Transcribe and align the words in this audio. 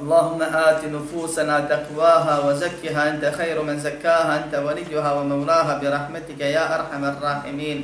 اللهم 0.00 0.40
آت 0.42 0.84
نفوسنا 0.84 1.60
تقواها 1.60 2.34
وزكها 2.46 3.02
أنت 3.10 3.24
خير 3.36 3.62
من 3.62 3.76
زكاها 3.78 4.44
أنت 4.44 4.54
وليها 4.54 5.12
ومولاها 5.12 5.78
برحمتك 5.78 6.40
يا 6.40 6.64
أرحم 6.74 7.04
الراحمين. 7.04 7.78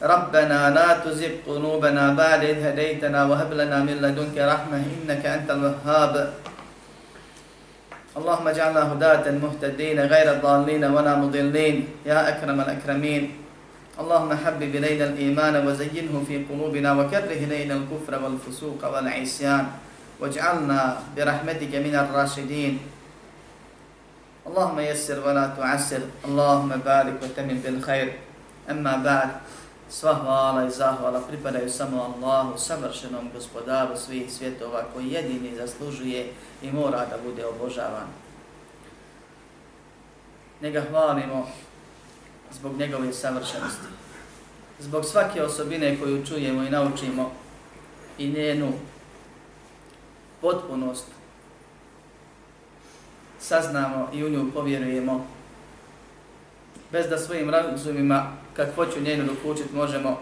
ربنا 0.00 0.60
لا 0.72 0.88
تزغ 1.04 1.44
قلوبنا 1.46 2.16
بعد 2.16 2.40
إذ 2.44 2.58
هديتنا 2.66 3.20
وهب 3.28 3.52
لنا 3.52 3.78
من 3.84 3.96
لدنك 4.00 4.36
رحمة 4.40 4.80
إنك 4.96 5.26
أنت 5.26 5.48
الوهاب. 5.50 6.14
اللهم 8.16 8.46
اجعلنا 8.48 8.82
هداة 8.92 9.24
مهتدين 9.44 10.00
غير 10.00 10.26
الضالين 10.32 10.84
ولا 10.84 11.12
مضلين. 11.20 11.76
يا 12.08 12.18
أكرم 12.28 12.60
الأكرمين. 12.60 13.22
اللهم 14.00 14.30
حبب 14.32 14.72
إلينا 14.80 15.04
الإيمان 15.12 15.54
وزينه 15.66 16.14
في 16.28 16.36
قلوبنا 16.48 16.90
وكره 16.98 17.36
إلينا 17.44 17.74
الكفر 17.74 18.12
والفسوق 18.24 18.80
والعصيان. 18.80 19.89
واجعلنا 20.19 20.97
برحمتك 21.15 21.75
من 21.75 21.95
الراشدين 21.95 22.79
اللهم 24.47 24.79
يسر 24.79 25.27
ولا 25.27 25.47
تعسر 25.57 26.01
اللهم 26.25 26.69
بارك 26.69 27.15
وتمن 27.23 27.57
بالخير 27.63 28.13
أما 28.69 28.95
بعد 29.03 29.29
Sva 29.89 30.13
hvala 30.13 30.65
i 30.65 30.71
zahvala 30.71 31.21
pripadaju 31.21 31.69
samo 31.69 32.01
Allahu, 32.01 32.57
savršenom 32.57 33.29
gospodaru 33.33 33.97
svih 33.97 34.33
svjetova 34.33 34.83
koji 34.93 35.11
jedini 35.11 35.55
zaslužuje 35.55 36.33
i 36.61 36.71
mora 36.71 37.05
da 37.05 37.17
bude 37.23 37.45
obožavan. 37.45 38.07
Njega 40.61 40.83
hvalimo 40.89 41.47
zbog 42.51 42.77
njegove 42.77 43.13
savršenosti. 43.13 43.87
Zbog 44.79 45.05
svake 45.05 45.43
osobine 45.43 45.99
koju 45.99 46.25
čujemo 46.25 46.63
i 46.63 46.69
naučimo 46.69 47.31
i 48.17 48.29
njenu 48.29 48.73
potpunost 50.40 51.06
saznamo 53.40 54.08
i 54.12 54.24
u 54.24 54.28
nju 54.28 54.52
povjerujemo 54.54 55.26
bez 56.92 57.06
da 57.08 57.18
svojim 57.18 57.50
razumima 57.50 58.32
kad 58.56 58.74
hoću 58.74 59.00
njenu 59.00 59.24
dokučiti 59.24 59.74
možemo 59.74 60.18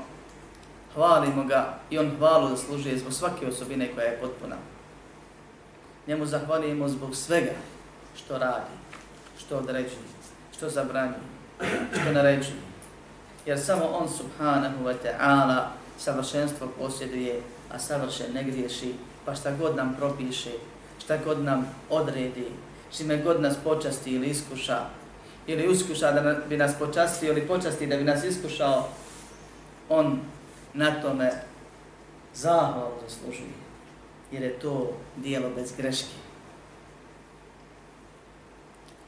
hvalimo 0.94 1.44
ga 1.44 1.78
i 1.91 1.98
on 1.98 2.10
hvalu 2.19 2.48
zaslužuje 2.48 2.98
zbog 2.98 3.12
svake 3.12 3.47
osobine 3.47 3.94
koja 3.94 4.06
je 4.06 4.19
potpuna. 4.20 4.56
Njemu 6.06 6.27
zahvalimo 6.27 6.88
zbog 6.88 7.16
svega 7.16 7.53
što 8.16 8.38
radi, 8.38 8.75
što 9.38 9.56
određuje, 9.56 10.08
što 10.56 10.69
zabranjuje, 10.69 11.20
što 12.00 12.12
naređuje. 12.12 12.60
Jer 13.47 13.60
samo 13.60 13.84
on 13.84 14.08
subhanahu 14.08 14.84
wa 14.84 14.94
ta'ala 15.05 15.64
savršenstvo 15.98 16.69
posjeduje, 16.78 17.42
a 17.72 17.78
savršen 17.78 18.32
ne 18.34 18.44
griješi 18.44 18.94
pa 19.29 19.34
šta 19.34 19.53
god 19.57 19.77
nam 19.77 19.95
propiše, 19.98 20.51
šta 21.05 21.17
god 21.25 21.45
nam 21.45 21.71
odredi, 21.91 22.47
čime 22.97 23.17
god 23.17 23.41
nas 23.41 23.57
počasti 23.65 24.11
ili 24.11 24.27
iskuša, 24.27 24.79
ili 25.47 25.69
uskuša 25.69 26.12
da 26.12 26.34
bi 26.48 26.57
nas 26.57 26.73
počastio 26.79 27.33
ili 27.33 27.47
počasti 27.47 27.87
da 27.87 27.97
bi 27.97 28.05
nas 28.05 28.25
iskušao, 28.25 28.88
on 29.88 30.21
na 30.75 31.03
tome 31.03 31.31
zahvalu 32.34 32.94
zaslužuje, 33.09 33.53
jer 34.33 34.43
je 34.43 34.59
to 34.59 34.93
dijelo 35.17 35.50
bez 35.56 35.72
greške. 35.77 36.17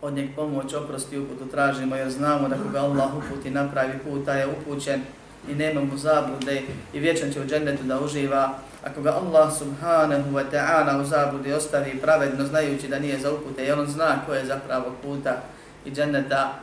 Od 0.03 0.13
njeg 0.13 0.31
pomoć, 0.37 0.75
oprosti 0.75 1.19
uputu 1.19 1.47
tražimo, 1.51 1.97
jer 1.97 2.11
znamo 2.11 2.49
da 2.49 2.57
koga 2.57 2.81
Allah 2.81 3.11
uputi 3.17 3.51
napravi 3.51 3.99
puta 3.99 4.35
je 4.35 4.47
upućen 4.47 5.03
i 5.49 5.55
nema 5.55 5.81
mu 5.81 5.97
zablude 5.97 6.63
i 6.93 6.99
vječan 6.99 7.33
će 7.33 7.41
u 7.41 7.47
džennetu 7.47 7.83
da 7.83 8.01
uživa, 8.01 8.59
ako 8.85 9.03
ga 9.03 9.11
Allah 9.11 9.53
subhanahu 9.53 10.33
wa 10.33 10.45
ta'ala 10.51 11.01
u 11.01 11.05
zabludi 11.05 11.53
ostavi 11.53 12.01
pravedno 12.01 12.47
znajući 12.47 12.89
da 12.89 12.99
nije 12.99 13.19
za 13.19 13.33
upute 13.33 13.65
jer 13.65 13.79
on 13.79 13.87
zna 13.87 14.27
ko 14.27 14.35
je 14.35 14.47
zapravo 14.47 14.95
puta 15.03 15.43
i 15.85 15.91
dženneta, 15.91 16.55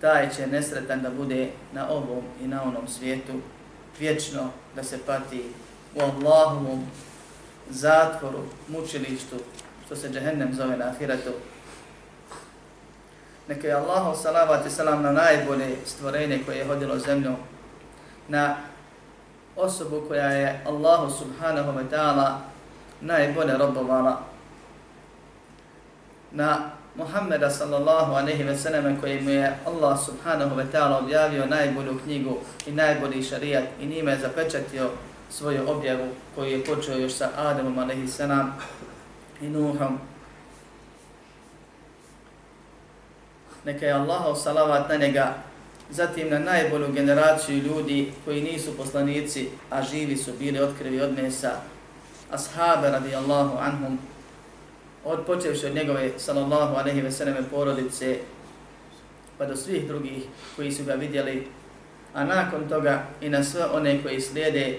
taj 0.00 0.30
će 0.34 0.46
nesretan 0.46 1.02
da 1.02 1.10
bude 1.10 1.50
na 1.72 1.88
ovom 1.88 2.24
i 2.42 2.48
na 2.48 2.62
onom 2.62 2.88
svijetu 2.88 3.32
vječno 3.98 4.50
da 4.76 4.82
se 4.82 4.98
pati 5.06 5.42
u 5.94 6.00
Allahovom 6.00 6.86
zatvoru, 7.70 8.42
mučilištu, 8.68 9.36
što 9.86 9.96
se 9.96 10.08
džehennem 10.08 10.54
zove 10.54 10.76
na 10.76 10.84
ahiratu. 10.84 11.30
Neka 13.48 13.66
je 13.68 13.74
Allahu 13.74 14.22
salavat 14.22 14.66
i 14.66 14.70
salam 14.70 15.02
na 15.02 15.12
najbolje 15.12 15.76
stvorenje 15.86 16.42
koje 16.46 16.56
je 16.56 16.66
hodilo 16.66 16.98
zemljom, 16.98 17.36
na 18.28 18.56
osobu 19.56 20.02
koja 20.08 20.30
je 20.30 20.60
Allahu 20.66 21.10
subhanahu 21.10 21.72
wa 21.72 21.84
ta'ala 21.90 22.38
najbolje 23.00 23.58
robovala 23.58 24.20
na 26.32 26.70
Muhammeda 26.96 27.50
sallallahu 27.50 28.12
aleyhi 28.12 28.44
ve 28.44 28.56
selleme 28.56 28.96
koji 29.00 29.20
mu 29.20 29.30
je 29.30 29.56
Allah 29.66 29.98
subhanahu 30.04 30.56
wa 30.56 30.64
ta'ala 30.72 30.98
objavio 30.98 31.46
najbolju 31.46 32.00
knjigu 32.04 32.38
i 32.66 32.72
najbolji 32.72 33.22
šarijat 33.22 33.64
i 33.80 33.86
njime 33.86 34.12
je 34.12 34.18
zapečatio 34.18 34.90
svoju 35.30 35.70
objavu 35.70 36.08
koju 36.34 36.50
je 36.50 36.64
počeo 36.64 36.96
još 36.96 37.12
sa 37.12 37.30
Adamom 37.36 37.76
aleyhi 37.76 38.06
sallam 38.06 38.58
i 39.40 39.48
Nuhom. 39.48 39.98
Neka 43.64 43.86
je 43.86 43.92
Allahu 43.92 44.36
salavat 44.36 44.88
na 44.88 44.96
njega 44.96 45.34
zatim 45.90 46.30
na 46.30 46.38
najbolju 46.38 46.92
generaciju 46.92 47.58
ljudi 47.58 48.12
koji 48.24 48.42
nisu 48.42 48.76
poslanici, 48.76 49.48
a 49.70 49.82
živi 49.82 50.16
su 50.16 50.32
bili 50.38 50.60
otkrivi 50.60 51.00
od 51.00 51.12
mesa, 51.14 51.52
ashabe 52.30 52.90
radijallahu 52.90 53.58
anhum, 53.58 53.98
od 55.04 55.26
počevši 55.26 55.66
od 55.66 55.74
njegove 55.74 56.10
sallallahu 56.16 56.76
aleyhi 56.76 57.02
ve 57.02 57.12
selleme 57.12 57.42
porodice, 57.50 58.18
pa 59.38 59.46
do 59.46 59.56
svih 59.56 59.86
drugih 59.86 60.22
koji 60.56 60.72
su 60.72 60.84
ga 60.84 60.94
vidjeli, 60.94 61.46
a 62.14 62.24
nakon 62.24 62.68
toga 62.68 63.02
i 63.20 63.28
na 63.28 63.44
sve 63.44 63.66
one 63.66 64.02
koji 64.02 64.20
slijede 64.20 64.78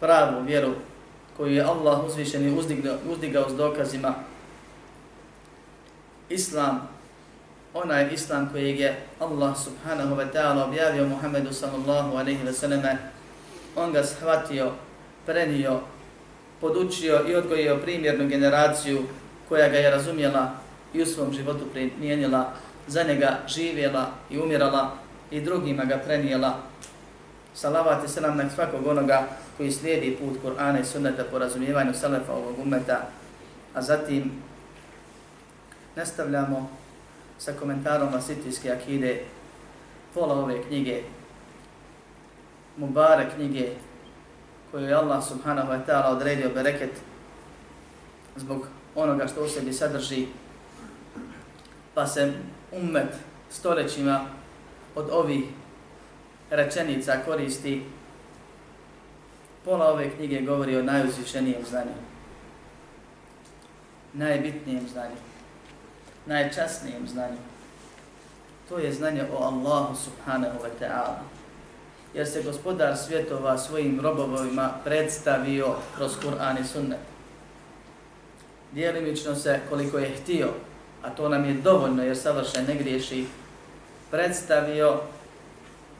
pravu 0.00 0.42
vjeru 0.42 0.72
koju 1.36 1.54
je 1.54 1.62
Allah 1.62 2.04
uzvišen 2.04 2.48
i 2.48 2.58
uzdigao, 2.58 2.96
uzdigao 3.10 3.50
s 3.50 3.56
dokazima, 3.56 4.14
Islam 6.28 6.93
onaj 7.74 8.14
islam 8.14 8.48
kojeg 8.52 8.80
je 8.80 8.96
Allah 9.20 9.56
subhanahu 9.58 10.14
wa 10.16 10.26
ta'ala 10.32 10.64
objavio 10.64 11.06
Muhammedu 11.06 11.52
sallallahu 11.52 12.16
alaihi 12.16 12.44
wa 12.44 12.52
sallame, 12.52 12.98
on 13.76 13.92
ga 13.92 14.04
shvatio, 14.04 14.72
prenio, 15.26 15.80
podučio 16.60 17.24
i 17.28 17.34
odgojio 17.34 17.76
primjernu 17.76 18.28
generaciju 18.28 19.02
koja 19.48 19.68
ga 19.68 19.76
je 19.76 19.90
razumjela 19.90 20.52
i 20.94 21.02
u 21.02 21.06
svom 21.06 21.32
životu 21.32 21.64
primijenila, 21.72 22.52
za 22.86 23.02
njega 23.02 23.38
živjela 23.48 24.10
i 24.30 24.38
umirala 24.38 24.92
i 25.30 25.40
drugima 25.40 25.84
ga 25.84 25.98
prenijela. 25.98 26.58
Salavat 27.54 28.04
i 28.04 28.08
selam 28.08 28.36
na 28.36 28.50
svakog 28.50 28.86
onoga 28.86 29.28
koji 29.56 29.72
slijedi 29.72 30.16
put 30.16 30.38
Kur'ana 30.44 30.80
i 30.80 30.84
sunneta 30.84 31.24
po 31.30 31.38
razumijevanju 31.38 31.94
selefa 31.94 32.32
ovog 32.32 32.58
umeta, 32.58 33.00
a 33.74 33.82
zatim 33.82 34.32
nastavljamo 35.96 36.70
sa 37.38 37.52
komentarom 37.52 38.12
Vasitijske 38.12 38.72
akide, 38.72 39.22
pola 40.14 40.34
ove 40.34 40.62
knjige, 40.62 41.02
Mubare 42.76 43.30
knjige, 43.36 43.68
koju 44.70 44.88
je 44.88 44.94
Allah 44.94 45.24
subhanahu 45.24 45.72
wa 45.72 45.80
ta'ala 45.86 46.16
odredio 46.16 46.50
bereket 46.50 46.90
zbog 48.36 48.66
onoga 48.94 49.26
što 49.26 49.44
u 49.44 49.48
sebi 49.48 49.72
sadrži, 49.72 50.26
pa 51.94 52.06
se 52.06 52.32
ummet 52.72 53.14
stoljećima 53.50 54.26
od 54.94 55.08
ovih 55.12 55.44
rečenica 56.50 57.16
koristi. 57.26 57.82
Pola 59.64 59.86
ove 59.92 60.10
knjige 60.10 60.40
govori 60.40 60.76
o 60.76 60.82
najuzvišenijem 60.82 61.64
znanju, 61.64 61.94
najbitnijem 64.12 64.88
znanju 64.88 65.33
najčasnijem 66.26 67.08
znanju. 67.08 67.38
To 68.68 68.78
je 68.78 68.92
znanje 68.92 69.24
o 69.32 69.36
Allahu 69.36 69.96
subhanahu 69.96 70.58
wa 70.58 70.70
ta'ala. 70.80 71.20
Jer 72.14 72.28
se 72.28 72.42
gospodar 72.42 72.96
svjetova 72.96 73.58
svojim 73.58 74.00
robovima 74.00 74.70
predstavio 74.84 75.74
kroz 75.96 76.12
Kur'an 76.22 76.60
i 76.60 76.64
sunnet. 76.64 76.98
dijelimično 78.72 79.34
se 79.34 79.60
koliko 79.68 79.98
je 79.98 80.16
htio, 80.16 80.48
a 81.02 81.10
to 81.10 81.28
nam 81.28 81.44
je 81.44 81.54
dovoljno 81.54 82.02
jer 82.02 82.16
savršen 82.16 82.64
ne 82.66 82.74
griješi, 82.74 83.26
predstavio 84.10 85.00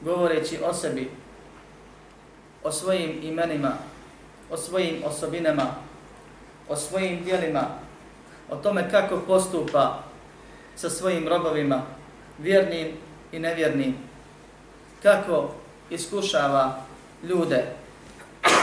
govoreći 0.01 0.59
o 0.63 0.73
sebi, 0.73 1.11
o 2.63 2.71
svojim 2.71 3.19
imenima, 3.23 3.71
o 4.51 4.57
svojim 4.57 5.03
osobinama, 5.05 5.75
o 6.69 6.75
svojim 6.75 7.23
dijelima, 7.23 7.67
o 8.49 8.55
tome 8.55 8.89
kako 8.91 9.19
postupa 9.27 10.04
sa 10.75 10.89
svojim 10.89 11.27
robovima, 11.27 11.81
vjernim 12.39 12.87
i 13.31 13.39
nevjernim, 13.39 13.95
kako 15.03 15.49
iskušava 15.89 16.83
ljude 17.23 17.63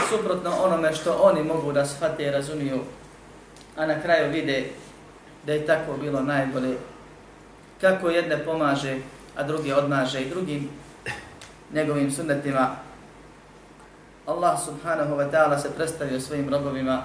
suprotno 0.09 0.51
onome 0.63 0.93
što 0.93 1.13
oni 1.21 1.43
mogu 1.43 1.71
da 1.71 1.85
shvate 1.85 2.23
i 2.23 2.31
razumiju, 2.31 2.79
a 3.77 3.85
na 3.85 4.01
kraju 4.01 4.31
vide 4.31 4.63
da 5.45 5.53
je 5.53 5.65
tako 5.65 5.97
bilo 6.01 6.21
najbolje. 6.21 6.77
Kako 7.81 8.09
jedne 8.09 8.45
pomaže, 8.45 8.97
a 9.35 9.43
drugi 9.43 9.71
odmaže 9.71 10.21
i 10.21 10.29
drugim 10.29 10.69
njegovim 11.73 12.11
sunnetima. 12.11 12.75
Allah 14.25 14.59
subhanahu 14.65 15.15
wa 15.15 15.31
ta'ala 15.31 15.59
se 15.59 15.75
predstavio 15.75 16.19
svojim 16.19 16.49
robovima 16.49 17.03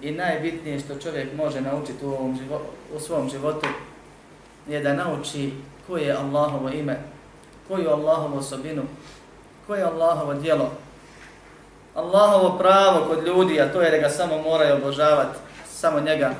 i 0.00 0.10
najbitnije 0.10 0.80
što 0.80 0.98
čovjek 0.98 1.34
može 1.36 1.60
naučiti 1.60 2.04
u, 2.04 2.08
ovom 2.08 2.36
životu, 2.36 2.64
u 2.96 3.00
svom 3.00 3.30
životu 3.30 3.66
je 4.70 4.80
da 4.80 4.94
nauči 4.94 5.52
koje 5.86 6.02
je 6.02 6.16
Allahovo 6.16 6.68
ime, 6.68 6.98
koju 7.68 7.90
Allahovu 7.90 8.38
osobinu, 8.38 8.82
koje 9.66 9.78
je 9.78 9.84
Allahovo 9.84 10.34
dijelo, 10.34 10.72
Allahovo 11.94 12.58
pravo 12.58 13.06
kod 13.06 13.26
ljudi, 13.26 13.60
a 13.60 13.72
to 13.72 13.80
je 13.80 13.90
da 13.90 13.98
ga 13.98 14.08
samo 14.08 14.42
moraju 14.42 14.74
obožavati, 14.74 15.38
samo 15.70 16.00
njega, 16.00 16.34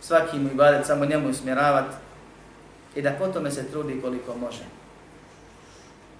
svaki 0.00 0.38
mu 0.38 0.48
ibadet, 0.48 0.86
samo 0.86 1.04
njemu 1.04 1.28
usmjeravati 1.28 1.94
i 2.94 3.02
da 3.02 3.10
potom 3.10 3.50
se 3.50 3.70
trudi 3.70 4.00
koliko 4.02 4.36
može. 4.36 4.64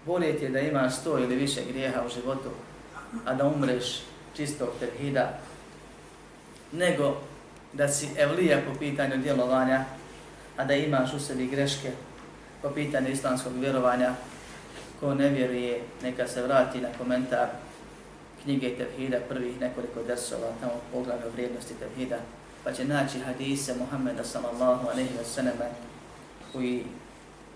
Bolje 0.07 0.39
ti 0.39 0.45
je 0.45 0.51
da 0.51 0.61
imaš 0.61 0.97
sto 0.97 1.19
ili 1.19 1.37
više 1.37 1.61
grijeha 1.69 2.01
u 2.07 2.09
životu, 2.09 2.51
a 3.27 3.35
da 3.35 3.47
umreš 3.47 4.03
čistog 4.37 4.69
tevhida, 4.81 5.39
nego 6.73 7.17
da 7.73 7.89
si 7.89 8.09
evlija 8.17 8.59
po 8.67 8.79
pitanju 8.79 9.17
djelovanja, 9.17 9.85
a 10.61 10.65
da 10.65 10.75
imaš 10.75 11.13
u 11.13 11.21
sebi 11.21 11.47
greške 11.47 11.91
po 12.63 12.71
pitanju 12.71 13.09
islamskog 13.09 13.53
vjerovanja, 13.57 14.15
ko 15.01 15.15
ne 15.15 15.29
vjeruje, 15.29 15.83
neka 16.03 16.29
se 16.29 16.43
vrati 16.43 16.81
na 16.81 16.89
komentar 16.99 17.49
knjige 18.43 18.77
Tevhida, 18.77 19.19
prvih 19.29 19.61
nekoliko 19.61 20.03
dersova, 20.03 20.49
tamo 20.61 20.73
poglavlja 20.93 21.25
vrijednosti 21.33 21.75
Tevhida, 21.75 22.17
pa 22.65 22.73
će 22.73 22.85
naći 22.85 23.19
hadise 23.19 23.75
Muhammeda 23.75 24.25
sallallahu 24.25 24.89
alaihi 24.89 25.11
wa 25.21 25.25
sallam 25.25 25.59
koji 26.53 26.85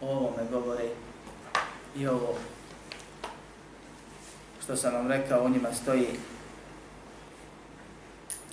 o 0.00 0.08
ovome 0.08 0.42
govore 0.50 0.84
i 1.96 2.06
ovo 2.06 2.34
što 4.62 4.76
sam 4.76 4.94
vam 4.94 5.08
rekao, 5.08 5.44
u 5.44 5.48
njima 5.48 5.68
stoji. 5.72 6.08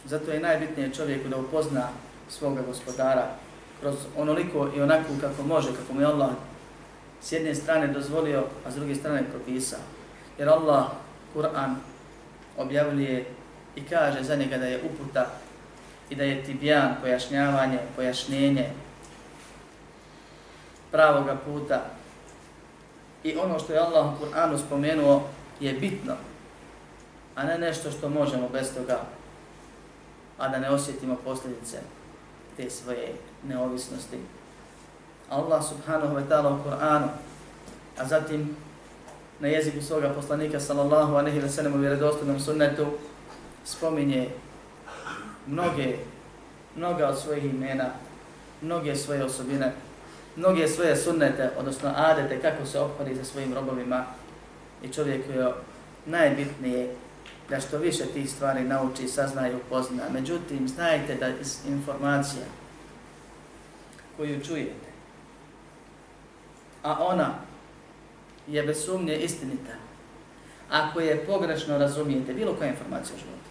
Zato 0.06 0.32
je 0.32 0.40
najbitnije 0.40 0.94
čovjeku 0.94 1.30
da 1.30 1.38
upozna 1.38 1.90
svoga 2.30 2.62
gospodara 2.62 3.36
kroz 3.82 3.96
onoliko 4.18 4.70
i 4.76 4.82
onako 4.82 5.10
kako 5.22 5.44
može, 5.44 5.68
kako 5.68 5.94
mu 5.94 6.02
je 6.02 6.08
Allah 6.08 6.30
s 7.22 7.32
jedne 7.32 7.56
strane 7.56 7.88
dozvolio, 7.88 8.44
a 8.66 8.72
s 8.72 8.76
druge 8.76 8.96
strane 8.96 9.24
propisao. 9.30 9.80
Jer 10.38 10.50
Allah, 10.50 10.86
Kur'an, 11.36 11.76
objavljuje 12.58 13.26
i 13.76 13.84
kaže 13.84 14.24
za 14.24 14.36
njega 14.36 14.58
da 14.58 14.66
je 14.66 14.82
uputa 14.84 15.28
i 16.10 16.16
da 16.16 16.24
je 16.24 16.44
tibjan, 16.44 16.96
pojašnjavanje, 17.02 17.80
pojašnjenje 17.96 18.70
pravoga 20.92 21.36
puta. 21.46 21.82
I 23.24 23.36
ono 23.38 23.60
što 23.60 23.74
je 23.74 23.80
Allah 23.80 24.06
u 24.06 24.26
Kur'anu 24.26 24.58
spomenuo 24.66 25.24
je 25.60 25.74
bitno, 25.74 26.14
a 27.36 27.44
ne 27.44 27.58
nešto 27.58 27.92
što 27.92 28.10
možemo 28.10 28.50
bez 28.50 28.74
toga, 28.74 29.02
a 30.38 30.48
da 30.48 30.60
ne 30.60 30.70
osjetimo 30.70 31.18
posljedice 31.24 31.78
te 32.58 32.70
svoje 32.70 33.14
neovisnosti. 33.48 34.18
Allah 35.30 35.64
subhanahu 35.64 36.16
wa 36.16 36.24
ta'ala 36.30 36.50
u 36.50 36.64
Kur'anu, 36.64 37.08
a 37.98 38.06
zatim 38.06 38.56
na 39.40 39.48
jeziku 39.48 39.82
svoga 39.82 40.10
poslanika 40.10 40.60
sallallahu 40.60 41.16
alejhi 41.16 41.40
ve 41.40 41.50
sellem 41.50 41.74
u 41.74 41.78
vjerodostojnom 41.78 42.40
sunnetu 42.40 42.88
spominje 43.66 44.30
mnoge 45.48 45.96
mnoga 46.76 47.08
od 47.08 47.20
svojih 47.20 47.46
imena, 47.46 47.90
mnoge 48.62 48.96
svoje 48.96 49.24
osobine, 49.24 49.72
mnoge 50.36 50.68
svoje 50.68 50.96
sunnete, 50.96 51.50
odnosno 51.58 51.94
adete, 51.96 52.42
kako 52.42 52.66
se 52.66 52.80
ophodi 52.80 53.16
sa 53.16 53.24
svojim 53.24 53.54
robovima 53.54 54.06
i 54.84 54.88
čovjek 54.88 55.30
je 55.30 55.54
najbitnije 56.06 56.96
da 57.50 57.60
što 57.60 57.78
više 57.78 58.06
tih 58.06 58.32
stvari 58.32 58.64
nauči, 58.64 59.08
sazna 59.08 59.50
i 59.50 59.56
upozna. 59.56 60.04
Međutim, 60.14 60.68
znajte 60.68 61.16
da 61.16 61.28
iz 61.28 61.58
informacija 61.68 62.46
koju 64.18 64.44
čujete, 64.46 64.92
a 66.84 67.06
ona 67.06 67.34
je 68.48 68.64
bez 68.64 68.86
sumnje 68.86 69.16
istinita. 69.18 69.74
Ako 70.70 71.00
je 71.00 71.26
pogrešno 71.26 71.78
razumijete 71.78 72.34
bilo 72.34 72.54
koja 72.54 72.70
informacija 72.70 73.16
u 73.16 73.20
životu, 73.20 73.50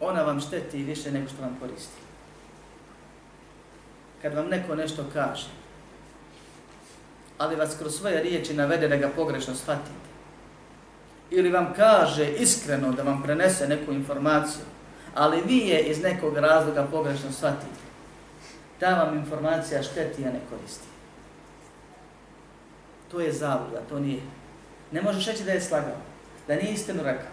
ona 0.00 0.22
vam 0.22 0.40
šteti 0.40 0.82
više 0.82 1.12
nego 1.12 1.28
što 1.28 1.42
vam 1.42 1.56
koristi. 1.60 2.00
Kad 4.22 4.34
vam 4.34 4.48
neko 4.48 4.74
nešto 4.74 5.04
kaže, 5.12 5.48
ali 7.38 7.56
vas 7.56 7.76
kroz 7.78 7.94
svoje 7.98 8.22
riječi 8.22 8.54
navede 8.54 8.88
da 8.88 8.96
ga 8.96 9.08
pogrešno 9.08 9.54
shvatite, 9.54 10.10
ili 11.30 11.50
vam 11.50 11.72
kaže 11.76 12.32
iskreno 12.32 12.92
da 12.92 13.02
vam 13.02 13.22
prenese 13.22 13.68
neku 13.68 13.92
informaciju, 13.92 14.64
ali 15.14 15.42
vi 15.46 15.58
je 15.58 15.82
iz 15.82 16.02
nekog 16.02 16.36
razloga 16.36 16.86
pogrešno 16.90 17.32
shvatite, 17.32 17.89
ta 18.80 18.94
vam 18.94 19.18
informacija 19.18 19.82
šteti, 19.82 20.24
a 20.24 20.32
ne 20.32 20.40
koristi 20.50 20.90
to 23.10 23.20
je 23.20 23.32
zabluda, 23.32 23.80
to 23.88 23.98
nije. 23.98 24.20
Ne 24.92 25.02
možeš 25.02 25.26
reći 25.26 25.44
da 25.44 25.52
je 25.52 25.60
slagao, 25.60 25.96
da 26.48 26.56
nije 26.56 26.72
istinu 26.72 27.02
rekao. 27.02 27.30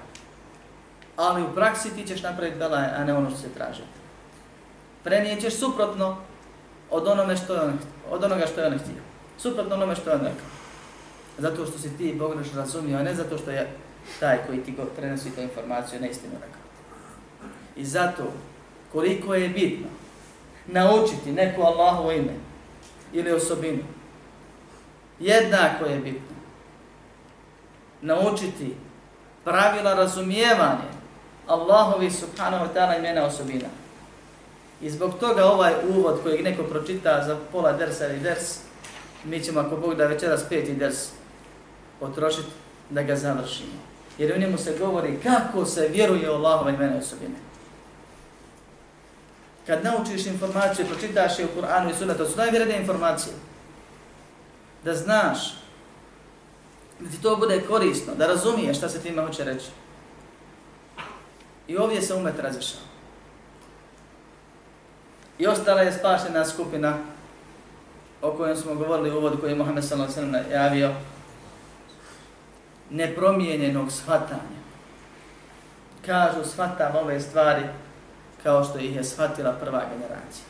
Ali 1.16 1.44
u 1.44 1.54
praksi 1.56 1.96
ti 1.96 2.08
ćeš 2.08 2.24
napraviti 2.24 2.60
bela, 2.60 2.90
a 2.98 3.04
ne 3.04 3.14
ono 3.14 3.30
što 3.30 3.40
se 3.40 3.50
traži. 3.50 3.82
Prenijećeš 5.04 5.54
suprotno 5.54 6.18
od, 6.92 7.08
onome 7.08 7.38
što 7.38 7.54
je 7.54 7.62
on, 7.62 7.80
od 8.12 8.24
onoga 8.24 8.46
što 8.48 8.62
je 8.62 8.68
on 8.68 8.80
htio. 8.80 9.04
Suprotno 9.38 9.76
onome 9.76 9.96
što 9.96 10.10
je 10.10 10.16
on 10.16 10.22
rekao. 10.22 10.48
Zato 11.38 11.66
što 11.66 11.80
si 11.80 11.98
ti 11.98 12.16
pogrešno 12.20 12.62
razumio, 12.62 12.98
a 12.98 13.04
ne 13.04 13.16
zato 13.16 13.38
što 13.38 13.52
je 13.52 13.68
taj 14.20 14.38
koji 14.48 14.64
ti 14.64 14.76
prenosi 14.96 15.36
tu 15.36 15.42
informaciju 15.42 16.02
neistinu 16.02 16.34
rekao. 16.34 16.62
I 17.76 17.86
zato, 17.86 18.34
koliko 18.92 19.36
je 19.36 19.50
bitno 19.50 19.88
naučiti 20.68 21.32
neko 21.32 21.62
Allahovo 21.62 22.12
ime 22.12 22.34
ili 23.14 23.32
osobinu, 23.32 23.84
jednako 25.20 25.86
je 25.86 26.00
bitno 26.00 26.38
naučiti 28.02 28.76
pravila 29.44 29.94
razumijevanja 29.94 30.98
Allahovi 31.48 32.12
subhanahu 32.12 32.66
wa 32.66 32.74
ta'ala 32.74 32.98
imena 32.98 33.24
osobina. 33.24 33.68
I 34.82 34.90
zbog 34.90 35.14
toga 35.20 35.46
ovaj 35.46 35.74
uvod 35.90 36.24
kojeg 36.24 36.44
neko 36.44 36.64
pročita 36.64 37.24
za 37.26 37.38
pola 37.52 37.74
dersa 37.74 38.08
ili 38.08 38.20
ders, 38.20 38.60
mi 39.24 39.44
ćemo 39.44 39.60
ako 39.60 39.76
Bog 39.76 39.96
da 39.96 40.08
večeras 40.08 40.44
peti 40.50 40.74
ders 40.74 41.10
potrošiti 42.00 42.50
da 42.90 43.04
ga 43.04 43.16
završimo. 43.16 43.80
Jer 44.18 44.34
u 44.36 44.40
njemu 44.40 44.58
se 44.58 44.76
govori 44.80 45.20
kako 45.24 45.66
se 45.66 45.88
vjeruje 45.88 46.28
Allahove 46.28 46.74
imena 46.74 46.98
osobine. 46.98 47.36
Kad 49.68 49.84
naučiš 49.84 50.26
informaciju, 50.26 50.86
pročitaš 50.86 51.40
je 51.40 51.46
u 51.46 51.62
Kur'anu 51.62 51.92
i 51.92 51.96
Sunnetu, 51.96 52.24
to 52.24 52.30
su 52.30 52.38
najvjeredne 52.38 52.78
informacije 52.78 53.34
da 54.84 54.94
znaš, 54.94 55.54
da 57.00 57.10
ti 57.10 57.22
to 57.22 57.36
bude 57.36 57.62
korisno, 57.62 58.16
da 58.16 58.28
razumiješ 58.28 58.78
šta 58.78 58.90
se 58.90 59.02
time 59.02 59.22
hoće 59.22 59.44
reći. 59.44 59.66
I 61.68 61.78
ovdje 61.78 62.02
se 62.02 62.14
umet 62.14 62.40
razišao. 62.40 62.82
I 65.40 65.48
ostala 65.48 65.82
je 65.82 65.94
spašena 65.94 66.46
skupina 66.46 66.98
o 68.22 68.32
kojoj 68.32 68.56
smo 68.56 68.76
govorili 68.76 69.12
u 69.12 69.18
uvodu 69.18 69.38
koji 69.38 69.52
je 69.52 69.56
Mohamed 69.56 69.86
sallallahu 69.86 70.14
alejhi 70.20 70.32
ve 70.32 70.44
sellem 70.44 70.52
najavio 70.52 70.94
nepromijenjenog 72.90 73.92
shvatanja. 73.92 74.58
Kažu 76.06 76.50
shvatam 76.50 76.96
ove 76.96 77.20
stvari 77.20 77.64
kao 78.48 78.64
što 78.64 78.80
ih 78.80 78.96
je 78.96 79.04
shvatila 79.04 79.52
prva 79.52 79.82
generacija. 79.92 80.46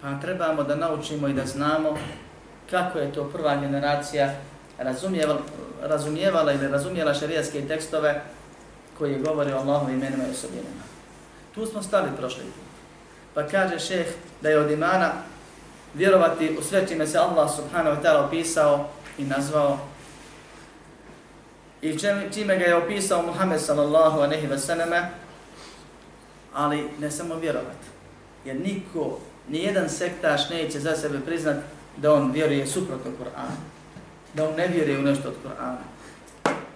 Pa 0.00 0.20
trebamo 0.20 0.62
da 0.62 0.76
naučimo 0.76 1.28
i 1.28 1.32
da 1.32 1.46
znamo 1.46 1.98
kako 2.70 2.98
je 2.98 3.12
to 3.12 3.24
prva 3.24 3.56
generacija 3.56 4.34
razumijevala, 4.78 5.40
razumijevala 5.82 6.52
ili 6.52 6.68
razumijela 6.68 7.14
šarijatske 7.14 7.68
tekstove 7.68 8.22
koji 8.98 9.22
govori 9.22 9.52
o 9.52 9.58
Allahovim 9.58 9.94
imenima 9.94 10.24
i 10.26 10.30
osobinama. 10.30 10.84
Tu 11.54 11.66
smo 11.66 11.82
stali 11.82 12.08
prošli 12.18 12.42
put. 12.42 12.64
Pa 13.34 13.46
kaže 13.48 13.78
šeh 13.78 14.06
da 14.40 14.48
je 14.48 14.58
od 14.58 14.70
imana 14.70 15.12
vjerovati 15.94 16.56
u 16.58 16.62
sve 16.62 16.88
čime 16.88 17.06
se 17.06 17.18
Allah 17.18 17.50
subhanahu 17.56 17.96
wa 17.96 18.02
ta'ala 18.02 18.26
opisao 18.26 18.88
i 19.18 19.24
nazvao 19.24 19.78
i 21.82 21.98
čime 22.34 22.58
ga 22.58 22.64
je 22.64 22.76
opisao 22.76 23.22
Muhammed 23.22 23.60
sallallahu 23.60 24.20
aleyhi 24.20 24.48
ve 24.48 24.58
selleme, 24.58 25.10
ali 26.54 26.88
ne 26.98 27.10
samo 27.10 27.34
vjerovati. 27.34 27.86
Jer 28.44 28.60
niko, 28.60 29.18
ni 29.48 29.58
jedan 29.58 29.88
sektaš 29.88 30.50
neće 30.50 30.80
za 30.80 30.96
sebe 30.96 31.20
priznat 31.20 31.56
da 31.96 32.14
on 32.14 32.32
vjeruje 32.32 32.66
suprotno 32.66 33.10
Kur'anu. 33.10 33.56
Da 34.34 34.48
on 34.48 34.54
ne 34.56 34.68
vjeruje 34.68 34.98
u 34.98 35.02
nešto 35.02 35.28
od 35.28 35.34
Kur'ana. 35.44 35.76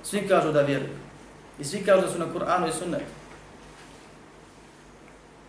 Svi 0.02 0.28
kažu 0.28 0.52
da 0.52 0.62
vjeruju. 0.62 0.96
I 1.58 1.64
svi 1.64 1.84
kažu 1.84 2.00
da 2.00 2.12
su 2.12 2.18
na 2.18 2.26
Kur'anu 2.34 2.68
i 2.68 2.72
sunnetu. 2.72 3.04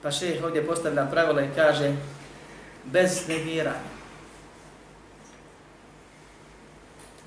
Pa 0.02 0.12
šeheh 0.12 0.44
ovdje 0.44 0.68
postavlja 0.68 1.06
pravila 1.06 1.42
i 1.42 1.50
kaže 1.56 1.96
bez 2.86 3.28
negiranja. 3.28 3.97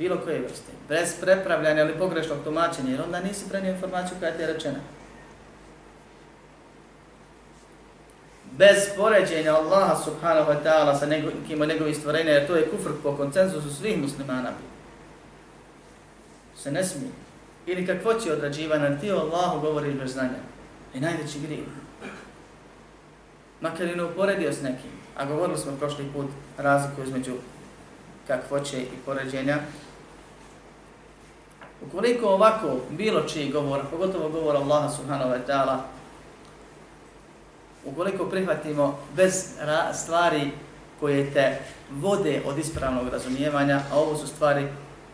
Bilo 0.01 0.17
koje 0.25 0.41
vrste. 0.41 0.73
Bez 0.89 1.21
prepravljanja 1.21 1.83
ili 1.83 1.99
pogrešnog 1.99 2.39
tumačenja, 2.45 2.91
jer 2.91 3.03
onda 3.03 3.21
nisi 3.21 3.49
prenio 3.49 3.73
informaciju 3.73 4.17
koja 4.21 4.33
ti 4.33 4.43
je 4.43 4.53
rečena. 4.53 4.79
Bez 8.59 8.79
poređenja 8.97 9.55
Allaha 9.55 9.97
subhanahu 10.05 10.51
wa 10.51 10.57
ta'ala 10.65 10.99
sa 10.99 11.07
nekim 11.07 11.61
od 11.61 11.69
njegovih 11.69 11.97
stvorenja, 11.97 12.33
jer 12.33 12.47
to 12.47 12.57
je 12.57 12.69
kufr 12.71 12.91
po 13.03 13.17
koncenzusu 13.17 13.75
svih 13.75 13.99
muslimana. 13.99 14.51
Se 16.57 16.71
ne 16.71 16.85
smije. 16.85 17.13
Ili 17.67 17.87
kakvo 17.87 18.15
će 18.15 18.33
odrađivana, 18.33 19.01
ti 19.01 19.13
o 19.13 19.19
Allahu 19.19 19.61
govoriš 19.61 19.95
bez 19.95 20.13
znanja. 20.13 20.41
I 20.95 21.01
najveći 21.01 21.41
grije 21.41 21.65
makar 23.61 23.87
i 23.87 23.97
ne 23.97 24.05
uporedio 24.05 24.53
s 24.53 24.63
nekim, 24.63 24.91
a 25.17 25.25
govorili 25.25 25.59
smo 25.59 25.73
prošli 25.77 26.05
put 26.15 26.27
razliku 26.59 27.03
između 27.03 27.33
kakvoće 28.27 28.83
i 28.83 28.97
poređenja, 29.07 29.59
ukoliko 31.87 32.29
ovako 32.29 32.77
bilo 32.91 33.21
čiji 33.23 33.51
govor, 33.53 33.81
pogotovo 33.91 34.29
govor 34.29 34.57
Allaha 34.57 34.89
subhanahu 34.89 35.31
wa 35.31 35.41
ta'ala, 35.49 35.77
ukoliko 37.85 38.25
prihvatimo 38.25 38.99
bez 39.17 39.49
stvari 39.93 40.51
koje 41.01 41.33
te 41.33 41.59
vode 41.91 42.43
od 42.47 42.59
ispravnog 42.59 43.09
razumijevanja, 43.09 43.81
a 43.93 43.99
ovo 43.99 44.17
su 44.17 44.27
stvari 44.27 44.69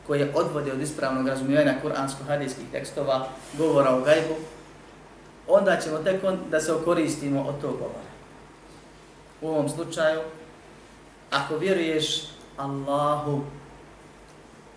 koje 0.06 0.32
odvode 0.34 0.72
od 0.72 0.80
ispravnog 0.80 1.28
razumijevanja 1.28 1.74
kuransko-hadijskih 1.82 2.64
tekstova, 2.72 3.28
govora 3.58 3.94
o 3.94 4.00
gajbu, 4.00 4.34
onda 5.48 5.76
ćemo 5.76 5.98
tek 5.98 6.24
on 6.24 6.38
da 6.50 6.60
se 6.60 6.72
okoristimo 6.72 7.42
od 7.42 7.60
tog 7.60 7.72
govora. 7.72 8.06
U 9.40 9.48
ovom 9.48 9.68
slučaju, 9.68 10.20
ako 11.30 11.56
vjeruješ 11.56 12.28
Allahu, 12.56 13.40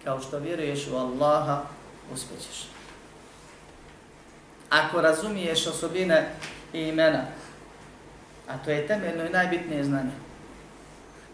kao 0.04 0.20
što 0.22 0.40
vjeruješ 0.40 0.88
u 0.88 0.96
Allaha, 0.96 1.62
uspjećeš. 2.14 2.68
Ako 4.70 5.02
razumiješ 5.02 5.68
osobine 5.68 6.30
i 6.74 6.82
imena, 6.82 7.26
a 8.48 8.58
to 8.58 8.72
je 8.72 8.88
temeljno 8.88 9.26
i 9.26 9.30
najbitnije 9.30 9.84
znanje, 9.84 10.12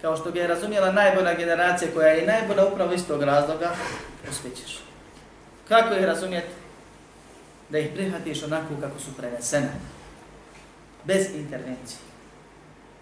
kao 0.02 0.18
što 0.18 0.32
bi 0.32 0.40
je 0.40 0.48
razumjela 0.48 0.92
najbolja 0.92 1.34
generacija 1.34 1.92
koja 1.94 2.08
je 2.08 2.28
najbolja 2.28 2.66
upravo 2.66 2.94
iz 2.94 3.08
tog 3.08 3.24
razloga, 3.24 3.72
uspjećeš. 4.30 4.80
Kako 5.68 5.94
ih 5.94 6.06
razumijeti? 6.06 6.54
Da 7.70 7.80
ih 7.80 7.92
prihvatiš 7.94 8.44
onako 8.44 8.74
kako 8.82 9.00
su 9.00 9.14
prenesene. 9.18 9.70
Bez 11.04 11.36
intervencije. 11.36 12.00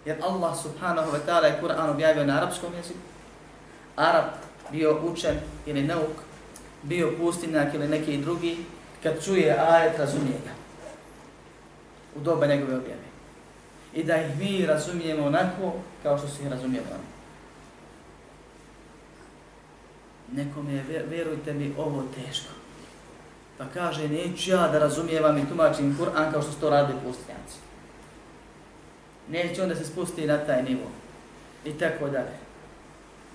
Jer 0.04 0.16
Allah 0.22 0.56
subhanahu 0.62 1.12
wa 1.12 1.18
ta'ala 1.26 1.44
je 1.44 1.60
Kur'an 1.62 1.90
objavio 1.90 2.24
na 2.24 2.36
arapskom 2.36 2.74
jeziku. 2.74 2.98
Arab 3.96 4.24
bio 4.70 5.00
učen 5.04 5.34
ili 5.66 5.82
neuk, 5.82 6.16
bio 6.84 7.12
pustinjak 7.18 7.74
ili 7.74 7.88
neki 7.88 8.16
drugi, 8.16 8.56
kad 9.02 9.24
čuje 9.24 9.56
ajet, 9.58 9.98
razumije 9.98 10.38
ga. 10.44 10.50
U 12.16 12.20
doba 12.20 12.46
njegove 12.46 12.76
objave. 12.76 13.04
I 13.94 14.04
da 14.04 14.16
ih 14.16 14.38
mi 14.38 14.66
razumijemo 14.66 15.26
onako 15.26 15.72
kao 16.02 16.18
što 16.18 16.28
su 16.28 16.42
ih 16.42 16.48
razumijeli 16.48 16.86
oni. 16.92 17.14
Nekom 20.42 20.70
je, 20.70 21.04
vjerujte 21.10 21.52
mi, 21.52 21.74
ovo 21.78 22.02
teško. 22.14 22.52
Pa 23.58 23.64
kaže, 23.74 24.08
neću 24.08 24.50
ja 24.50 24.68
da 24.68 24.78
razumijevam 24.78 25.38
i 25.38 25.48
tumačim 25.48 25.98
Kur'an 25.98 26.32
kao 26.32 26.42
što 26.42 26.52
su 26.52 26.60
to 26.60 26.70
radili 26.70 26.98
pustinjaci 27.04 27.64
neće 29.28 29.62
onda 29.62 29.74
se 29.74 29.84
spusti 29.84 30.26
na 30.26 30.38
taj 30.38 30.62
nivo. 30.62 30.86
I 31.64 31.72
tako 31.72 32.08
dalje. 32.08 32.36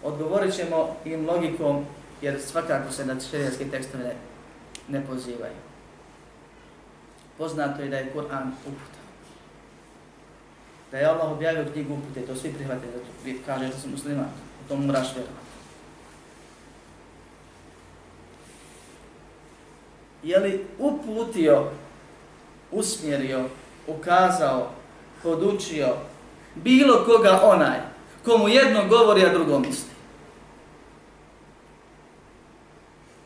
Odgovorit 0.03 0.55
ćemo 0.55 0.95
im 1.05 1.27
logikom, 1.27 1.85
jer 2.21 2.41
svakako 2.41 2.91
se 2.91 3.05
na 3.05 3.19
šerijanske 3.19 3.69
tekstove 3.69 4.03
ne, 4.03 4.15
ne 4.87 5.05
pozivaju. 5.05 5.55
Poznato 7.37 7.81
je 7.81 7.89
da 7.89 7.97
je 7.97 8.11
Kur'an 8.13 8.51
uputa. 8.65 8.99
Da 10.91 10.97
je 10.97 11.05
Allah 11.05 11.31
objavio 11.31 11.71
knjigu 11.73 11.93
upute, 11.93 12.21
to 12.21 12.35
svi 12.35 12.53
prihvate, 12.53 12.85
da 12.85 12.99
to 12.99 13.05
vi 13.25 13.41
kaže 13.45 13.67
da 13.67 13.77
si 13.77 13.87
musliman, 13.87 14.25
u 14.65 14.69
tom 14.69 14.85
moraš 14.85 15.07
vjerovati. 15.15 15.49
Je 20.23 20.39
li 20.39 20.65
uputio, 20.79 21.71
usmjerio, 22.71 23.45
ukazao, 23.87 24.71
podučio 25.23 25.95
bilo 26.55 27.05
koga 27.05 27.39
onaj 27.43 27.79
komu 28.25 28.49
jedno 28.49 28.87
govori, 28.87 29.25
a 29.25 29.33
drugo 29.33 29.59
misli. 29.59 29.88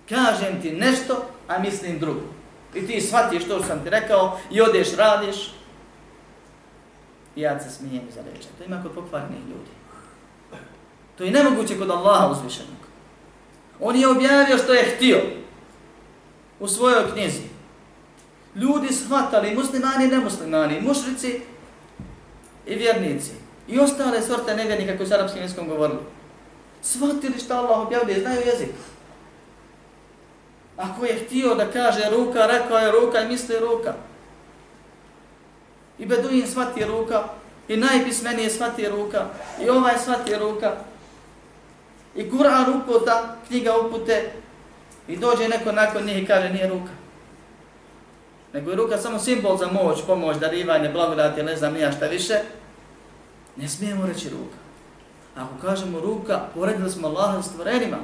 Kažem 0.09 0.61
ti 0.61 0.71
nešto, 0.71 1.25
a 1.47 1.59
mislim 1.59 1.99
drugo. 1.99 2.21
I 2.75 2.87
ti 2.87 3.01
shvatiš 3.01 3.43
što 3.43 3.63
sam 3.63 3.83
ti 3.83 3.89
rekao 3.89 4.39
i 4.51 4.61
odeš, 4.61 4.95
radiš. 4.95 5.53
I 7.35 7.41
ja 7.41 7.59
se 7.59 7.69
smijem 7.69 8.03
za 8.15 8.21
reče. 8.21 8.47
To 8.57 8.63
ima 8.63 8.83
kod 8.83 8.91
pokvarnih 8.91 9.39
ljudi. 9.39 9.71
To 11.17 11.23
je 11.23 11.31
nemoguće 11.31 11.77
kod 11.77 11.89
Allaha 11.89 12.31
uzvišenog. 12.31 12.83
On 13.79 13.95
je 13.95 14.07
objavio 14.07 14.57
što 14.57 14.73
je 14.73 14.95
htio 14.95 15.17
u 16.59 16.67
svojoj 16.67 17.11
knjizi. 17.13 17.41
Ljudi 18.55 18.93
shvatali, 18.93 19.55
muslimani 19.55 20.05
i 20.05 20.07
nemuslimani, 20.07 20.81
mušrici 20.81 21.41
i 22.65 22.75
vjernici 22.75 23.31
i 23.67 23.79
ostale 23.79 24.21
sorte 24.21 24.55
nevjernika 24.55 24.97
koji 24.97 25.07
su 25.07 25.13
arapskim 25.13 25.41
jezikom 25.41 25.67
govorili. 25.67 25.99
Svatili 26.81 27.39
što 27.39 27.53
Allah 27.53 27.79
objavljuje, 27.79 28.21
znaju 28.21 28.41
jezik. 28.45 28.69
Ako 30.77 31.05
je 31.05 31.25
htio 31.25 31.55
da 31.55 31.71
kaže 31.71 32.09
ruka, 32.09 32.45
rekao 32.45 32.77
je 32.77 32.91
ruka 32.91 33.21
i 33.21 33.27
misli 33.27 33.59
ruka. 33.59 33.93
I 35.99 36.05
Beduin 36.05 36.47
svati 36.47 36.85
ruka, 36.85 37.23
i 37.67 37.77
najpismenije 37.77 38.49
svati 38.49 38.89
ruka, 38.89 39.25
i 39.61 39.69
ovaj 39.69 39.97
svati 39.97 40.35
ruka. 40.35 40.71
I 42.15 42.31
Kur'an 42.31 42.81
uputa, 42.81 43.35
knjiga 43.47 43.77
upute, 43.77 44.31
i 45.07 45.17
dođe 45.17 45.47
neko 45.49 45.71
nakon 45.71 46.05
njih 46.05 46.23
i 46.23 46.25
kaže 46.25 46.49
nije 46.49 46.69
ruka. 46.69 46.91
Nego 48.53 48.69
je 48.69 48.75
ruka 48.75 48.97
samo 48.97 49.19
simbol 49.19 49.57
za 49.57 49.67
moć, 49.67 49.99
pomoć, 50.07 50.37
darivanje, 50.37 50.89
blagodati, 50.89 51.43
ne 51.43 51.55
znam 51.55 51.73
nija 51.73 51.91
šta 51.91 52.05
više. 52.05 52.39
Ne 53.55 53.69
smijemo 53.69 54.05
reći 54.05 54.29
ruka. 54.29 54.57
Ako 55.35 55.67
kažemo 55.67 55.99
ruka, 55.99 56.41
poredili 56.55 56.91
smo 56.91 57.07
Allaha 57.07 57.41
s 57.41 57.45
stvorenima. 57.45 57.97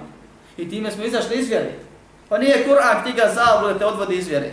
I 0.58 0.70
time 0.70 0.92
smo 0.92 1.04
izašli 1.04 1.40
iz 1.40 1.48
vjeri. 1.48 1.89
Pa 2.30 2.38
nije 2.38 2.66
Kur'an 2.68 3.04
knjiga 3.04 3.32
zablude 3.36 3.74
da 3.74 3.80
te 3.80 3.86
odvodi 3.86 4.16
iz 4.16 4.28
vjere. 4.28 4.52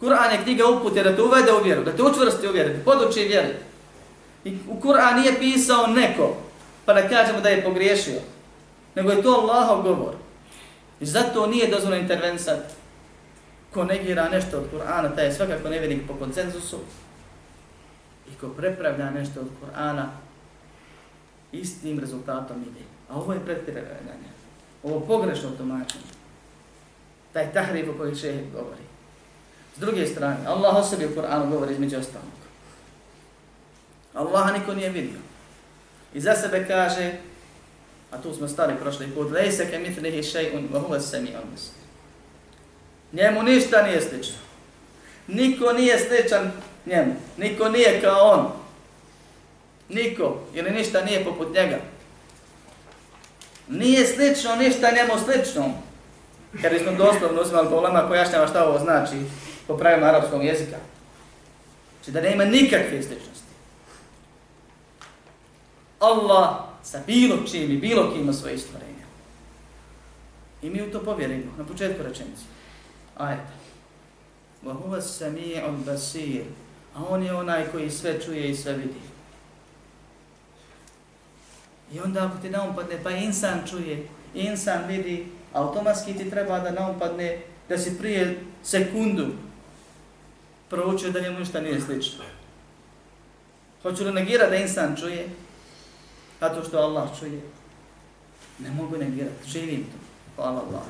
Kur'an 0.00 0.32
je 0.32 0.42
knjiga 0.42 0.66
upute 0.66 1.02
da 1.02 1.16
te 1.16 1.22
uvede 1.22 1.52
u 1.52 1.64
vjeru, 1.64 1.84
da 1.84 1.92
te 1.92 2.02
učvrsti 2.02 2.48
u 2.48 2.52
vjeru, 2.52 2.74
da 2.74 2.84
poduči 2.84 3.20
vjeru. 3.20 3.48
I 4.44 4.58
u 4.68 4.80
Kur'an 4.80 5.20
nije 5.20 5.38
pisao 5.38 5.86
neko, 5.86 6.36
pa 6.84 6.92
da 6.92 7.08
kažemo 7.08 7.40
da 7.40 7.48
je 7.48 7.64
pogriješio. 7.64 8.20
Nego 8.94 9.10
je 9.10 9.22
to 9.22 9.30
Allahov 9.30 9.82
govor. 9.82 10.14
I 11.00 11.06
zato 11.06 11.46
nije 11.46 11.70
dozvoljeno 11.70 12.02
intervensat 12.02 12.60
ko 13.74 13.84
negira 13.84 14.28
nešto 14.28 14.58
od 14.58 14.64
Kur'ana, 14.72 15.14
taj 15.14 15.24
je 15.24 15.32
svakako 15.32 15.68
nevjernik 15.68 16.06
po 16.08 16.14
koncenzusu. 16.14 16.78
I 18.32 18.34
ko 18.40 18.48
prepravlja 18.48 19.10
nešto 19.10 19.40
od 19.40 19.46
Kur'ana, 19.62 20.06
istim 21.52 22.00
rezultatom 22.00 22.62
ide. 22.62 22.84
A 23.10 23.14
ovo 23.14 23.32
je 23.32 23.44
pretpravljanje. 23.44 24.30
Ovo 24.82 25.00
pogrešno 25.00 25.50
tumačenje. 25.50 26.19
Taj 27.32 27.52
tahrif 27.52 27.88
o 27.88 27.98
kojem 27.98 28.16
šeheh 28.16 28.52
govori. 28.52 28.82
S 29.76 29.80
druge 29.80 30.06
strane, 30.06 30.46
Allah 30.46 30.76
o 30.76 30.82
sebi 30.82 31.06
u 31.06 31.14
Kur'anu 31.16 31.50
govori 31.50 31.72
između 31.72 31.98
ostalog. 31.98 32.40
Allah 34.14 34.52
niko 34.52 34.74
nije 34.74 34.90
vidio. 34.90 35.18
I 36.14 36.20
za 36.20 36.34
sebe 36.34 36.66
kaže, 36.68 37.12
a 38.10 38.22
tu 38.22 38.34
smo 38.34 38.48
stali 38.48 38.74
prošli 38.80 39.10
put, 39.10 39.30
lejse 39.32 39.70
ke 39.70 39.78
mitlihi 39.78 40.22
še'un, 40.22 40.68
wa 40.72 40.80
huva 40.80 41.00
sami 41.00 41.28
on 41.42 41.50
misli. 41.52 41.80
Njemu 43.12 43.42
ništa 43.42 43.82
nije 43.82 44.00
slično. 44.00 44.36
Niko 45.28 45.72
nije 45.72 45.98
sličan 45.98 46.50
njemu. 46.86 47.14
Niko 47.36 47.68
nije 47.68 48.00
kao 48.00 48.30
on. 48.30 48.52
Niko. 49.88 50.40
Ili 50.54 50.70
ništa 50.70 51.04
nije 51.04 51.24
poput 51.24 51.54
njega. 51.54 51.78
Nije 53.68 54.06
slično 54.06 54.56
ništa 54.56 54.90
njemu 54.90 55.12
sličnom. 55.24 55.72
Jer 56.62 56.72
bismo 56.72 56.92
doslovno 56.92 57.42
uzimali 57.42 57.68
po 57.68 57.76
ulama 57.76 58.08
pojašnjava 58.08 58.46
šta 58.46 58.64
ovo 58.68 58.78
znači 58.78 59.16
po 59.66 59.76
pravima 59.76 60.06
arapskog 60.06 60.44
jezika. 60.44 60.76
Znači 61.96 62.10
da 62.10 62.20
nema 62.20 62.44
nikakve 62.44 63.02
sličnosti. 63.02 63.50
Allah 66.00 66.56
sa 66.82 67.00
bilo 67.06 67.36
čim 67.50 67.70
i 67.70 67.76
bilo 67.76 68.12
kim 68.12 68.20
ima 68.20 68.32
svoje 68.32 68.58
stvorenja. 68.58 69.06
I 70.62 70.70
mi 70.70 70.82
u 70.82 70.92
to 70.92 71.02
povjerimo 71.02 71.52
na 71.58 71.64
početku 71.64 72.02
rečenice. 72.02 72.42
Ajde. 73.16 73.42
Wa 74.64 74.72
huwa 74.72 75.00
sami'ul 75.00 75.84
basir. 75.84 76.44
A 76.94 77.04
on 77.08 77.22
je 77.22 77.34
onaj 77.34 77.66
koji 77.72 77.90
sve 77.90 78.20
čuje 78.20 78.50
i 78.50 78.56
sve 78.56 78.72
vidi. 78.72 79.00
I 81.92 82.00
onda 82.00 82.26
ako 82.26 82.38
ti 82.42 82.50
naumpadne, 82.50 83.02
pa 83.02 83.10
insan 83.10 83.60
čuje, 83.70 84.08
insan 84.34 84.86
vidi, 84.86 85.26
automatski 85.52 86.14
ti 86.14 86.30
treba 86.30 86.58
da 86.60 86.70
naumpadne 86.70 87.38
da 87.68 87.78
si 87.78 87.98
prije 87.98 88.44
sekundu 88.62 89.26
proučio 90.68 91.10
da 91.10 91.20
njemu 91.20 91.38
ništa 91.38 91.60
nije 91.60 91.80
slično. 91.80 92.24
Hoću 93.82 94.04
li 94.04 94.12
negirati 94.12 94.50
da 94.50 94.56
insan 94.56 94.96
čuje? 94.96 95.28
Zato 96.40 96.64
što 96.64 96.78
Allah 96.78 97.08
čuje. 97.18 97.40
Ne 98.58 98.70
mogu 98.70 98.96
negirati, 98.96 99.48
živim 99.48 99.84
to. 99.84 99.98
Hvala 100.36 100.62
Allah. 100.68 100.82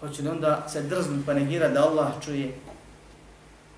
Hoću 0.00 0.22
li 0.22 0.28
onda 0.28 0.68
se 0.68 0.82
drznuti 0.82 1.26
pa 1.26 1.34
negirati 1.34 1.74
da 1.74 1.82
Allah 1.82 2.12
čuje? 2.24 2.54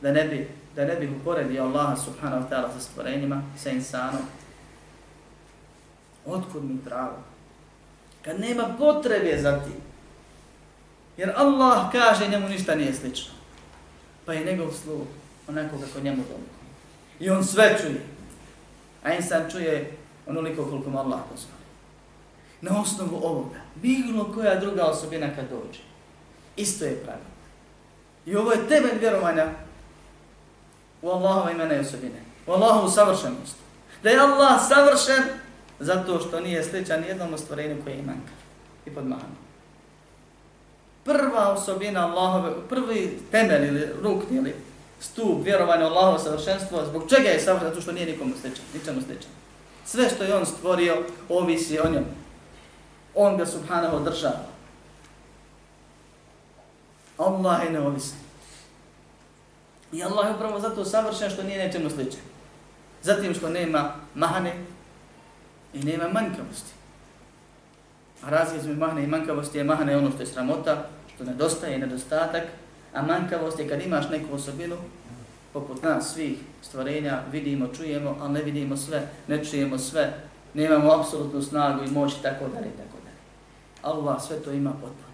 Da 0.02 0.12
ne 0.12 0.24
bi, 0.24 0.48
da 0.76 0.84
ne 0.84 0.96
bi 0.96 1.08
uporedio 1.20 1.62
Allaha 1.64 1.96
subhanahu 1.96 2.42
wa 2.42 2.48
ta'ala 2.50 2.72
sa 2.72 2.80
stvorenjima, 2.80 3.42
sa 3.58 3.70
insanom? 3.70 4.22
Otkud 6.26 6.64
mi 6.64 6.78
pravo? 6.84 7.31
Kad 8.22 8.40
nema 8.40 8.74
potrebe 8.78 9.38
za 9.42 9.60
tim. 9.60 9.80
Jer 11.16 11.32
Allah 11.36 11.92
kaže 11.92 12.28
njemu 12.28 12.48
ništa 12.48 12.74
nije 12.74 12.94
slično. 12.94 13.32
Pa 14.26 14.32
je 14.32 14.44
njegov 14.44 14.72
sluh 14.82 15.06
onako 15.48 15.76
kako 15.78 16.04
njemu 16.04 16.22
dobro. 16.22 16.52
I 17.20 17.30
on 17.30 17.44
sve 17.44 17.78
čuje. 17.80 18.06
A 19.02 19.14
insan 19.14 19.50
čuje 19.50 19.96
onoliko 20.26 20.64
koliko 20.64 20.90
mu 20.90 20.98
Allah 20.98 21.20
pozvali. 21.30 21.62
Na 22.60 22.80
osnovu 22.80 23.20
ovoga, 23.22 23.60
bilo 23.74 24.32
koja 24.34 24.60
druga 24.60 24.84
osobina 24.84 25.34
kad 25.34 25.44
dođe, 25.50 25.80
isto 26.56 26.84
je 26.84 27.02
pravilo. 27.04 27.32
I 28.26 28.36
ovo 28.36 28.52
je 28.52 28.68
temelj 28.68 28.98
vjerovanja 29.00 29.46
u 31.02 31.10
Allahova 31.10 31.50
imena 31.50 31.74
i 31.74 31.80
osobine. 31.80 32.22
U 32.46 32.52
Allahovu 32.52 32.90
savršenost. 32.90 33.56
Da 34.02 34.10
je 34.10 34.20
Allah 34.20 34.60
savršen 34.68 35.22
zato 35.82 36.20
što 36.20 36.40
nije 36.40 36.64
sličan 36.64 37.00
nijednom 37.00 37.38
stvorenju 37.38 37.82
koje 37.84 37.94
je 37.94 38.02
manjka 38.02 38.32
i 38.86 38.90
podmahano. 38.90 39.34
Prva 41.04 41.52
osobina 41.52 42.06
Allahove, 42.06 42.52
prvi 42.68 43.18
temelj 43.30 43.68
ili 43.68 43.88
rukni 44.02 44.36
ili 44.36 44.54
stup 45.00 45.44
vjerovanja 45.44 45.84
u 45.84 45.88
Allahovo 45.88 46.18
savršenstvo, 46.18 46.84
zbog 46.86 47.10
čega 47.10 47.28
je 47.28 47.40
savršen? 47.40 47.68
Zato 47.68 47.80
što 47.80 47.92
nije 47.92 48.06
nikomu 48.06 48.34
sličan, 48.40 48.64
ničemu 48.74 49.00
sličan. 49.00 49.30
Sve 49.84 50.08
što 50.08 50.24
je 50.24 50.34
on 50.34 50.46
stvorio, 50.46 51.02
ovisi 51.28 51.78
o 51.78 51.90
njom. 51.90 52.04
On 53.14 53.36
ga 53.36 53.46
subhanahu 53.46 54.04
država. 54.04 54.46
Allah 57.18 57.64
je 57.64 57.70
neovisan. 57.70 58.18
I 59.92 60.02
Allah 60.02 60.26
je 60.26 60.34
upravo 60.34 60.60
zato 60.60 60.84
savršen 60.84 61.30
što 61.30 61.42
nije 61.42 61.66
nečemu 61.66 61.90
sličan. 61.90 62.20
Zatim 63.02 63.34
što 63.34 63.48
nema 63.48 63.94
mahane 64.14 64.54
i 65.74 65.82
nema 65.82 66.08
manjkavosti. 66.08 66.72
A 68.22 68.30
razlika 68.30 68.60
između 68.60 68.80
mahne 68.80 69.04
i 69.04 69.06
manjkavosti 69.06 69.58
je 69.58 69.64
mahne 69.64 69.96
ono 69.96 70.10
što 70.10 70.22
je 70.22 70.26
sramota, 70.26 70.86
što 71.14 71.24
nedostaje 71.24 71.74
i 71.74 71.78
nedostatak, 71.78 72.42
a 72.94 73.02
manjkavost 73.02 73.58
je 73.58 73.68
kad 73.68 73.82
imaš 73.82 74.08
neku 74.10 74.34
osobinu, 74.34 74.76
poput 75.52 75.82
nas 75.82 76.12
svih 76.12 76.38
stvorenja, 76.62 77.22
vidimo, 77.32 77.68
čujemo, 77.68 78.16
ali 78.20 78.32
ne 78.32 78.42
vidimo 78.42 78.76
sve, 78.76 79.08
ne 79.28 79.44
čujemo 79.44 79.78
sve, 79.78 80.12
nemamo 80.54 80.92
apsolutnu 80.92 81.42
snagu 81.42 81.84
i 81.84 81.90
moć 81.90 82.12
i 82.12 82.22
tako 82.22 82.48
dalje 82.48 82.66
i 82.66 82.76
tako 82.76 82.98
dalje. 83.04 83.16
Allah 83.82 84.22
sve 84.22 84.36
to 84.36 84.52
ima 84.52 84.70
potpuno. 84.70 85.12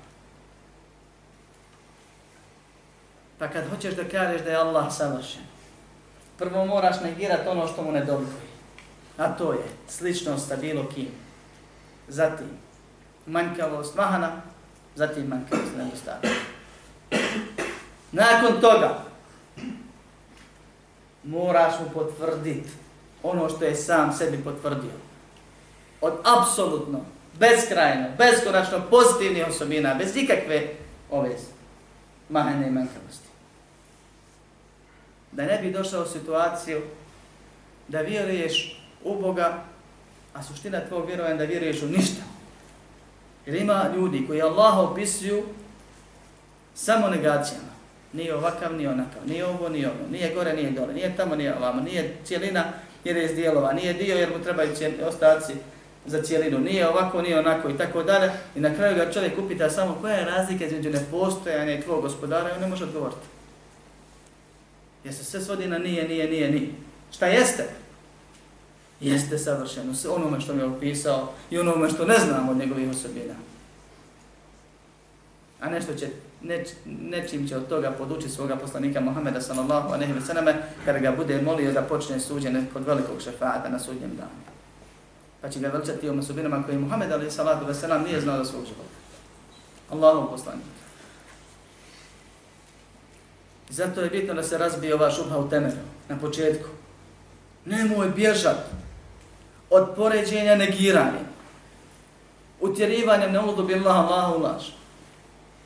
Pa 3.38 3.48
kad 3.48 3.70
hoćeš 3.70 3.94
da 3.94 4.08
kažeš 4.08 4.42
da 4.42 4.50
je 4.50 4.56
Allah 4.56 4.92
savršen, 4.92 5.42
prvo 6.38 6.66
moraš 6.66 7.00
negirati 7.00 7.48
ono 7.48 7.66
što 7.66 7.82
mu 7.82 7.92
ne 7.92 8.04
dolikuje. 8.04 8.47
A 9.18 9.28
to 9.28 9.52
je 9.52 9.64
sličnost 9.88 10.48
sa 10.48 10.56
bilo 10.56 10.86
kim. 10.94 11.08
Zatim, 12.08 12.46
manjkavost 13.26 13.96
mahana, 13.96 14.42
zatim 14.94 15.26
manjkavost 15.26 15.76
nedostatka. 15.76 16.28
Nakon 18.12 18.60
toga, 18.60 19.04
moraš 21.24 21.72
mu 21.80 21.90
potvrditi 21.94 22.70
ono 23.22 23.48
što 23.48 23.64
je 23.64 23.74
sam 23.74 24.12
sebi 24.12 24.44
potvrdio. 24.44 24.90
Od 26.00 26.12
apsolutno, 26.24 27.00
beskrajno, 27.38 28.06
beskonačno 28.18 28.82
pozitivnih 28.90 29.46
osobina, 29.48 29.94
bez 29.94 30.16
ikakve 30.16 30.74
ove 31.10 31.36
mahane 32.28 32.66
i 32.66 32.70
manjkavosti. 32.70 33.28
Da 35.32 35.44
ne 35.44 35.58
bi 35.62 35.72
došao 35.72 36.02
u 36.02 36.06
situaciju 36.06 36.82
da 37.88 38.00
vjeruješ 38.00 38.77
u 39.04 39.20
Boga, 39.20 39.64
a 40.34 40.42
suština 40.42 40.80
tvojeg 40.88 41.06
vjerovanja 41.06 41.36
da 41.36 41.44
vjeruješ 41.44 41.82
u 41.82 41.86
ništa. 41.86 42.22
Jer 43.46 43.56
ima 43.56 43.84
ljudi 43.96 44.24
koji 44.26 44.42
Allah 44.42 44.78
opisuju 44.78 45.42
samo 46.74 47.08
negacijama. 47.08 47.68
Nije 48.12 48.34
ovakav, 48.34 48.76
nije 48.76 48.88
onakav, 48.88 49.22
nije 49.26 49.46
ovo, 49.46 49.68
nije 49.68 49.90
ono, 49.90 50.08
nije 50.10 50.34
gore, 50.34 50.52
nije 50.52 50.70
dole, 50.70 50.94
nije 50.94 51.16
tamo, 51.16 51.36
nije 51.36 51.56
ovamo, 51.56 51.80
nije 51.80 52.16
cijelina 52.24 52.64
jer 53.04 53.16
je 53.16 53.24
iz 53.24 53.34
dijelova, 53.34 53.72
nije 53.72 53.92
dio 53.92 54.16
jer 54.16 54.30
mu 54.30 54.44
trebaju 54.44 54.70
ostaci 55.08 55.52
za 56.06 56.22
cijelinu, 56.22 56.58
nije 56.58 56.88
ovako, 56.88 57.22
nije 57.22 57.38
onako 57.38 57.70
i 57.70 57.78
tako 57.78 58.02
dalje. 58.02 58.30
I 58.56 58.60
na 58.60 58.74
kraju 58.74 58.96
ga 58.96 59.12
čovjek 59.12 59.38
upita 59.38 59.70
samo 59.70 59.98
koja 60.00 60.14
je 60.14 60.24
razlika 60.24 60.64
između 60.64 60.90
nepostojanja 60.90 61.74
i 61.74 61.80
tvojeg 61.80 62.02
gospodara 62.02 62.48
i 62.48 62.52
on 62.52 62.60
ne 62.60 62.66
može 62.66 62.84
odgovoriti. 62.84 63.26
Jer 65.04 65.14
se 65.14 65.24
sve 65.24 65.40
svodi 65.40 65.66
na 65.66 65.78
nije, 65.78 66.08
nije, 66.08 66.30
nije, 66.30 66.50
nije. 66.50 66.68
Šta 67.12 67.26
jeste? 67.26 67.64
Jeste 69.00 69.38
savršeno 69.38 69.92
u 70.08 70.14
onome 70.14 70.40
što 70.40 70.54
mi 70.54 70.60
je 70.60 70.66
opisao 70.66 71.32
i 71.50 71.58
onome 71.58 71.90
što 71.90 72.04
ne 72.04 72.18
znamo 72.18 72.50
od 72.50 72.58
njegovih 72.58 72.90
osobina. 72.90 73.34
A 75.60 75.70
nešto 75.70 75.94
će, 75.94 76.08
neč, 76.42 76.68
nečim 76.84 77.48
će 77.48 77.56
od 77.56 77.68
toga 77.68 77.90
podučiti 77.90 78.32
svoga 78.32 78.56
poslanika 78.56 79.00
Muhammeda 79.00 79.40
sallallahu 79.40 79.88
aleyhi 79.88 80.14
ve 80.14 80.20
selleme 80.20 80.62
kada 80.84 80.98
ga 80.98 81.12
bude 81.12 81.42
molio 81.42 81.72
da 81.72 81.82
počne 81.82 82.20
suđenje 82.20 82.62
kod 82.72 82.86
velikog 82.86 83.22
šefata 83.22 83.68
na 83.68 83.78
sudnjem 83.78 84.16
danu. 84.16 84.40
Pa 85.40 85.48
će 85.48 85.60
ga 85.60 85.68
veličati 85.68 86.08
o 86.08 86.18
osobinama 86.18 86.62
koje 86.62 86.78
Muhammed 86.78 87.10
aleyhi 87.10 87.66
ve 87.66 87.74
sellem 87.74 88.02
nije 88.02 88.20
znao 88.20 88.38
da 88.38 88.44
svog 88.44 88.64
života. 88.64 88.98
Allahov 89.90 90.30
poslanik. 90.30 90.64
Zato 93.70 94.00
je 94.00 94.10
bitno 94.10 94.34
da 94.34 94.42
se 94.42 94.58
razbije 94.58 94.94
ova 94.94 95.10
šubha 95.10 95.38
u 95.38 95.48
temelju, 95.48 95.76
na 96.08 96.18
početku. 96.18 96.68
Nemoj 97.64 98.10
bježati 98.10 98.87
od 99.70 99.88
poređenja 99.96 100.54
negiranje, 100.54 101.24
utjerivanjem 102.60 103.32
neudu 103.32 103.48
ulodu 103.48 103.62
bi 103.62 103.74
Allah, 103.74 103.96
Allah 103.96 104.36
ulaž. 104.36 104.64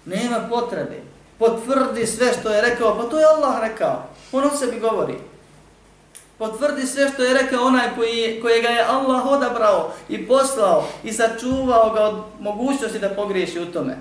Nema 0.05 0.49
potrebe. 0.51 1.03
Potvrdi 1.39 2.07
sve 2.07 2.33
što 2.41 2.51
je 2.51 2.63
rekao, 2.63 2.97
pa 2.97 3.03
to 3.03 3.19
je 3.19 3.27
Allah 3.27 3.61
rekao. 3.61 4.03
On 4.33 4.45
o 4.45 4.57
sebi 4.57 4.81
govori. 4.81 5.19
Potvrdi 6.39 6.87
sve 6.87 7.09
što 7.09 7.23
je 7.23 7.35
rekao 7.35 7.65
onaj 7.65 7.95
koji, 7.97 8.41
kojega 8.43 8.69
je 8.69 8.85
Allah 8.85 9.27
odabrao 9.27 9.93
i 10.09 10.27
poslao 10.27 10.89
i 11.05 11.13
sačuvao 11.13 11.91
ga 11.95 12.01
od 12.01 12.23
mogućnosti 12.41 12.99
da 12.99 13.09
pogriješi 13.09 13.61
u 13.61 13.73
tome. 13.73 13.99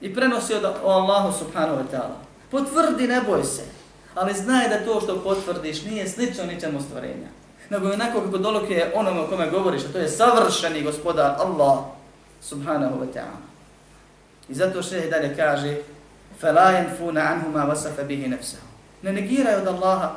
I 0.00 0.14
prenosi 0.14 0.54
od 0.54 0.64
Allahu 0.84 1.38
subhanahu 1.38 1.76
wa 1.76 1.84
ta'ala. 1.92 2.16
Potvrdi, 2.50 3.08
ne 3.08 3.20
boj 3.20 3.44
se. 3.44 3.62
Ali 4.14 4.34
znaj 4.34 4.68
da 4.68 4.84
to 4.84 5.00
što 5.00 5.22
potvrdiš 5.22 5.82
nije 5.82 6.08
slično 6.08 6.44
ničemu 6.44 6.80
stvorenja 6.80 7.43
nego 7.69 7.87
je 7.87 7.93
onako 7.93 8.21
kako 8.21 8.37
dolokuje 8.37 8.91
onome 8.95 9.19
o 9.21 9.27
kome 9.27 9.49
govoriš, 9.49 9.83
a 9.83 9.91
to 9.91 9.97
je 9.97 10.09
savršeni 10.09 10.81
gospodar 10.81 11.35
Allah 11.39 11.79
subhanahu 12.41 12.99
wa 12.99 13.07
ta'ala. 13.13 13.39
I 14.49 14.53
zato 14.53 14.83
še 14.83 15.09
dalje 15.09 15.35
kaže 15.35 15.77
فَلَا 16.41 16.71
يَنْفُونَ 16.79 17.17
عَنْهُمَا 17.17 17.65
وَسَفَ 17.71 17.99
بِهِ 18.07 18.27
نَفْسَهُ 18.27 18.63
Ne 19.01 19.13
negiraju 19.13 19.61
od 19.61 19.67
Allaha, 19.67 20.11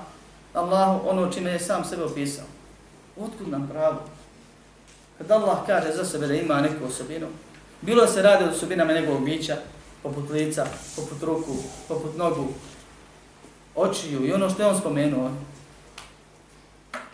Allahu 0.54 1.08
ono 1.08 1.32
čime 1.32 1.50
je 1.50 1.58
sam 1.58 1.84
sebe 1.84 2.04
opisao. 2.04 2.44
Otkud 3.20 3.48
nam 3.48 3.68
pravo? 3.68 4.00
Kad 5.18 5.30
Allah 5.30 5.58
kaže 5.66 5.92
za 5.92 6.04
sebe 6.04 6.26
da 6.26 6.34
ima 6.34 6.60
neku 6.60 6.84
osobinu, 6.84 7.26
bilo 7.80 8.06
se 8.06 8.22
radi 8.22 8.44
o 8.44 8.50
osobinama 8.50 8.92
njegovog 8.92 9.24
bića, 9.24 9.56
poput 10.02 10.30
lica, 10.30 10.66
poput 10.96 11.22
ruku, 11.22 11.56
poput 11.88 12.16
nogu, 12.16 12.48
očiju 13.74 14.26
i 14.26 14.32
ono 14.32 14.50
što 14.50 14.62
je 14.62 14.68
on 14.68 14.78
spomenuo. 14.80 15.30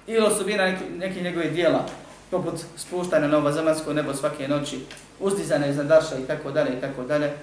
Ili 0.08 0.26
osobina 0.26 0.66
neki, 0.66 0.84
neki 0.98 1.22
njegove 1.22 1.50
dijela, 1.50 1.86
poput 2.32 2.54
spuštanja 2.78 3.28
na 3.28 3.52
zemaljsko 3.52 3.94
nebo 3.94 4.14
svake 4.14 4.48
noći, 4.48 4.80
uzdizane 5.20 5.70
iznad 5.70 5.88
daša 5.88 6.20
i 6.20 6.28
tako 6.28 6.52
dalje 6.52 6.78
i 6.78 6.82
tako 6.82 7.04
dalje. 7.04 7.34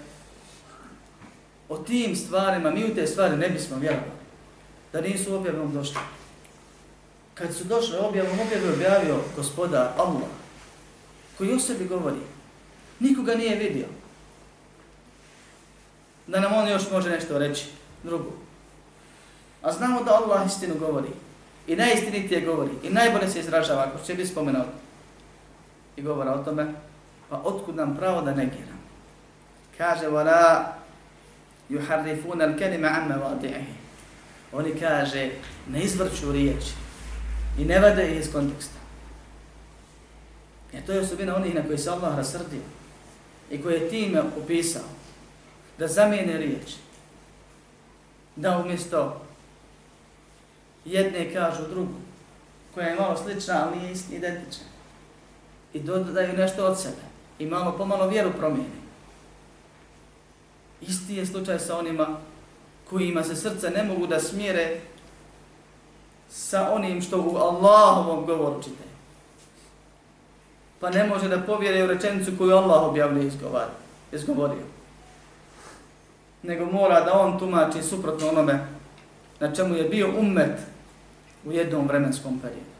O 1.68 1.78
tim 1.78 2.16
stvarima, 2.16 2.70
mi 2.70 2.84
u 2.84 2.94
te 2.94 3.06
stvari 3.06 3.36
ne 3.36 3.48
bismo 3.48 3.76
vjerovali, 3.76 4.10
da 4.92 5.00
nisu 5.00 5.34
objavom 5.34 5.72
došli. 5.72 6.00
Kad 7.34 7.54
su 7.54 7.64
došle 7.64 7.98
objavom, 7.98 8.40
objavom 8.40 8.74
objavio 8.74 9.16
gospodar 9.36 9.88
Allah, 9.96 10.28
koji 11.38 11.52
o 11.52 11.58
sebi 11.58 11.84
govori, 11.84 12.20
nikoga 13.00 13.34
nije 13.34 13.56
vidio. 13.56 13.86
Da 16.26 16.40
nam 16.40 16.52
on 16.52 16.68
još 16.68 16.90
može 16.90 17.10
nešto 17.10 17.38
reći, 17.38 17.64
drugo. 18.02 18.32
A 19.62 19.72
znamo 19.72 20.02
da 20.02 20.14
Allah 20.14 20.46
istinu 20.46 20.74
govori 20.78 21.08
I 21.69 21.75
najistinitije 21.75 22.41
govori. 22.41 22.71
I 22.83 22.89
najbolje 22.89 23.27
se 23.27 23.39
izražava, 23.39 23.83
ako 23.83 24.05
će 24.05 24.13
biti 24.13 24.29
spomenuo. 24.29 24.65
I 25.97 26.01
govora 26.01 26.33
o 26.33 26.43
tome. 26.43 26.73
Pa 27.29 27.41
otkud 27.43 27.75
nam 27.75 27.95
pravo 27.97 28.21
da 28.21 28.33
negiram? 28.33 28.79
Kaže, 29.77 30.07
وَلَا 30.07 30.65
يُحَرِّفُونَ 31.69 32.41
الْكَلِمَ 32.41 32.85
عَمَّ 32.85 33.11
وَادِعِهِ 33.21 33.65
Oni 34.53 34.79
kaže, 34.79 35.29
ne 35.69 35.81
izvrću 35.81 36.31
riječi. 36.31 36.73
I 37.59 37.65
ne 37.65 37.79
vade 37.79 38.11
ih 38.11 38.19
iz 38.19 38.31
konteksta. 38.31 38.79
Jer 40.73 40.85
to 40.85 40.91
je 40.91 40.99
osobina 40.99 41.35
onih 41.35 41.55
na 41.55 41.63
koji 41.63 41.77
se 41.77 41.89
Allah 41.89 42.17
rasrdio. 42.17 42.61
I 43.51 43.61
koji 43.61 43.73
je 43.73 43.89
time 43.89 44.23
upisao. 44.37 44.83
Da 45.77 45.87
zamijene 45.87 46.37
riječi. 46.37 46.75
Da 48.35 48.57
umjesto 48.57 49.21
jedne 50.84 51.32
kažu 51.32 51.62
drugu, 51.70 51.94
koja 52.74 52.86
je 52.86 52.96
malo 52.96 53.16
slična, 53.16 53.66
ali 53.66 53.78
nije 53.78 53.94
identična. 54.10 54.64
I 55.72 55.80
dodaju 55.80 56.32
nešto 56.32 56.66
od 56.66 56.80
sebe. 56.80 57.02
I 57.38 57.46
malo 57.46 57.72
pomalo 57.78 58.08
vjeru 58.08 58.30
promijeni. 58.38 58.80
Isti 60.80 61.14
je 61.14 61.26
slučaj 61.26 61.58
sa 61.58 61.78
onima 61.78 62.18
kojima 62.90 63.24
se 63.24 63.36
srce 63.36 63.70
ne 63.70 63.84
mogu 63.84 64.06
da 64.06 64.20
smjere 64.20 64.80
sa 66.30 66.70
onim 66.72 67.02
što 67.02 67.20
u 67.20 67.36
Allahovom 67.36 68.26
govoru 68.26 68.62
čite. 68.62 68.84
Pa 70.80 70.90
ne 70.90 71.06
može 71.06 71.28
da 71.28 71.40
povjere 71.40 71.84
u 71.84 71.86
rečenicu 71.86 72.32
koju 72.38 72.56
Allah 72.56 72.82
objavlja 72.82 73.22
izgovorio. 74.12 74.64
Nego 76.42 76.64
mora 76.64 77.00
da 77.00 77.20
on 77.20 77.38
tumači 77.38 77.82
suprotno 77.82 78.28
onome 78.28 78.66
na 79.39 79.55
čemu 79.55 79.75
je 79.75 79.83
bio 79.83 80.19
ummet 80.19 80.59
u 81.45 81.51
jednom 81.51 81.87
vremenskom 81.87 82.39
periodu. 82.39 82.75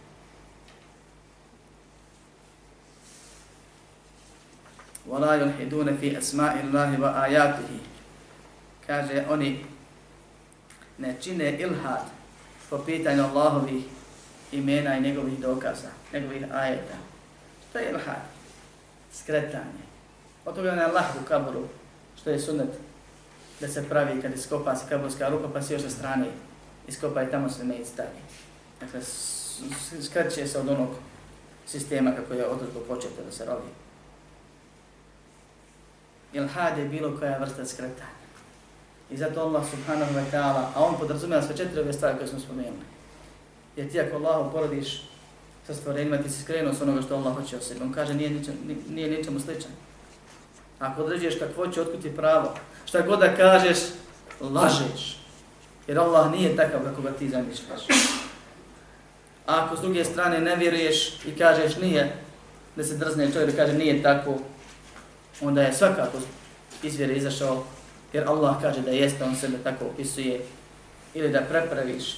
وَلَا 5.09 5.35
يُلْحِدُونَ 5.35 5.97
فِي 6.01 6.17
أَسْمَاءِ 6.17 6.65
اللَّهِ 6.65 6.97
وَآيَاتِهِ 6.97 7.71
Kaže, 8.87 9.25
oni 9.29 9.65
ne 10.97 11.15
čine 11.21 11.57
ilhad 11.59 12.05
po 12.69 12.77
pitanju 12.77 13.23
Allahovih 13.23 13.83
imena 14.51 14.97
i 14.97 15.01
njegovih 15.01 15.39
dokaza, 15.39 15.89
njegovih 16.13 16.43
ajeta. 16.53 16.97
To 17.73 17.79
je 17.79 17.89
ilhad, 17.89 18.25
skretanje. 19.13 19.85
Od 20.45 20.55
toga 20.55 20.69
je 20.69 20.83
Allah 20.83 21.05
u 21.21 21.25
kaburu, 21.25 21.67
što 22.21 22.29
je 22.29 22.39
sunet 22.39 22.69
da 23.61 23.67
se 23.67 23.89
pravi 23.89 24.21
kad 24.21 24.33
iskopa 24.33 24.75
se 24.75 24.85
kaburska 24.89 25.29
ruka, 25.29 25.47
pa 25.53 25.61
se 25.61 25.73
još 25.73 25.81
sa 25.81 25.89
strane 25.89 26.25
iskopaj 26.90 27.30
tamo 27.30 27.48
se 27.48 27.64
ne 27.64 27.84
stavi. 27.84 28.20
Dakle, 28.80 29.00
skreće 30.02 30.46
se 30.46 30.58
od 30.58 30.68
onog 30.68 30.88
sistema 31.66 32.12
kako 32.16 32.34
je 32.34 32.46
održbo 32.46 32.80
početo 32.88 33.22
da 33.26 33.32
se 33.32 33.44
robi. 33.44 33.70
Ilhad 36.32 36.78
je 36.78 36.84
bilo 36.84 37.18
koja 37.18 37.38
vrsta 37.38 37.66
skretanja. 37.66 38.20
I 39.10 39.16
zato 39.16 39.40
Allah 39.40 39.62
subhanahu 39.70 40.14
wa 40.14 40.24
ta'ala, 40.32 40.64
a 40.74 40.84
on 40.84 40.98
podrazumijeva 40.98 41.42
sve 41.42 41.56
četiri 41.56 41.80
ove 41.80 41.92
stvari 41.92 42.16
koje 42.16 42.28
smo 42.28 42.40
spomenuli. 42.40 42.86
Jer 43.76 43.90
ti 43.90 44.00
ako 44.00 44.16
Allah 44.16 44.52
porodiš 44.52 45.02
sa 45.66 45.74
stvorenjima, 45.74 46.18
ti 46.18 46.30
si 46.30 46.42
skrenuo 46.42 46.74
s 46.74 46.82
onoga 46.82 47.02
što 47.02 47.14
Allah 47.14 47.34
hoće 47.34 47.56
o 47.56 47.60
sebi. 47.60 47.82
On 47.82 47.92
kaže 47.92 48.14
nije, 48.14 48.30
ničem, 48.30 48.54
nije 48.88 49.10
ničemu 49.10 49.40
sličan. 49.40 49.70
Ako 50.78 51.02
određuješ 51.02 51.38
kako 51.38 51.68
će, 51.68 51.80
otkud 51.80 52.02
ti 52.02 52.16
pravo. 52.16 52.54
Šta 52.84 53.00
god 53.00 53.18
da 53.18 53.36
kažeš, 53.36 53.78
lažeš. 54.40 55.19
Jer 55.90 55.98
Allah 55.98 56.30
nije 56.32 56.56
takav 56.56 56.80
kako 56.84 57.02
ga 57.02 57.10
ti 57.10 57.28
zamišljaš. 57.28 57.80
A 59.46 59.64
ako 59.64 59.76
s 59.76 59.80
druge 59.80 60.04
strane 60.04 60.40
ne 60.40 60.56
vjeruješ 60.56 61.24
i 61.26 61.38
kažeš 61.38 61.76
nije, 61.76 62.12
da 62.76 62.84
se 62.84 62.96
drzne 62.96 63.32
čovjek 63.32 63.50
da 63.50 63.56
kaže 63.56 63.78
nije 63.78 64.02
tako, 64.02 64.34
onda 65.40 65.62
je 65.62 65.72
svakako 65.72 66.18
iz 66.82 66.96
vjere 66.96 67.14
izašao, 67.14 67.64
jer 68.12 68.28
Allah 68.28 68.62
kaže 68.62 68.80
da 68.80 68.90
jeste, 68.90 69.24
on 69.24 69.36
sebe 69.36 69.58
tako 69.64 69.84
opisuje, 69.84 70.40
ili 71.14 71.28
da 71.28 71.40
prepraviš, 71.40 72.16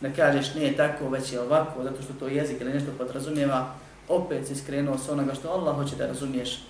da 0.00 0.12
kažeš 0.12 0.54
nije 0.54 0.76
tako, 0.76 1.08
već 1.08 1.32
je 1.32 1.40
ovako, 1.40 1.82
zato 1.82 2.02
što 2.02 2.12
to 2.12 2.28
jezik 2.28 2.60
ili 2.60 2.72
nešto 2.74 2.90
podrazumijeva, 2.98 3.74
opet 4.08 4.46
si 4.46 4.56
skrenuo 4.56 4.98
s 4.98 5.08
onoga 5.08 5.34
što 5.34 5.48
Allah 5.50 5.76
hoće 5.76 5.96
da 5.96 6.06
razumiješ, 6.06 6.62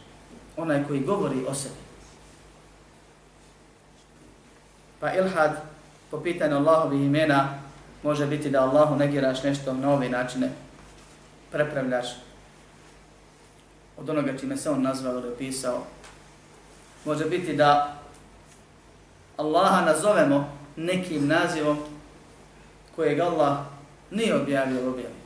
onaj 0.56 0.84
koji 0.88 1.00
govori 1.00 1.44
o 1.48 1.54
sebi. 1.54 1.74
Pa 5.00 5.14
ilhad, 5.14 5.70
po 6.10 6.20
pitanju 6.20 6.56
Allahovih 6.56 7.06
imena, 7.06 7.58
može 8.02 8.26
biti 8.26 8.50
da 8.50 8.62
Allahu 8.62 8.96
negiraš 8.96 9.42
nešto 9.42 9.74
na 9.74 9.90
ove 9.92 10.08
načine, 10.08 10.50
prepravljaš 11.52 12.06
od 13.96 14.10
onoga 14.10 14.38
čime 14.38 14.56
se 14.56 14.70
on 14.70 14.82
nazvao 14.82 15.14
ili 15.14 15.28
opisao. 15.28 15.82
Može 17.04 17.24
biti 17.24 17.56
da 17.56 17.96
Allaha 19.36 19.84
nazovemo 19.84 20.58
nekim 20.76 21.26
nazivom 21.26 21.78
kojeg 22.96 23.20
Allah 23.20 23.58
nije 24.10 24.42
objavio 24.42 24.78
objavio. 24.78 25.20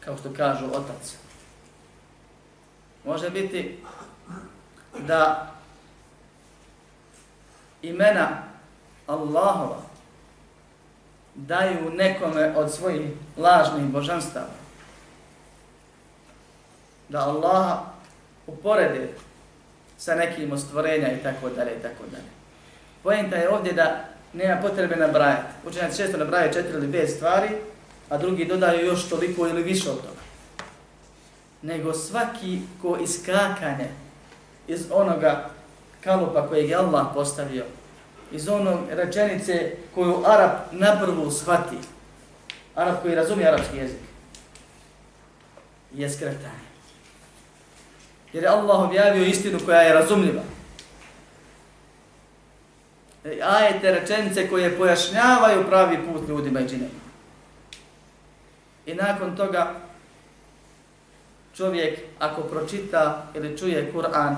Kao 0.00 0.16
što 0.16 0.34
kažu 0.36 0.64
otac. 0.66 1.16
Može 3.04 3.30
biti 3.30 3.78
da 5.06 5.50
imena 7.82 8.51
Allahova 9.06 9.82
daju 11.34 11.90
nekome 11.90 12.56
od 12.56 12.72
svojih 12.72 13.10
lažnih 13.36 13.84
božanstava. 13.84 14.54
Da 17.08 17.18
Allah 17.18 17.78
uporede 18.46 19.08
sa 19.98 20.14
nekim 20.14 20.52
ostvorenja 20.52 21.12
i 21.12 21.22
tako 21.22 21.48
dalje 21.48 21.70
i 21.78 21.82
tako 21.82 22.04
dalje. 22.10 22.30
Pojenta 23.02 23.36
je 23.36 23.48
ovdje 23.48 23.72
da 23.72 24.04
nema 24.32 24.60
potrebe 24.60 24.96
nabrajati. 24.96 25.52
Učenjaci 25.66 25.96
često 25.96 26.18
nabrajaju 26.18 26.52
četiri 26.52 26.72
ili 26.72 26.92
pet 26.92 27.10
stvari, 27.10 27.48
a 28.08 28.18
drugi 28.18 28.44
dodaju 28.44 28.86
još 28.86 29.08
toliko 29.08 29.48
ili 29.48 29.62
više 29.62 29.90
od 29.90 29.96
toga. 29.96 30.22
Nego 31.62 31.92
svaki 31.92 32.60
ko 32.82 32.98
iskakanje 33.02 33.88
iz 34.68 34.86
onoga 34.90 35.50
kalupa 36.04 36.48
kojeg 36.48 36.68
je 36.68 36.76
Allah 36.76 37.06
postavio, 37.14 37.64
iz 38.32 38.48
onog 38.48 38.78
rečenice 38.90 39.72
koju 39.94 40.22
Arab 40.26 40.50
naprvo 40.70 41.30
shvati, 41.30 41.76
Arab 42.74 42.94
koji 43.02 43.14
razumije 43.14 43.48
arapski 43.48 43.76
jezik, 43.76 43.98
je 45.94 46.10
skretanje. 46.10 46.62
Jer 48.32 48.42
je 48.42 48.48
Allah 48.48 48.80
objavio 48.80 49.24
istinu 49.24 49.58
koja 49.64 49.80
je 49.80 49.94
razumljiva. 49.94 50.42
E, 53.24 53.40
Ajete 53.42 53.90
rečenice 53.90 54.48
koje 54.48 54.78
pojašnjavaju 54.78 55.66
pravi 55.68 55.98
put 56.12 56.28
ljudima 56.28 56.60
i 56.60 56.68
džinima. 56.68 57.02
I 58.86 58.94
nakon 58.94 59.36
toga 59.36 59.74
čovjek 61.56 61.98
ako 62.18 62.42
pročita 62.42 63.26
ili 63.34 63.58
čuje 63.58 63.92
Kur'an, 63.94 64.36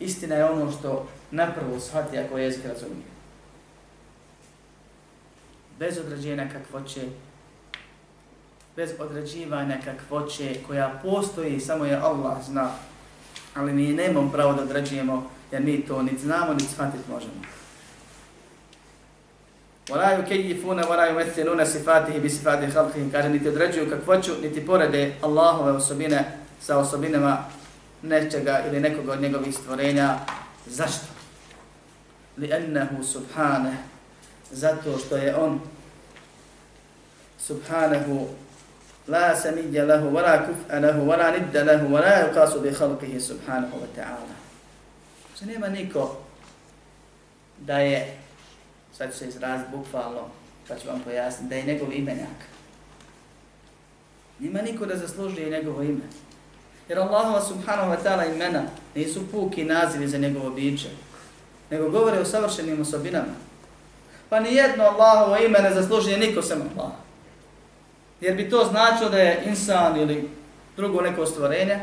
istina 0.00 0.34
je 0.34 0.44
ono 0.44 0.72
što 0.72 1.08
naprvo 1.31 1.79
shvati 1.79 2.17
ako 2.17 2.37
je 2.37 2.43
jezik 2.43 2.65
razumije. 2.65 3.07
Bez 5.79 5.97
određenja 5.97 6.49
kakvoće, 6.53 7.01
bez 8.75 8.89
određivanja 8.99 9.77
kakvoće 9.85 10.55
koja 10.67 10.99
postoji, 11.03 11.59
samo 11.59 11.85
je 11.85 11.95
Allah 11.95 12.37
zna, 12.45 12.69
ali 13.55 13.73
mi 13.73 13.93
nemamo 13.93 14.31
pravo 14.31 14.53
da 14.53 14.61
određujemo 14.61 15.29
jer 15.51 15.63
mi 15.63 15.85
to 15.85 16.01
niti 16.01 16.21
znamo, 16.21 16.53
niti 16.53 16.73
shvatiti 16.73 17.11
možemo. 17.11 17.41
وَلَا 19.89 20.19
يُكَيِّفُونَ 20.19 20.79
وَلَا 20.83 21.05
يُمَثِّلُونَ 21.05 21.65
صِفَاتِهِ 21.65 22.19
بِصِفَاتِ 22.19 22.73
خَلْقِهِ 22.73 23.11
Kaže, 23.11 23.29
niti 23.29 23.49
određuju 23.49 23.89
kakvoću, 23.89 24.31
niti 24.41 24.65
porede 24.65 25.13
Allahove 25.21 25.71
osobine 25.71 26.37
sa 26.59 26.77
osobinama 26.77 27.43
nečega 28.01 28.63
ili 28.67 28.79
nekoga 28.79 29.11
od 29.11 29.21
njegovih 29.21 29.55
stvorenja. 29.55 30.15
Zašto? 30.65 31.10
Li 32.36 32.50
ennehu 32.52 33.02
zato 34.50 34.98
što 34.98 35.16
je 35.16 35.36
on 35.36 35.60
subhanahu 37.38 38.28
la 39.08 39.36
samidja 39.36 39.84
lahu, 39.84 40.10
wala 40.10 40.46
kuf'a 40.46 40.80
lahu, 40.80 41.06
wala 41.06 41.30
nidda 41.30 41.64
lahu, 41.64 41.88
wala 41.88 42.28
yuqasu 42.28 42.62
bi 42.62 42.70
khalqihi 42.70 43.20
subhanahu 43.20 43.76
wa 43.82 43.88
ta'ala. 43.96 44.34
Znači 45.28 45.52
nema 45.52 45.68
niko 45.68 46.16
da 47.58 47.78
je, 47.78 48.18
sad 48.96 49.12
ću 49.12 49.18
se 49.18 49.28
izraziti 49.28 49.70
bukvalno, 49.76 50.28
pa 50.68 50.78
ću 50.78 50.88
vam 50.88 51.00
pojasniti, 51.00 51.48
da 51.48 51.56
je 51.56 51.62
njegov 51.62 51.92
imenjak. 51.92 52.38
Nima 54.38 54.62
niko 54.62 54.86
da 54.86 54.96
zaslužuje 54.96 55.50
njegovo 55.50 55.82
ime. 55.82 56.04
Jer 56.88 56.98
Allah 56.98 57.48
subhanahu 57.48 57.90
wa 57.90 57.96
ta'ala 58.04 58.34
imena 58.34 58.62
nisu 58.94 59.30
puki 59.30 59.64
nazivi 59.64 60.08
za 60.08 60.18
njegovo 60.18 60.50
biće, 60.50 60.88
nego 61.72 61.90
govore 61.90 62.20
o 62.20 62.24
savršenim 62.24 62.80
osobinama. 62.80 63.32
Pa 64.28 64.40
ni 64.40 64.54
jedno 64.54 64.84
Allahovo 64.84 65.36
ime 65.36 65.58
ne 65.58 65.74
zaslužuje 65.74 66.18
niko 66.18 66.42
sem 66.42 66.62
Allah. 66.62 66.92
Jer 68.20 68.36
bi 68.36 68.50
to 68.50 68.68
značilo 68.70 69.10
da 69.10 69.18
je 69.18 69.42
insan 69.46 70.00
ili 70.00 70.28
drugo 70.76 71.00
neko 71.00 71.26
stvorenje 71.26 71.78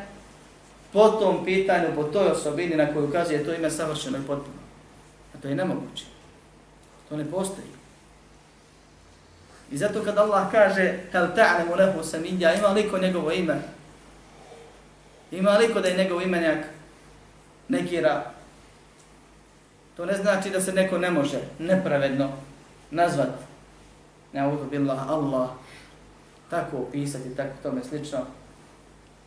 po 0.94 1.10
tom 1.10 1.46
pitanju, 1.46 1.88
po 1.96 2.04
toj 2.04 2.28
osobini 2.28 2.76
na 2.76 2.94
koju 2.94 3.08
ukazuje 3.10 3.46
to 3.46 3.54
ime 3.54 3.72
savršeno 3.72 4.18
i 4.18 4.28
potpuno. 4.28 4.58
A 5.36 5.42
to 5.42 5.48
je 5.48 5.56
nemoguće. 5.56 6.06
To 7.10 7.18
ne 7.18 7.32
postoji. 7.32 7.68
I 9.72 9.78
zato 9.78 10.04
kad 10.04 10.18
Allah 10.18 10.52
kaže 10.52 10.94
hal 11.12 11.28
ta'lamu 11.36 11.76
lahu 11.76 12.04
samidja, 12.04 12.54
ima 12.54 12.68
liko 12.68 12.98
njegovo 12.98 13.32
ime? 13.32 13.62
Ima 15.32 15.58
liko 15.58 15.82
da 15.82 15.88
je 15.88 15.98
njegov 15.98 16.22
imenjak 16.22 16.66
negira 17.70 18.39
To 20.00 20.06
ne 20.06 20.18
znači 20.18 20.50
da 20.50 20.62
se 20.62 20.74
neko 20.74 20.98
ne 20.98 21.12
može 21.12 21.38
nepravedno 21.60 22.30
nazvat. 22.92 23.30
Ne 24.34 24.52
billah 24.72 25.10
Allah 25.10 25.50
tako 26.50 26.78
opisati, 26.78 27.36
tako 27.36 27.54
tome 27.64 27.84
slično. 27.84 28.20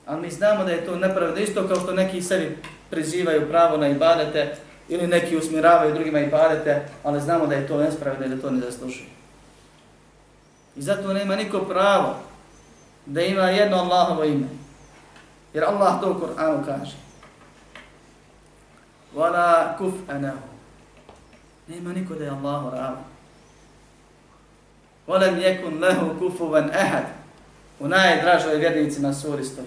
Ali 0.07 0.21
mi 0.21 0.31
znamo 0.31 0.65
da 0.65 0.71
je 0.71 0.85
to 0.85 0.97
nepravedno 0.97 1.41
isto 1.41 1.69
kao 1.69 1.77
što 1.77 1.93
neki 1.93 2.23
sebi 2.23 2.59
prizivaju 2.91 3.49
pravo 3.49 3.77
na 3.77 3.89
ibadete 3.89 4.57
ili 4.89 5.07
neki 5.07 5.37
usmiravaju 5.37 5.95
drugima 5.95 6.21
ibadete, 6.21 6.83
ali 7.03 7.21
znamo 7.21 7.47
da 7.47 7.55
je 7.55 7.67
to 7.67 7.79
nespravedno 7.79 8.27
i 8.27 8.29
da 8.29 8.43
to 8.43 8.51
ne 8.51 8.61
zaslušuje. 8.61 9.09
I 10.77 10.83
zato 10.83 11.13
nema 11.13 11.37
niko 11.37 11.59
pravo 11.59 12.15
da 13.07 13.21
ima 13.21 13.43
jedno 13.43 13.77
Allahovo 13.77 14.25
ime. 14.25 14.47
Jer 15.55 15.65
Allah 15.65 16.01
to 16.01 16.11
u 16.11 16.15
Kur'anu 16.15 16.65
kaže. 16.67 16.97
وَلَا 19.15 19.77
kuf 19.79 19.95
anahu. 20.09 20.52
Nema 21.75 21.93
niko 21.93 22.15
da 22.15 22.25
je 22.25 22.31
Allahu 22.31 22.71
ravan. 22.71 23.05
Volem 25.07 25.39
jekun 25.39 25.79
lehu 25.81 26.19
kufuvan 26.19 26.71
ehad. 26.75 27.05
U 27.81 27.89
najdražoj 27.89 28.57
vjernicima 28.57 29.15
suri 29.15 29.45
stoji. 29.45 29.67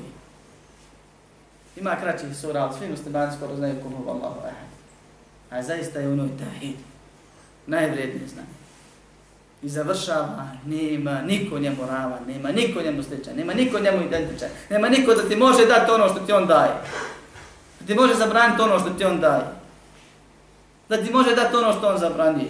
Ima 1.76 1.96
kraćih 1.96 2.38
sura, 2.42 2.62
ali 2.62 2.74
svi 2.78 2.90
muslimani 2.90 3.38
skoro 3.38 3.56
znaju 3.56 3.76
kufu 3.84 4.10
Allahu 4.10 4.40
ehad. 4.40 4.70
A 5.50 5.64
zaista 5.64 6.00
je 6.00 6.12
ono 6.12 6.26
i 6.26 6.38
tahid. 6.40 6.76
Najvrednije 7.68 8.28
znanje. 8.28 8.56
I 9.62 9.70
završava, 9.70 10.48
nema 10.66 11.22
niko 11.22 11.60
njemu 11.60 11.86
ravan, 11.88 12.20
nema 12.28 12.52
niko 12.52 12.82
njemu 12.82 13.04
sličan, 13.04 13.36
nema 13.36 13.54
niko 13.54 13.80
njemu 13.80 14.04
identičan, 14.04 14.50
nema 14.70 14.90
niko 14.90 15.14
da 15.14 15.30
ti 15.30 15.36
može 15.36 15.66
dati 15.66 15.92
ono 15.92 16.10
što 16.10 16.20
ti 16.20 16.32
on 16.32 16.48
daje. 16.48 16.72
Da 17.80 17.86
ti 17.88 17.96
može 17.96 18.14
zabraniti 18.14 18.62
ono 18.62 18.80
što 18.80 18.90
ti 18.90 19.06
on 19.06 19.20
daje. 19.20 19.65
Da 20.90 21.04
ti 21.04 21.14
može 21.14 21.36
dati 21.36 21.56
ono 21.56 21.74
što 21.74 21.88
on 21.88 21.98
zabranije. 21.98 22.50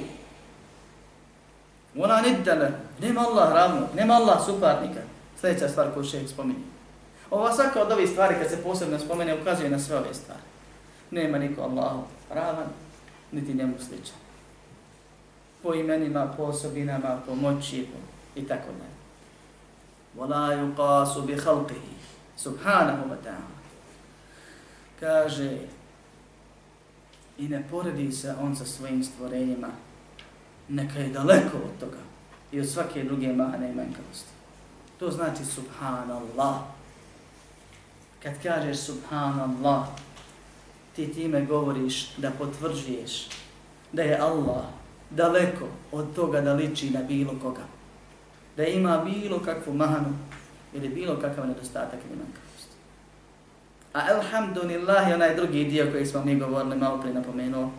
Ona 1.97 2.21
niddala, 2.21 2.67
nema 3.01 3.21
Allah 3.21 3.53
ravno, 3.53 3.87
nema 3.95 4.13
Allah 4.13 4.45
suparnika. 4.45 4.99
Sljedeća 5.41 5.69
stvar 5.69 5.93
koju 5.93 6.05
šeheh 6.05 6.29
spominje. 6.29 6.59
Ova 7.31 7.53
svaka 7.53 7.81
od 7.81 7.91
ovih 7.91 8.09
stvari 8.09 8.35
kad 8.41 8.49
se 8.49 8.63
posebno 8.63 8.99
spomene 8.99 9.41
ukazuje 9.41 9.69
na 9.69 9.79
sve 9.79 9.97
ove 9.97 10.13
stvari. 10.13 10.41
Nema 11.11 11.37
niko 11.37 11.61
Allahu 11.61 12.03
ravan, 12.29 12.67
niti 13.31 13.53
njemu 13.53 13.73
sličan. 13.79 14.17
Po 15.63 15.73
imenima, 15.73 16.33
po 16.37 16.43
osobinama, 16.43 17.19
po 17.27 17.35
moći 17.35 17.87
i 18.35 18.47
tako 18.47 18.67
dalje. 18.67 18.95
Wala 20.17 20.53
yuqasu 20.53 21.25
bi 21.25 21.35
khalqihi 21.35 21.95
subhanahu 22.37 23.03
wa 23.09 23.17
ta'ala. 23.25 23.55
Kaže 24.99 25.57
i 27.37 27.47
ne 27.47 27.63
poredi 27.71 28.11
se 28.11 28.35
on 28.41 28.55
sa 28.55 28.65
svojim 28.65 29.03
stvorenjima 29.03 29.67
neka 30.69 30.99
je 30.99 31.09
daleko 31.09 31.57
od 31.57 31.79
toga 31.79 31.97
i 32.51 32.59
od 32.59 32.69
svake 32.69 33.03
druge 33.03 33.33
mahane 33.33 33.71
i 33.71 33.75
manjkavosti. 33.75 34.29
To 34.99 35.11
znači 35.11 35.45
subhanallah. 35.45 36.55
Kad 38.23 38.33
kažeš 38.43 38.77
subhanallah, 38.77 39.87
ti 40.95 41.13
time 41.13 41.45
govoriš 41.45 42.15
da 42.17 42.31
potvrđuješ 42.31 43.27
da 43.91 44.01
je 44.01 44.19
Allah 44.19 44.63
daleko 45.09 45.67
od 45.91 46.15
toga 46.15 46.41
da 46.41 46.53
liči 46.53 46.89
na 46.89 47.03
bilo 47.03 47.33
koga. 47.41 47.63
Da 48.57 48.65
ima 48.65 48.97
bilo 48.97 49.39
kakvu 49.39 49.73
mahanu 49.73 50.13
ili 50.73 50.89
bilo 50.89 51.15
kakav 51.15 51.47
nedostatak 51.47 51.99
ili 52.09 52.17
manjkavost. 52.17 52.44
A 53.95 54.01
alhamdulillah 54.11 55.07
je 55.07 55.15
onaj 55.15 55.35
drugi 55.35 55.65
dio 55.65 55.91
koji 55.91 56.05
smo 56.05 56.25
mi 56.25 56.39
govorili 56.39 56.75
malo 56.75 57.01
prije 57.01 57.13
napomenuo, 57.13 57.71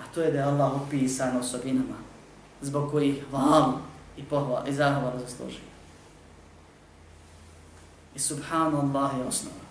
A 0.00 0.02
to 0.14 0.22
je 0.22 0.30
da 0.30 0.38
je 0.38 0.44
Allah 0.44 0.82
opisan 0.82 1.36
osobinama 1.36 1.96
zbog 2.60 2.90
kojih 2.90 3.24
hvala 3.30 3.72
i 4.16 4.24
pohvala 4.24 4.64
i 4.68 4.72
zahvala 4.72 5.18
zasluži. 5.18 5.60
I 8.14 8.18
subhanallah 8.18 9.18
je 9.18 9.24
osnova. 9.24 9.64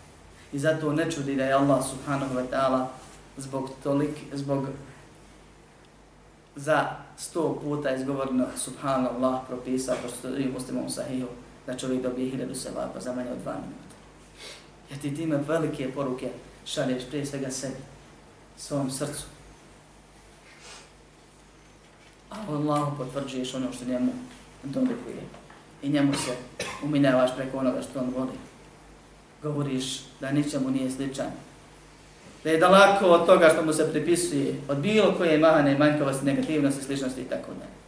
I 0.53 0.59
zato 0.59 0.93
ne 0.93 1.11
čudi 1.11 1.35
da 1.35 1.45
je 1.45 1.53
Allah 1.53 1.85
subhanahu 1.85 2.35
wa 2.35 2.45
ta'ala 2.51 2.85
zbog 3.37 3.69
tolik, 3.83 4.17
zbog 4.33 4.67
za 6.55 6.87
sto 7.17 7.59
puta 7.63 7.95
izgovorno 7.95 8.45
subhanallah 8.57 9.41
propisao, 9.47 9.95
kao 10.01 10.09
što 10.09 10.27
je 10.27 10.51
muslimom 10.53 10.89
sahihu, 10.89 11.27
da 11.65 11.77
čovjek 11.77 12.03
dobije 12.03 12.31
hiljadu 12.31 12.55
sevapa 12.55 12.99
za 12.99 13.13
manje 13.13 13.31
od 13.31 13.37
dva 13.37 13.53
minuta. 13.53 13.88
Jer 14.89 14.99
ti 14.99 15.15
time 15.15 15.37
velike 15.47 15.91
poruke 15.91 16.29
šalješ 16.65 17.03
prije 17.09 17.25
svega 17.25 17.49
sebi, 17.49 17.75
svom 18.57 18.91
srcu, 18.91 19.23
a 22.29 22.35
Allahu 22.49 22.97
potvrđuješ 22.97 23.53
ono 23.53 23.73
što 23.73 23.85
njemu 23.85 24.11
dolikuje. 24.63 25.23
I 25.81 25.89
njemu 25.89 26.13
se 26.13 26.35
uminjavaš 26.83 27.35
preko 27.35 27.57
onoga 27.57 27.81
što 27.81 27.99
on 27.99 28.13
voli. 28.17 28.37
Govoriš 29.43 29.99
da 30.19 30.31
ničemu 30.31 30.69
nije 30.69 30.91
sličan. 30.91 31.31
Da 32.43 32.49
je 32.49 32.57
daleko 32.57 33.05
od 33.05 33.25
toga 33.25 33.49
što 33.53 33.65
mu 33.65 33.73
se 33.73 33.91
pripisuje, 33.91 34.55
od 34.67 34.77
bilo 34.77 35.13
koje 35.17 35.37
mahane, 35.37 35.77
manjkavosti, 35.77 36.25
negativnosti, 36.25 36.83
sličnosti 36.83 37.21
i 37.21 37.25
tako 37.25 37.51
dalje. 37.51 37.79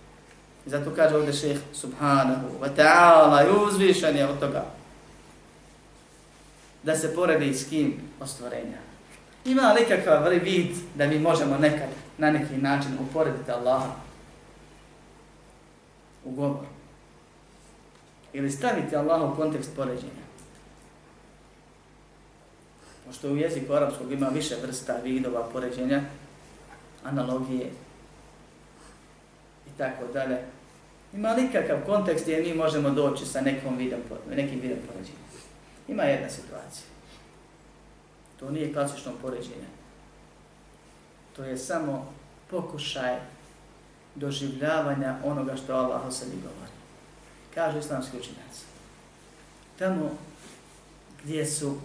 I 0.66 0.70
zato 0.70 0.92
kaže 0.96 1.16
ovdje 1.16 1.34
šeheh 1.34 1.60
subhanahu 1.74 2.48
wa 2.62 2.70
ta'ala 2.78 3.48
i 3.48 3.68
uzvišan 3.68 4.16
je 4.16 4.28
od 4.28 4.40
toga. 4.40 4.66
Da 6.84 6.96
se 6.96 7.16
poredi 7.16 7.54
s 7.54 7.70
kim 7.70 7.94
ostvorenja. 8.20 8.78
Ima 9.46 9.74
li 9.74 9.86
kakav 9.86 10.30
vid 10.44 10.76
da 10.96 11.08
mi 11.08 11.20
možemo 11.20 11.58
nekad 11.58 11.90
na 12.18 12.32
neki 12.32 12.58
način 12.58 12.92
uporediti 13.00 13.52
Allaha 13.52 13.92
u 16.26 16.32
govor. 16.32 16.66
Ili 18.34 18.52
staviti 18.52 18.96
Allaha 18.96 19.26
u 19.26 19.36
kontekst 19.36 19.76
poređenja. 19.76 20.22
Pošto 23.06 23.28
u 23.28 23.38
jeziku 23.38 23.74
arapskog 23.74 24.12
ima 24.12 24.28
više 24.28 24.56
vrsta 24.62 24.98
vidova 25.04 25.50
poređenja, 25.54 26.02
analogije 27.04 27.70
i 29.68 29.78
tako 29.78 30.14
dalje. 30.14 30.38
Ima 31.14 31.32
li 31.32 31.52
kakav 31.52 31.78
kontekst 31.86 32.24
gdje 32.24 32.42
mi 32.42 32.54
možemo 32.54 32.90
doći 32.90 33.26
sa 33.26 33.42
nekom 33.42 33.78
vidom, 33.78 34.00
nekim 34.36 34.60
vidom 34.60 34.78
poređenja? 34.88 35.31
Ima 35.92 36.04
jedna 36.04 36.30
situacija. 36.30 36.86
To 38.40 38.52
nije 38.52 38.74
klasično 38.74 39.12
poređenje. 39.22 39.68
To 41.36 41.44
je 41.44 41.58
samo 41.58 42.14
pokušaj 42.50 43.16
doživljavanja 44.16 45.18
onoga 45.24 45.56
što 45.56 45.76
Allah 45.76 46.06
o 46.08 46.12
sebi 46.12 46.36
govori. 46.36 46.72
Kažu 47.54 47.78
islamski 47.78 48.18
učinjaci. 48.18 48.62
Tamo 49.80 50.12
gdje 51.24 51.46
su, 51.46 51.78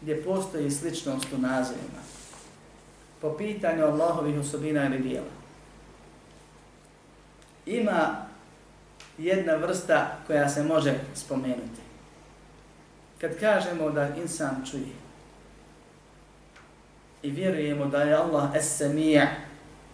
gdje 0.00 0.24
postoji 0.24 0.70
sličnost 0.70 1.26
u 1.32 1.38
nazivima, 1.38 2.02
po 3.20 3.36
pitanju 3.36 3.84
Allahovih 3.84 4.40
osobina 4.40 4.86
ili 4.86 4.98
dijela, 4.98 5.32
ima 7.66 8.26
jedna 9.18 9.54
vrsta 9.54 10.16
koja 10.26 10.48
se 10.48 10.62
može 10.62 10.94
spomenuti. 11.14 11.81
Kad 13.22 13.40
kažemo 13.40 13.90
da 13.90 14.08
insan 14.16 14.64
čuje 14.70 14.92
i 17.22 17.30
vjerujemo 17.30 17.86
da 17.86 18.02
je 18.02 18.14
Allah 18.14 18.50
es-semija, 18.54 19.26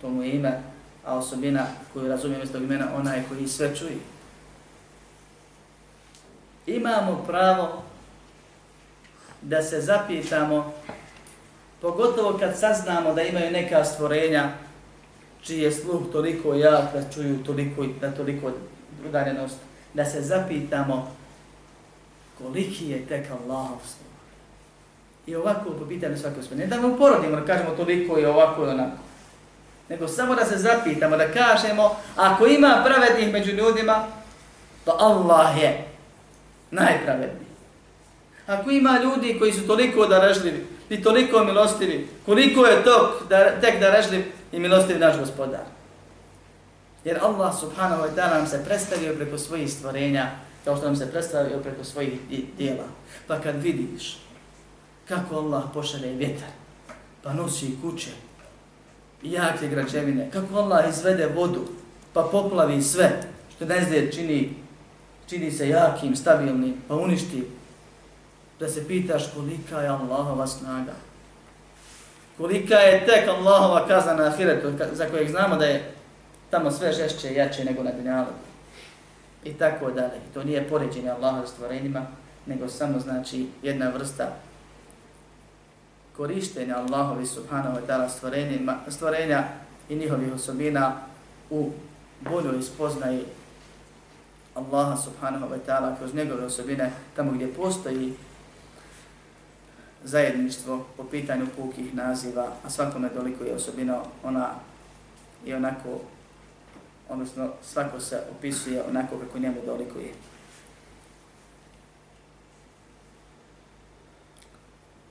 to 0.00 0.08
mu 0.08 0.22
je 0.22 0.30
ime, 0.30 0.60
a 1.04 1.16
osobina 1.16 1.66
koju 1.92 2.08
razumijem 2.08 2.42
iz 2.42 2.52
tog 2.52 2.62
imena, 2.62 2.88
ona 2.96 3.14
je 3.14 3.24
koji 3.28 3.48
sve 3.48 3.76
čuje. 3.76 3.98
Imamo 6.66 7.24
pravo 7.26 7.82
da 9.42 9.62
se 9.62 9.80
zapitamo, 9.80 10.72
pogotovo 11.80 12.38
kad 12.38 12.58
saznamo 12.58 13.14
da 13.14 13.22
imaju 13.22 13.50
neka 13.50 13.84
stvorenja 13.84 14.50
čiji 15.42 15.60
je 15.60 15.72
sluh 15.72 16.12
toliko 16.12 16.54
jak 16.54 16.92
da 16.92 17.12
čuju 17.14 17.44
toliko, 17.44 17.86
da 18.00 18.10
toliko 18.10 18.52
udaljenost, 19.08 19.56
da 19.94 20.04
se 20.04 20.22
zapitamo 20.22 21.18
koliki 22.38 22.90
je 22.90 23.06
tek 23.06 23.30
Allahov 23.30 23.78
sluh. 23.82 24.08
I 25.26 25.36
ovako 25.36 25.70
po 25.70 25.86
pitanju 25.88 26.16
svakog 26.16 26.38
osobe. 26.38 26.56
Ne 26.56 26.66
da 26.66 26.76
vam 26.76 26.98
porodimo, 26.98 27.36
da 27.36 27.46
kažemo 27.46 27.70
toliko 27.70 28.18
i 28.18 28.24
ovako 28.24 28.66
i 28.66 28.68
onako. 28.68 28.96
Nego 29.88 30.08
samo 30.08 30.34
da 30.34 30.44
se 30.44 30.56
zapitamo, 30.56 31.16
da 31.16 31.32
kažemo, 31.32 31.96
ako 32.16 32.46
ima 32.46 32.82
pravednih 32.84 33.32
među 33.32 33.52
ljudima, 33.52 34.06
to 34.84 34.96
Allah 34.98 35.62
je 35.62 35.84
najpravedniji. 36.70 37.48
Ako 38.46 38.70
ima 38.70 38.98
ljudi 39.02 39.36
koji 39.38 39.52
su 39.52 39.66
toliko 39.66 40.06
darežljivi 40.06 40.66
i 40.88 41.02
toliko 41.02 41.44
milostivi, 41.44 42.08
koliko 42.26 42.66
je 42.66 42.84
to 42.84 43.20
da, 43.28 43.60
tek 43.60 43.80
darežljiv 43.80 44.24
i 44.52 44.58
milostiv 44.58 44.98
naš 44.98 45.18
gospodar. 45.18 45.64
Jer 47.04 47.18
Allah 47.22 47.54
subhanahu 47.60 48.02
wa 48.02 48.10
ta'ala 48.16 48.34
nam 48.38 48.46
se 48.46 48.64
predstavio 48.64 49.14
preko 49.14 49.38
svojih 49.38 49.72
stvorenja, 49.72 50.30
kao 50.68 50.76
što 50.76 50.86
nam 50.86 50.96
se 50.96 51.10
predstavio 51.10 51.58
preko 51.58 51.84
svojih 51.84 52.12
dijela. 52.58 52.84
Pa 53.26 53.40
kad 53.40 53.62
vidiš 53.62 54.18
kako 55.08 55.36
Allah 55.36 55.64
pošalje 55.74 56.12
vjetar, 56.12 56.48
pa 57.22 57.32
nosi 57.32 57.76
kuće, 57.82 58.10
i 59.22 59.32
jake 59.32 59.68
građevine, 59.68 60.30
kako 60.30 60.56
Allah 60.56 60.88
izvede 60.88 61.26
vodu, 61.26 61.64
pa 62.12 62.22
poplavi 62.22 62.82
sve, 62.82 63.20
što 63.56 63.64
ne 63.64 63.84
zde 63.84 64.12
čini, 64.12 64.54
čini 65.28 65.50
se 65.50 65.68
jakim, 65.68 66.16
stabilnim, 66.16 66.74
pa 66.88 66.94
uništi, 66.94 67.44
da 68.60 68.68
se 68.68 68.88
pitaš 68.88 69.32
kolika 69.34 69.80
je 69.80 69.88
Allahova 69.88 70.46
snaga. 70.46 70.94
Kolika 72.38 72.74
je 72.74 73.06
tek 73.06 73.28
Allahova 73.28 73.86
kazna 73.86 74.14
na 74.14 74.24
ahiretu, 74.24 74.72
za 74.92 75.06
kojeg 75.06 75.30
znamo 75.30 75.56
da 75.56 75.64
je 75.64 75.92
tamo 76.50 76.70
sve 76.70 76.92
žešće 76.92 77.30
i 77.30 77.36
jače 77.36 77.64
nego 77.64 77.82
na 77.82 77.92
dunjalu. 77.92 78.47
I 79.44 79.52
tako 79.52 79.90
dalje. 79.90 80.20
To 80.34 80.44
nije 80.44 80.68
poređenje 80.68 81.10
Allahova 81.10 81.46
stvorenjima, 81.46 82.06
nego 82.46 82.68
samo 82.68 83.00
znači 83.00 83.46
jedna 83.62 83.88
vrsta 83.88 84.32
korištenja 86.16 86.76
Allahovi 86.76 87.26
subhanahu 87.26 87.76
wa 87.78 87.86
ta'ala 87.86 88.08
stvorenja, 88.08 88.76
stvorenja 88.88 89.44
i 89.88 89.96
njihovih 89.96 90.32
osobina 90.34 90.92
u 91.50 91.70
boljoj 92.20 92.62
spoznaji 92.62 93.24
Allaha 94.54 94.96
subhanahu 94.96 95.46
wa 95.46 95.58
ta'ala 95.66 95.96
kroz 95.98 96.14
njegove 96.14 96.44
osobine 96.44 96.90
tamo 97.16 97.32
gdje 97.32 97.54
postoji 97.54 98.14
zajedništvo 100.04 100.86
po 100.96 101.04
pitanju 101.04 101.46
pukih 101.56 101.94
naziva, 101.94 102.52
a 102.66 102.70
svakome 102.70 103.08
doliko 103.14 103.44
je 103.44 103.54
osobina 103.54 104.00
ona 104.24 104.50
i 105.44 105.54
onako, 105.54 106.00
odnosno 107.08 107.50
svako 107.62 108.00
se 108.00 108.22
opisuje 108.38 108.82
onako 108.82 109.18
kako 109.18 109.38
njemu 109.38 109.56
dolikuje. 109.66 110.12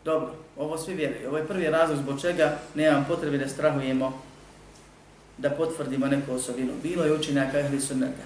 Dobro, 0.06 0.34
ovo 0.58 0.78
svi 0.78 0.94
vjeruju. 0.96 1.28
Ovo 1.28 1.38
je 1.38 1.48
prvi 1.48 1.70
razlog 1.70 1.98
zbog 1.98 2.22
čega 2.22 2.58
nemam 2.76 3.06
potrebe 3.08 3.38
da 3.38 3.48
strahujemo 3.48 4.22
da 5.38 5.50
potvrdimo 5.50 6.08
neku 6.08 6.34
osobinu. 6.34 6.74
Bilo 6.84 7.04
je 7.04 7.14
učenjaka 7.14 7.60
ehli 7.60 7.82
sunnata 7.82 8.24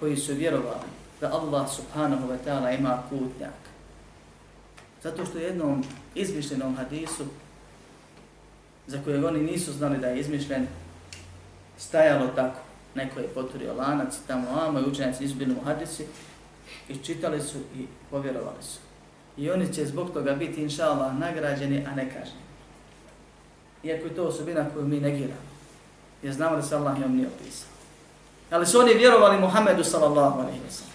koji 0.00 0.16
su 0.16 0.34
vjerovali 0.34 0.88
da 1.20 1.32
Allah 1.32 1.70
subhanahu 1.70 2.28
wa 2.28 2.36
ta'ala 2.46 2.78
ima 2.78 3.02
kutnjak. 3.08 3.60
Zato 5.02 5.26
što 5.26 5.38
jednom 5.38 5.84
izmišljenom 6.14 6.76
hadisu 6.76 7.24
za 8.86 8.98
kojeg 9.04 9.24
oni 9.24 9.40
nisu 9.40 9.72
znali 9.72 9.98
da 9.98 10.06
je 10.06 10.20
izmišljen, 10.20 10.66
stajalo 11.78 12.26
tako. 12.26 12.69
Neko 12.94 13.20
je 13.20 13.28
poturio 13.28 13.74
lanac 13.74 14.14
tamo 14.26 14.46
a 14.50 14.80
i 14.80 14.90
učenjaci 14.90 15.24
izbili 15.24 15.54
mu 15.54 15.60
hadisi 15.64 16.06
i 16.88 16.96
čitali 16.96 17.42
su 17.42 17.58
i 17.58 17.86
povjerovali 18.10 18.62
su. 18.62 18.78
I 19.36 19.50
oni 19.50 19.74
će 19.74 19.86
zbog 19.86 20.10
toga 20.10 20.32
biti, 20.32 20.62
inša 20.62 20.84
Allah, 20.84 21.18
nagrađeni, 21.18 21.86
a 21.86 21.94
ne 21.94 22.10
kaženi. 22.10 22.40
Iako 23.82 24.06
je 24.06 24.14
to 24.14 24.24
osobina 24.24 24.70
koju 24.74 24.86
mi 24.86 25.00
negiramo. 25.00 25.50
Jer 26.22 26.34
znamo 26.34 26.56
da 26.56 26.62
se 26.62 26.76
Allah 26.76 26.98
njom 27.00 27.16
nije 27.16 27.28
opisao. 27.28 27.68
Ali 28.50 28.66
su 28.66 28.78
oni 28.78 28.94
vjerovali 28.94 29.40
Muhammedu 29.40 29.84
sallallahu 29.84 30.40
alaihi 30.40 30.58
wa 30.58 30.70
sallam. 30.70 30.94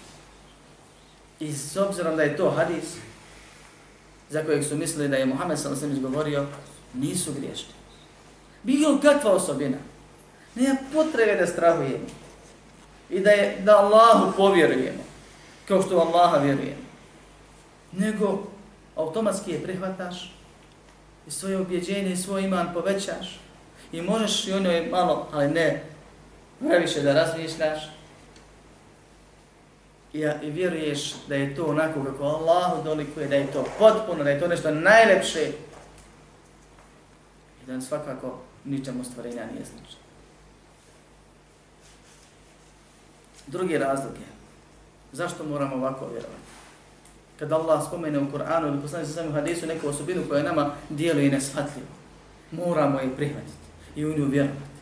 I 1.40 1.52
s 1.52 1.76
obzirom 1.76 2.16
da 2.16 2.22
je 2.22 2.36
to 2.36 2.50
hadis, 2.50 2.96
za 4.30 4.44
kojeg 4.44 4.64
su 4.64 4.76
mislili 4.76 5.08
da 5.08 5.16
je 5.16 5.26
Muhammed 5.26 5.58
sallallahu 5.58 5.84
alaihi 5.84 5.96
wa 5.96 6.02
sallam 6.02 6.12
izgovorio, 6.12 6.46
nisu 6.94 7.32
griješni. 7.32 7.74
Bilo 8.62 8.98
kakva 9.02 9.30
osobina. 9.30 9.76
Nema 10.56 10.76
potrebe 10.92 11.36
da 11.40 11.46
strahujemo. 11.46 12.06
I 13.10 13.20
da, 13.20 13.30
je, 13.30 13.60
da 13.64 13.78
Allahu 13.78 14.32
povjerujemo. 14.36 15.04
Kao 15.68 15.82
što 15.82 15.96
Allaha 15.96 16.38
vjerujemo 16.38 16.86
nego 17.96 18.42
automatski 18.96 19.50
je 19.50 19.62
prihvataš 19.62 20.34
i 21.26 21.30
svoje 21.30 21.58
objeđenje 21.58 22.12
i 22.12 22.16
svoj 22.16 22.42
iman 22.42 22.68
povećaš 22.74 23.40
i 23.92 24.02
možeš 24.02 24.46
i 24.46 24.52
ono 24.52 24.70
je 24.70 24.90
malo, 24.90 25.28
ali 25.32 25.48
ne, 25.48 25.84
previše 26.68 27.00
da 27.00 27.12
razmišljaš 27.12 27.90
i, 30.12 30.18
i 30.42 30.50
vjeruješ 30.50 31.14
da 31.28 31.34
je 31.34 31.54
to 31.54 31.64
onako 31.64 32.04
kako 32.04 32.24
Allahu 32.24 32.84
dolikuje, 32.84 33.28
da 33.28 33.36
je 33.36 33.52
to 33.52 33.64
potpuno, 33.78 34.24
da 34.24 34.30
je 34.30 34.40
to 34.40 34.48
nešto 34.48 34.70
najlepše 34.70 35.52
i 37.62 37.66
da 37.66 37.80
svakako 37.80 38.38
ničemu 38.64 39.04
stvorenja 39.04 39.46
nije 39.52 39.64
slično. 39.64 40.05
Drugi 43.46 43.78
razlog 43.78 44.12
je, 44.14 44.26
zašto 45.12 45.44
moramo 45.44 45.76
ovako 45.76 46.06
vjerovati? 46.06 46.46
kad 47.38 47.52
Allah 47.52 47.86
spomene 47.86 48.18
u 48.18 48.30
Kur'anu 48.32 48.68
ili 48.68 48.82
poslanicu 48.82 49.12
samim 49.12 49.32
hadisu 49.32 49.66
neku 49.66 49.88
osobinu 49.88 50.22
koja 50.28 50.42
nama 50.42 50.70
djeluje 50.90 51.26
i 51.26 51.30
neshatljivo. 51.30 51.86
Moramo 52.50 53.00
je 53.00 53.16
prihvatiti 53.16 53.52
i 53.96 54.06
u 54.06 54.18
nju 54.18 54.26
vjerovati. 54.26 54.76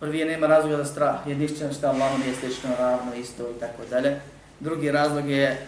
Prvi 0.00 0.18
je 0.18 0.26
nema 0.26 0.46
razloga 0.46 0.76
za 0.76 0.84
strah, 0.84 1.16
jer 1.26 1.36
nišće 1.36 1.72
što 1.72 1.86
Allah 1.86 2.18
nije 2.18 2.34
slično, 2.34 2.70
ravno, 2.78 3.14
isto 3.14 3.42
i 3.42 3.60
tako 3.60 3.82
dalje. 3.90 4.20
Drugi 4.60 4.90
razlog 4.90 5.30
je, 5.30 5.66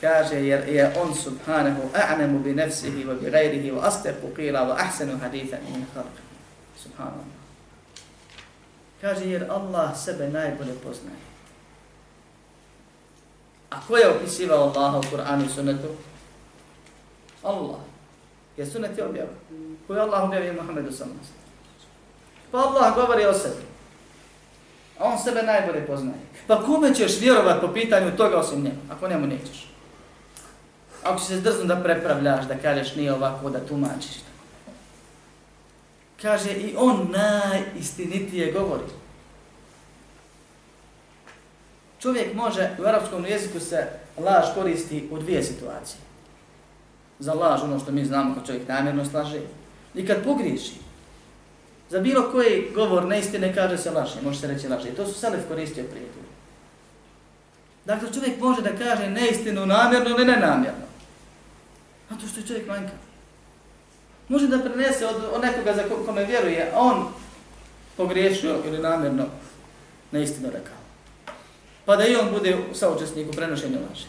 kaže, 0.00 0.36
jer 0.36 0.68
je 0.68 0.94
on 1.02 1.14
subhanahu 1.14 1.82
a'nemu 1.94 2.38
bi 2.38 2.54
nefsihi 2.54 3.04
wa 3.04 3.20
bi 3.20 3.30
gajrihi 3.30 3.70
wa 3.70 3.80
astepu 3.82 4.26
qila 4.36 4.60
wa 4.60 4.74
ahsenu 4.78 5.18
haditha 5.18 5.56
min 5.72 5.86
khalqi. 5.94 6.22
Subhanallah. 6.82 7.41
Kaže, 9.02 9.26
jer 9.26 9.50
Allah 9.50 9.90
sebe 9.98 10.28
najbolje 10.30 10.78
poznaje. 10.78 11.18
A 13.70 13.80
ko 13.88 13.96
je 13.96 14.08
opisivao 14.08 14.70
Allaha 14.70 14.98
u 14.98 15.02
Kur'anu 15.02 15.46
i 15.46 15.48
sunnetu? 15.48 15.88
Allah. 17.42 17.82
Je 18.56 18.66
sunnet 18.66 18.98
je 18.98 19.04
objavio. 19.04 19.34
Ko 19.86 19.94
je 19.94 20.00
Allah 20.00 20.22
objavio 20.24 20.52
Muhammedu 20.52 20.92
sallam? 20.92 21.20
Pa 22.50 22.58
Allah 22.58 22.94
govori 22.94 23.24
o 23.26 23.32
sebi. 23.34 23.64
A 24.98 25.04
on 25.04 25.18
sebe 25.18 25.42
najbolje 25.42 25.86
poznaje. 25.86 26.18
Pa 26.46 26.62
kome 26.62 26.94
ćeš 26.94 27.20
vjerovat 27.20 27.60
po 27.60 27.72
pitanju 27.72 28.16
toga 28.16 28.36
osim 28.36 28.62
njemu? 28.62 28.78
Ako 28.90 29.08
njemu 29.08 29.26
nećeš. 29.26 29.68
Ako 31.02 31.18
si 31.18 31.26
se 31.26 31.40
drznu 31.40 31.64
da 31.64 31.82
prepravljaš, 31.82 32.44
da 32.46 32.58
kažeš 32.58 32.94
nije 32.94 33.12
ovako, 33.12 33.50
da 33.50 33.66
tumačiš. 33.66 34.31
Kaže 36.22 36.52
i 36.52 36.74
on 36.78 37.08
najistinitije 37.12 38.52
govori. 38.52 38.84
Čovjek 42.00 42.34
može, 42.34 42.70
u 42.78 42.84
arapskom 42.84 43.26
jeziku 43.26 43.60
se 43.60 43.86
laž 44.18 44.44
koristi 44.54 45.08
u 45.10 45.18
dvije 45.18 45.42
situacije. 45.42 46.00
Za 47.18 47.32
laž, 47.32 47.62
ono 47.62 47.78
što 47.78 47.92
mi 47.92 48.04
znamo 48.04 48.34
kad 48.34 48.46
čovjek 48.46 48.68
namjerno 48.68 49.04
slaže, 49.04 49.40
i 49.94 50.06
kad 50.06 50.24
pogriješi. 50.24 50.74
Za 51.90 51.98
bilo 51.98 52.30
koji 52.32 52.70
govor 52.74 53.04
neistine 53.04 53.54
kaže 53.54 53.78
se 53.78 53.90
laže, 53.90 54.22
može 54.22 54.40
se 54.40 54.46
reći 54.46 54.68
laže. 54.68 54.88
I 54.88 54.94
to 54.94 55.06
su 55.06 55.14
Selef 55.14 55.48
koristio 55.48 55.84
prije 55.84 56.06
tu. 56.06 56.18
Dakle, 57.84 58.12
čovjek 58.12 58.40
može 58.40 58.62
da 58.62 58.76
kaže 58.76 59.10
neistinu 59.10 59.66
namjerno 59.66 60.10
ili 60.10 60.24
nenamjerno. 60.24 60.86
A 62.10 62.14
to 62.14 62.26
što 62.26 62.40
je 62.40 62.46
čovjek 62.46 62.68
manjkav. 62.68 63.11
Može 64.32 64.46
da 64.46 64.58
prenese 64.58 65.06
od, 65.06 65.16
od 65.34 65.42
nekoga 65.42 65.74
za 65.74 65.82
kome 66.06 66.24
vjeruje, 66.24 66.72
a 66.74 66.80
on 66.80 67.04
pogriješio 67.96 68.56
ili 68.66 68.78
namjerno 68.78 69.24
neistinu 70.12 70.50
rekao 70.50 70.74
pa 71.84 71.96
da 71.96 72.06
i 72.06 72.16
on 72.16 72.30
bude 72.32 72.58
saučesnik 72.74 73.28
u 73.28 73.32
prenošenju 73.32 73.78
laži. 73.88 74.06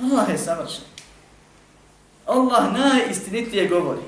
Allah 0.00 0.28
je 0.28 0.38
savršen. 0.38 0.84
Allah 2.26 2.72
najistinitije 2.72 3.68
govori. 3.68 4.02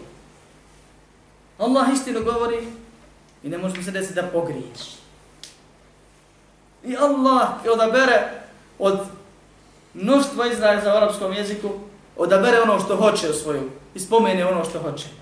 Allah 1.59 1.89
istinu 1.93 2.25
govori 2.25 2.69
I 3.43 3.49
ne 3.49 3.59
može 3.59 3.83
se 3.83 3.91
desiti 3.91 4.15
da 4.15 4.23
pogriješ. 4.23 4.81
I 6.85 6.97
Allah 6.97 7.49
je 7.65 7.71
odabere 7.71 8.31
od 8.79 8.99
mnoštva 9.95 10.47
izraza 10.47 10.95
u 10.95 10.97
arapskom 10.97 11.33
jeziku, 11.33 11.71
odabere 12.17 12.61
ono 12.61 12.81
što 12.81 12.97
hoće 12.97 13.31
u 13.31 13.35
svoju 13.35 13.71
i 13.95 14.01
spomene 14.01 14.47
ono 14.47 14.65
što 14.65 14.79
hoće. 14.79 15.22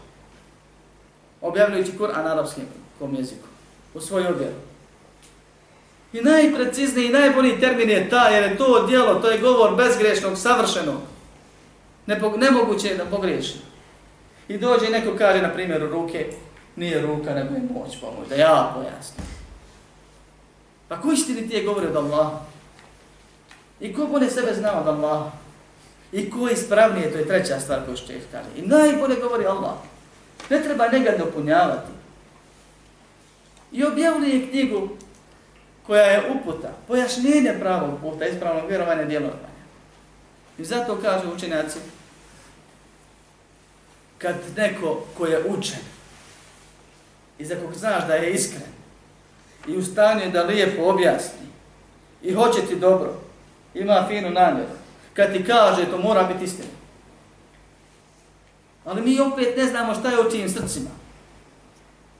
Objavljujući 1.41 1.99
Kur'an 1.99 2.27
arapskim 2.27 2.65
arapskom 3.01 3.15
jeziku, 3.15 3.49
u 3.95 4.01
svoju 4.01 4.29
objavu. 4.29 4.55
I 6.13 6.21
najprecizniji 6.21 7.07
i 7.07 7.13
najbolji 7.13 7.61
termin 7.61 7.91
je 7.91 8.09
ta, 8.09 8.29
jer 8.29 8.51
je 8.51 8.59
to 8.59 8.87
djelo, 8.87 9.15
to 9.15 9.31
je 9.31 9.39
govor 9.39 9.75
bezgrešnog, 9.77 10.39
savršenog. 10.39 11.01
Nepo, 12.07 12.37
nemoguće 12.37 12.89
je 12.89 12.97
da 12.97 13.05
pogriješi. 13.05 13.59
I 14.49 14.59
dođe 14.59 14.87
i 14.87 14.91
neko 14.91 15.17
kaže, 15.19 15.43
na 15.43 15.53
primjer, 15.53 15.91
ruke, 15.91 16.33
nije 16.77 17.01
ruka, 17.03 17.35
nego 17.35 17.55
je 17.55 17.63
moć 17.75 17.97
pa 18.01 18.07
pomoć, 18.07 18.29
da 18.29 18.35
ja 18.35 18.73
pojasnim. 18.75 19.27
Pa 20.89 21.01
ko 21.01 21.13
istini 21.13 21.49
ti 21.49 21.55
je 21.55 21.65
govori 21.65 21.87
od 21.87 21.97
Allaha? 21.97 22.41
I 23.81 23.95
ko 23.95 24.07
bolje 24.07 24.31
sebe 24.31 24.55
zna 24.55 24.81
od 24.81 24.89
Allaha? 24.89 25.31
I 26.13 26.31
ko 26.31 26.49
je 26.49 26.55
ispravnije, 26.55 27.13
to 27.13 27.19
je 27.19 27.29
treća 27.29 27.61
stvar 27.61 27.85
koju 27.85 27.97
što 27.97 28.13
je 28.13 28.21
I 28.57 28.63
najbolje 28.63 29.17
govori 29.17 29.47
Allah. 29.47 29.75
Ne 30.51 30.63
treba 30.63 30.93
njega 30.93 31.11
dopunjavati. 31.19 31.91
I 33.73 33.85
objavljuje 33.85 34.49
knjigu 34.51 34.89
koja 35.87 36.03
je 36.03 36.31
uputa, 36.31 36.69
pojašnjenje 36.89 37.55
pravog 37.61 38.01
puta, 38.01 38.27
ispravnog 38.27 38.69
vjerovanja 38.69 39.05
djelovanja. 39.05 39.51
I 40.59 40.65
zato 40.65 40.99
kaže 41.03 41.29
učenjaci, 41.29 41.79
kad 44.19 44.35
neko 44.57 45.05
ko 45.17 45.27
je 45.27 45.45
učen 45.49 45.81
i 47.39 47.45
za 47.45 47.57
kog 47.57 47.75
znaš 47.75 48.07
da 48.07 48.15
je 48.15 48.33
iskren 48.33 48.69
i 49.69 49.77
u 49.77 49.85
stanju 49.85 50.31
da 50.33 50.43
lijepo 50.43 50.83
objasni 50.83 51.47
i 52.23 52.35
hoće 52.35 52.67
ti 52.69 52.77
dobro, 52.77 53.15
ima 53.75 54.07
finu 54.09 54.31
namjeru, 54.31 54.71
kad 55.15 55.33
ti 55.33 55.45
kaže 55.45 55.91
to 55.91 55.99
mora 55.99 56.23
biti 56.23 56.45
istina. 56.45 56.69
Ali 58.91 59.03
mi 59.03 59.21
opet 59.21 59.57
ne 59.57 59.67
znamo 59.67 59.95
šta 59.95 60.11
je 60.11 60.21
u 60.21 60.31
čijim 60.31 60.49
srcima. 60.49 60.91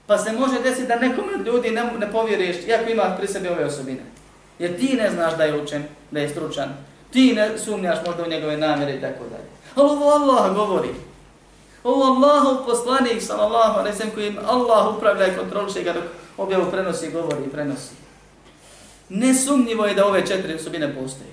Pa 0.07 0.17
se 0.17 0.31
može 0.31 0.61
desiti 0.63 0.87
da 0.87 0.99
nekom 0.99 1.23
od 1.39 1.47
ljudi 1.47 1.71
ne, 1.71 1.83
ne 1.99 2.11
povjeruješ, 2.11 2.55
iako 2.67 2.89
ima 2.89 3.15
pri 3.17 3.27
sebi 3.27 3.47
ove 3.47 3.65
osobine. 3.65 4.01
Jer 4.59 4.79
ti 4.79 4.95
ne 4.95 5.11
znaš 5.11 5.37
da 5.37 5.43
je 5.43 5.61
učen, 5.61 5.83
da 6.11 6.19
je 6.19 6.29
stručan. 6.29 6.69
Ti 7.11 7.33
ne 7.33 7.57
sumnjaš 7.57 7.97
možda 8.05 8.23
u 8.23 8.29
njegove 8.29 8.57
namjere 8.57 8.95
i 8.95 9.01
tako 9.01 9.23
dalje. 9.23 9.43
Ali 9.75 9.89
ovo 9.89 10.09
Allah 10.09 10.55
govori. 10.55 10.89
Ovo 11.83 12.03
Allahov 12.03 12.65
poslanik, 12.65 13.21
sallallahu 13.21 13.79
alaihi 13.79 13.97
sallam, 13.97 14.13
kojim 14.13 14.37
Allah 14.47 14.97
upravlja 14.97 15.27
i 15.27 15.37
kontroliše 15.37 15.83
ga 15.83 15.93
dok 15.93 16.03
objavu 16.37 16.71
prenosi, 16.71 17.11
govori 17.11 17.43
i 17.45 17.49
prenosi. 17.49 17.93
Nesumnjivo 19.09 19.85
je 19.85 19.93
da 19.93 20.05
ove 20.05 20.25
četiri 20.27 20.55
osobine 20.55 20.95
postoje. 20.95 21.31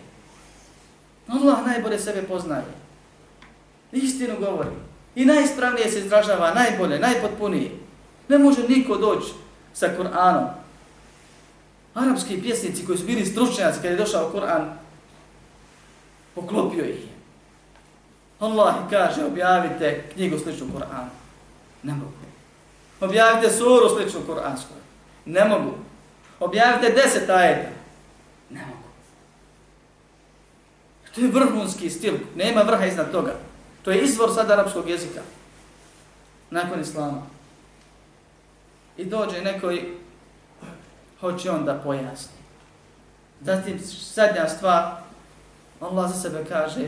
Allah 1.28 1.66
najbolje 1.66 1.98
sebe 1.98 2.22
poznaje. 2.22 2.64
Istinu 3.92 4.34
govori. 4.40 4.88
I 5.14 5.24
najispravnije 5.24 5.90
se 5.90 5.98
izražava, 5.98 6.54
najbolje, 6.54 6.98
najpotpunije. 6.98 7.70
Ne 8.28 8.38
može 8.38 8.68
niko 8.68 8.96
doći 8.96 9.32
sa 9.72 9.88
Kur'anom. 9.98 10.48
Arabski 11.94 12.42
pjesnici 12.42 12.86
koji 12.86 12.98
su 12.98 13.04
bili 13.04 13.26
stručnjaci 13.26 13.76
kada 13.76 13.88
je 13.88 13.96
došao 13.96 14.32
Kur'an, 14.32 14.64
poklopio 16.34 16.84
ih. 16.84 17.08
Allah 18.40 18.74
kaže, 18.90 19.24
objavite 19.24 20.04
knjigu 20.14 20.38
sličnu 20.38 20.66
Kur'anu. 20.66 21.08
Ne 21.82 21.92
mogu. 21.92 22.12
Objavite 23.00 23.50
suru 23.50 23.88
sličnu 23.88 24.20
Kur'ansku. 24.28 24.74
Ne 25.24 25.44
mogu. 25.44 25.74
Objavite 26.40 26.92
deset 26.92 27.30
ajeta. 27.30 27.68
Ne 28.50 28.66
mogu. 28.66 28.88
To 31.14 31.20
je 31.20 31.28
vrhunski 31.28 31.90
stil. 31.90 32.14
Nema 32.36 32.62
vrha 32.62 32.86
iznad 32.86 33.12
toga. 33.12 33.34
To 33.88 33.92
je 33.92 34.02
izvor 34.02 34.30
sada 34.34 34.52
arapskog 34.52 34.88
jezika. 34.88 35.20
Nakon 36.50 36.80
islama. 36.80 37.22
I 38.96 39.04
dođe 39.04 39.40
neko 39.42 39.72
i 39.72 39.82
hoće 41.20 41.50
on 41.50 41.64
da 41.64 41.74
pojasni. 41.74 42.38
Zatim 43.40 43.80
sadnja 43.88 44.48
stvar, 44.48 44.84
Allah 45.80 46.10
za 46.10 46.20
sebe 46.20 46.44
kaže 46.48 46.80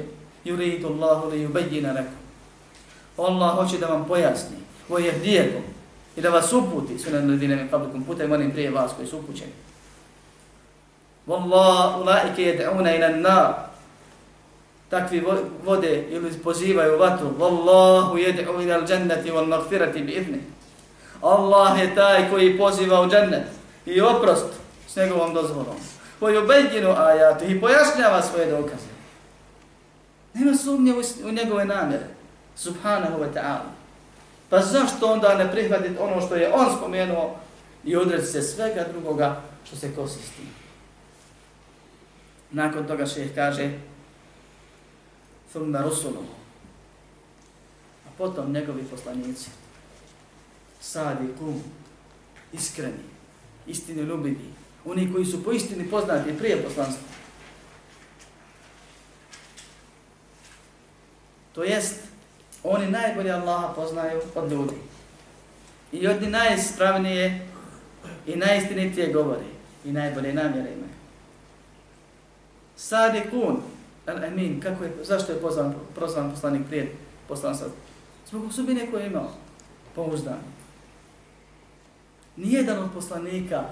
yuridu 0.45 0.87
Allahu 0.87 1.29
li 1.29 1.49
yubayyana 1.49 1.95
lakum. 1.95 2.21
Allah 3.19 3.55
hoće 3.55 3.79
da 3.79 3.87
vam 3.87 4.05
pojasni, 4.09 4.57
ko 4.89 4.99
je 4.99 5.13
dijekom 5.13 5.63
i 6.17 6.21
da 6.21 6.31
vas 6.31 6.53
uputi 6.53 6.99
sve 6.99 7.23
na 7.23 7.33
ledine 7.33 7.57
mi 7.57 7.71
qablikum 7.71 8.05
puta 8.07 8.25
i 8.25 8.33
onim 8.33 8.51
prije 8.53 8.71
vas 8.71 8.93
koji 8.97 9.09
su 9.09 9.19
upućeni. 9.19 9.53
Wallahu 11.27 12.03
ulaike 12.03 12.43
yad'una 12.43 12.97
ila 12.97 13.07
an-nar. 13.07 13.70
Takvi 14.91 15.25
vode 15.65 16.07
ili 16.11 16.33
pozivaju 16.33 16.99
vatru. 16.99 17.29
Wallahu 17.39 18.15
yad'u 18.15 18.63
ila 18.63 18.75
al-jannati 18.77 19.31
wal 19.31 19.47
maghfirati 19.47 20.03
bi 20.03 20.13
idnihi. 20.13 20.45
Allah 21.23 21.81
je 21.81 21.95
taj 21.95 22.31
koji 22.31 22.59
poziva 22.59 23.01
u 23.01 23.11
džennet 23.11 23.47
i 23.87 24.01
oprost 24.01 24.47
s 24.89 24.97
njegovom 24.97 25.35
dozvolom. 25.35 25.77
Koji 26.21 26.39
ubeđinu 26.39 26.91
ajatu 26.97 27.45
i 27.45 27.61
pojašnjava 27.61 28.23
svoje 28.23 28.51
dokaze. 28.51 28.91
Nema 30.35 30.57
sumnje 30.57 30.95
u 31.25 31.33
njegove 31.33 31.65
namere. 31.65 32.07
Subhanahu 32.57 33.19
wa 33.19 33.33
ta'ala. 33.35 33.71
Pa 34.51 34.61
zašto 34.61 35.13
onda 35.13 35.35
ne 35.35 35.53
prihvatiti 35.53 35.99
ono 36.01 36.21
što 36.21 36.35
je 36.35 36.53
on 36.55 36.77
spomenuo 36.77 37.37
i 37.85 37.97
odreći 37.97 38.27
se 38.27 38.43
svega 38.43 38.85
drugoga 38.93 39.41
što 39.65 39.77
se 39.77 39.95
kosi 39.95 40.19
s 40.23 40.31
tim. 40.31 40.49
Nakon 42.51 42.87
toga 42.87 43.07
šeheh 43.07 43.35
kaže 43.35 43.71
Thumma 45.53 45.83
rusulu. 45.83 46.25
A 48.07 48.09
potom 48.19 48.53
njegovi 48.53 48.85
poslanici 48.85 49.51
sadi, 50.81 51.29
kum, 51.39 51.63
iskreni, 52.53 53.05
istini 53.67 54.03
ljubivi, 54.03 54.51
oni 54.85 55.13
koji 55.13 55.25
su 55.25 55.45
po 55.45 55.53
istini 55.53 55.91
poznati 55.91 56.39
prije 56.39 56.63
poslanstva. 56.63 57.09
To 61.55 61.65
jest, 61.65 62.01
oni 62.65 62.91
najbolje 62.91 63.31
Allaha 63.31 63.75
poznaju 63.75 64.21
od 64.35 64.53
ljudi. 64.53 64.75
I 65.93 66.07
od 66.07 66.23
najispravnije 66.23 67.47
i 68.27 68.37
najistinitije 68.37 69.13
govori. 69.13 69.51
I 69.85 69.93
najbolje 69.93 70.33
namjere 70.33 70.73
imaju. 70.73 70.95
Sadi 72.77 73.23
kun, 73.31 73.63
al-amin, 74.11 74.61
kako 74.61 74.85
je, 74.85 74.93
zašto 75.03 75.33
je 75.33 75.41
pozvan, 75.41 75.75
prozvan 75.95 76.31
poslanik 76.31 76.67
prije 76.69 76.93
poslanstva? 77.29 77.69
Zbog 78.29 78.45
osobine 78.45 78.91
koje 78.91 79.03
je 79.03 79.07
imao, 79.07 79.31
pouzdan. 79.95 80.39
nijedan 82.37 82.79
od 82.79 82.91
poslanika 82.95 83.65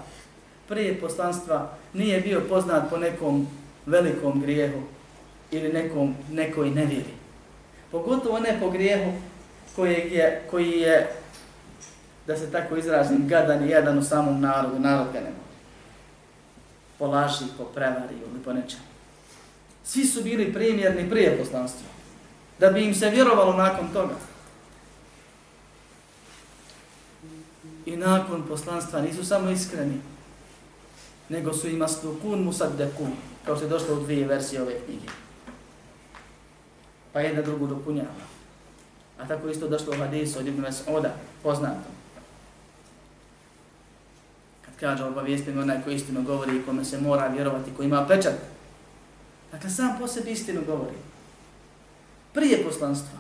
prije 0.69 1.01
poslanstva 1.01 1.71
nije 1.93 2.21
bio 2.21 2.43
poznat 2.49 2.91
po 2.91 2.97
nekom 2.97 3.47
velikom 3.87 4.41
grijehu 4.41 4.81
ili 5.51 5.73
nekom, 5.73 6.15
nekoj 6.31 6.71
nevjeri. 6.71 7.15
Pogotovo 7.91 8.39
ne 8.39 8.61
po 8.61 8.71
grijehu 8.71 9.13
koji 9.77 9.95
je, 9.95 10.43
koji 10.51 10.71
je, 10.71 11.13
da 12.27 12.37
se 12.37 12.53
tako 12.53 12.77
izrazim, 12.77 13.29
gadan 13.29 13.65
i 13.65 13.71
jedan 13.71 13.99
u 13.99 14.03
samom 14.03 14.41
narodu, 14.41 14.79
narod 14.79 15.07
ga 15.13 15.21
ne 15.21 15.31
može. 15.31 15.59
Po 16.99 17.07
laži, 17.07 17.45
po 17.59 17.65
prevari 17.65 18.15
ili 18.15 18.43
po 18.45 18.53
nečemu. 18.53 18.88
Svi 19.89 20.05
su 20.05 20.23
bili 20.23 20.53
primjerni 20.53 21.11
prije 21.11 21.39
poslanstva. 21.39 21.89
Da 22.61 22.71
bi 22.71 22.85
im 22.85 22.95
se 22.95 23.11
vjerovalo 23.11 23.57
nakon 23.57 23.89
toga. 23.93 24.15
i 27.89 27.97
nakon 27.97 28.43
poslanstva 28.49 29.01
nisu 29.01 29.25
samo 29.25 29.51
iskreni, 29.51 30.01
nego 31.29 31.53
su 31.53 31.69
ima 31.69 31.89
stukun 31.89 32.43
musaddekun, 32.43 33.13
kao 33.45 33.57
što 33.57 33.65
je 33.65 33.69
došlo 33.69 33.95
u 33.95 34.01
dvije 34.01 34.27
versije 34.27 34.63
ove 34.63 34.81
knjige. 34.87 35.09
Pa 37.13 37.21
jedna 37.21 37.43
drugu 37.43 37.67
dopunjava. 37.67 38.09
A 39.19 39.29
tako 39.29 39.49
isto 39.49 39.69
došlo 39.69 39.93
u 39.93 39.99
hadisu 39.99 40.39
od 40.39 40.47
Ibn 40.47 40.65
Mas'uda, 40.65 41.09
poznatom. 41.43 41.93
Kad 44.65 44.75
kaže 44.81 45.05
obavijesti 45.05 45.51
onaj 45.51 45.83
koji 45.85 45.95
istinu 45.95 46.23
govori 46.23 46.57
i 46.57 46.63
kome 46.63 46.85
se 46.85 47.01
mora 47.01 47.27
vjerovati, 47.27 47.71
koji 47.77 47.87
ima 47.87 48.07
pečat. 48.07 48.35
Dakle, 49.53 49.71
sam 49.71 49.97
po 50.01 50.07
sebi 50.07 50.31
istinu 50.31 50.61
govori. 50.67 50.97
Prije 52.33 52.65
poslanstva. 52.65 53.19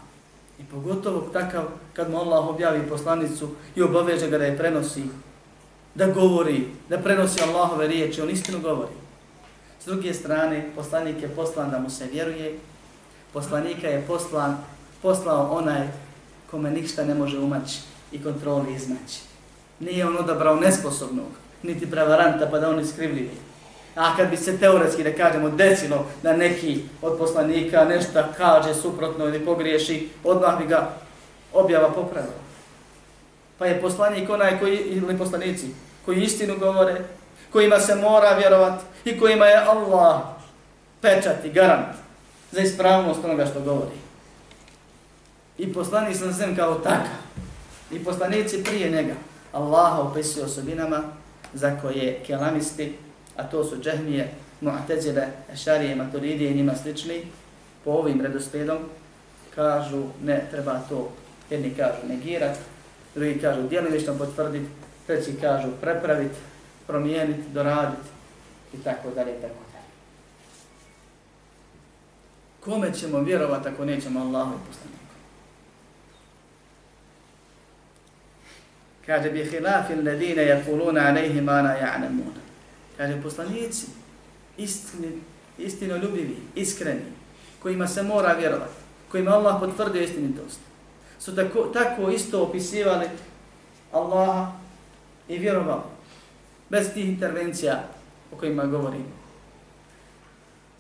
I 0.61 0.64
pogotovo 0.64 1.20
takav 1.33 1.64
kad 1.93 2.11
mu 2.11 2.18
Allah 2.18 2.49
objavi 2.49 2.89
poslanicu 2.89 3.49
i 3.76 3.83
obaveže 3.83 4.31
ga 4.31 4.39
da 4.39 4.45
je 4.45 4.59
prenosi, 4.59 5.03
da 5.95 6.07
govori, 6.07 6.68
da 6.89 6.99
prenosi 6.99 7.43
Allahove 7.43 7.89
riječi, 7.89 8.20
on 8.20 8.31
istinu 8.31 8.61
govori. 8.61 8.93
S 9.81 9.85
druge 9.87 10.14
strane, 10.14 10.70
poslanik 10.74 11.22
je 11.22 11.29
poslan 11.29 11.70
da 11.70 11.79
mu 11.79 11.91
se 11.91 12.07
vjeruje, 12.12 12.59
poslanika 13.33 13.87
je 13.87 14.05
poslan, 14.07 14.57
poslao 15.03 15.57
onaj 15.57 15.89
kome 16.51 16.70
ništa 16.70 17.05
ne 17.05 17.14
može 17.14 17.39
umaći 17.39 17.81
i 18.12 18.22
kontroli 18.22 18.74
izmaći. 18.74 19.20
Nije 19.81 20.07
on 20.07 20.16
odabrao 20.16 20.57
nesposobnog, 20.57 21.31
niti 21.62 21.91
prevaranta 21.91 22.49
pa 22.51 22.59
da 22.59 22.70
on 22.70 22.81
iskrivljivi. 22.81 23.47
A 23.99 24.16
kad 24.16 24.30
bi 24.30 24.36
se 24.36 24.59
teoretski, 24.59 25.05
da 25.05 25.12
kažemo, 25.12 25.51
desilo 25.51 26.07
da 26.22 26.36
neki 26.36 26.82
od 27.03 27.18
poslanika 27.18 27.84
nešto 27.84 28.24
kaže 28.36 28.74
suprotno 28.74 29.24
ili 29.24 29.44
pogriješi, 29.44 30.09
odmah 30.24 30.59
bi 30.59 30.66
ga 30.66 30.90
objava 31.53 31.90
popravila. 31.90 32.34
Pa 33.59 33.66
je 33.66 33.80
poslanik 33.80 34.30
onaj 34.30 34.59
koji, 34.59 34.76
ili 34.76 35.18
poslanici, 35.18 35.66
koji 36.05 36.22
istinu 36.22 36.59
govore, 36.59 37.01
kojima 37.53 37.80
se 37.80 37.94
mora 37.94 38.36
vjerovat 38.36 38.80
i 39.05 39.18
kojima 39.18 39.46
je 39.46 39.64
Allah 39.66 40.20
pečat 41.01 41.44
i 41.44 41.51
garant 41.51 41.96
za 42.53 42.61
ispravnost 42.61 43.24
onoga 43.24 43.46
što 43.46 43.61
govori. 43.61 43.96
I 45.59 45.72
poslanik 45.72 46.16
sam 46.16 46.32
zem 46.32 46.57
kao 46.57 46.74
takav. 46.74 47.18
I 47.92 48.05
poslanici 48.05 48.64
prije 48.64 48.90
njega. 48.90 49.14
Allaha 49.53 50.01
opisuje 50.01 50.44
osobinama 50.44 51.03
za 51.55 51.80
koje 51.82 52.22
kelamisti, 52.26 52.94
a 53.39 53.45
to 53.45 53.64
su 53.64 53.76
džehmije, 53.82 54.28
mu'tezile, 54.61 55.26
ešarije, 55.53 55.97
maturidije 55.97 56.51
i 56.51 56.55
njima 56.55 56.74
slični, 56.74 57.22
po 57.84 57.91
ovim 57.91 58.20
redosledom, 58.20 58.78
kažu 59.55 60.05
ne 60.24 60.47
treba 60.51 60.80
to, 60.89 61.12
jedni 61.51 61.74
kažu 61.74 62.07
negirati, 62.09 62.59
drugi 63.14 63.39
kažu 63.41 63.62
djelimično 63.62 64.18
potvrdit, 64.18 64.62
treći 65.07 65.36
kažu 65.41 65.68
prepraviti, 65.80 66.34
promijeniti, 66.86 67.49
doraditi 67.53 68.09
i 68.74 68.76
tako 68.76 69.11
dalje 69.11 69.30
i 69.30 69.41
tako 69.41 69.62
dalje. 69.72 69.89
Kome 72.61 72.93
ćemo 72.95 73.20
vjerovati 73.20 73.68
ako 73.68 73.84
nećemo 73.84 74.20
Allahu 74.20 74.55
i 74.55 74.66
poslaniku? 74.68 74.99
Kaže 79.07 79.30
bi 79.30 79.45
hilafi 79.45 79.93
alladine 79.93 80.43
yakuluna 80.43 81.01
alayhi 81.01 81.41
ma 81.41 81.62
la 81.62 81.74
ya'lamun. 81.76 82.47
Kaže 82.99 83.22
poslanici 83.22 83.86
istini 84.57 85.20
istino 85.59 85.96
ljubivi, 85.96 86.36
iskreni, 86.55 87.01
kojima 87.62 87.88
se 87.88 88.03
mora 88.03 88.32
vjerovati, 88.32 88.72
kojima 89.11 89.30
Allah 89.30 89.57
potvrdio 89.61 90.03
istinitost. 90.03 90.61
Su 91.18 91.36
tako, 91.36 91.61
tako 91.72 92.11
isto 92.11 92.42
opisivali 92.42 93.07
Allaha 93.92 94.53
i 95.28 95.38
vjerovali 95.38 95.82
bez 96.70 96.92
tih 96.94 97.09
intervencija 97.09 97.84
o 98.32 98.36
kojima 98.36 98.66
govorimo. 98.66 99.18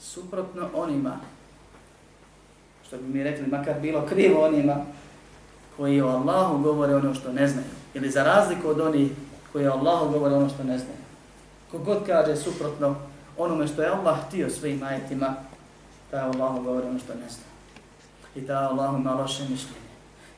Suprotno 0.00 0.68
onima, 0.74 1.20
što 2.86 2.96
bi 2.96 3.18
mi 3.18 3.24
rekli, 3.24 3.46
makar 3.46 3.80
bilo 3.80 4.06
krivo 4.06 4.44
onima, 4.44 4.76
koji 5.76 6.00
o 6.00 6.08
Allahu 6.08 6.62
govore 6.62 6.94
ono 6.94 7.14
što 7.14 7.32
ne 7.32 7.48
znaju. 7.48 7.66
Ili 7.94 8.10
za 8.10 8.22
razliku 8.22 8.68
od 8.68 8.80
onih 8.80 9.10
koji 9.52 9.66
o 9.66 9.72
Allahu 9.72 10.12
govore 10.12 10.34
ono 10.34 10.48
što 10.48 10.64
ne 10.64 10.78
znaju. 10.78 11.07
Kogod 11.70 12.06
kaže 12.06 12.36
suprotno 12.36 12.96
onome 13.36 13.66
što 13.66 13.82
je 13.82 13.88
Allah 13.88 14.26
htio 14.26 14.50
svojim 14.50 14.82
ajetima, 14.82 15.34
taj 16.10 16.20
Allah 16.20 16.64
govori 16.64 16.86
ono 16.86 16.98
što 16.98 17.14
ne 17.14 17.28
zna. 17.28 17.44
I 18.36 18.46
taj 18.46 18.64
Allah 18.64 18.94
ima 19.00 19.14
loše 19.14 19.42
mišljenje. 19.42 19.88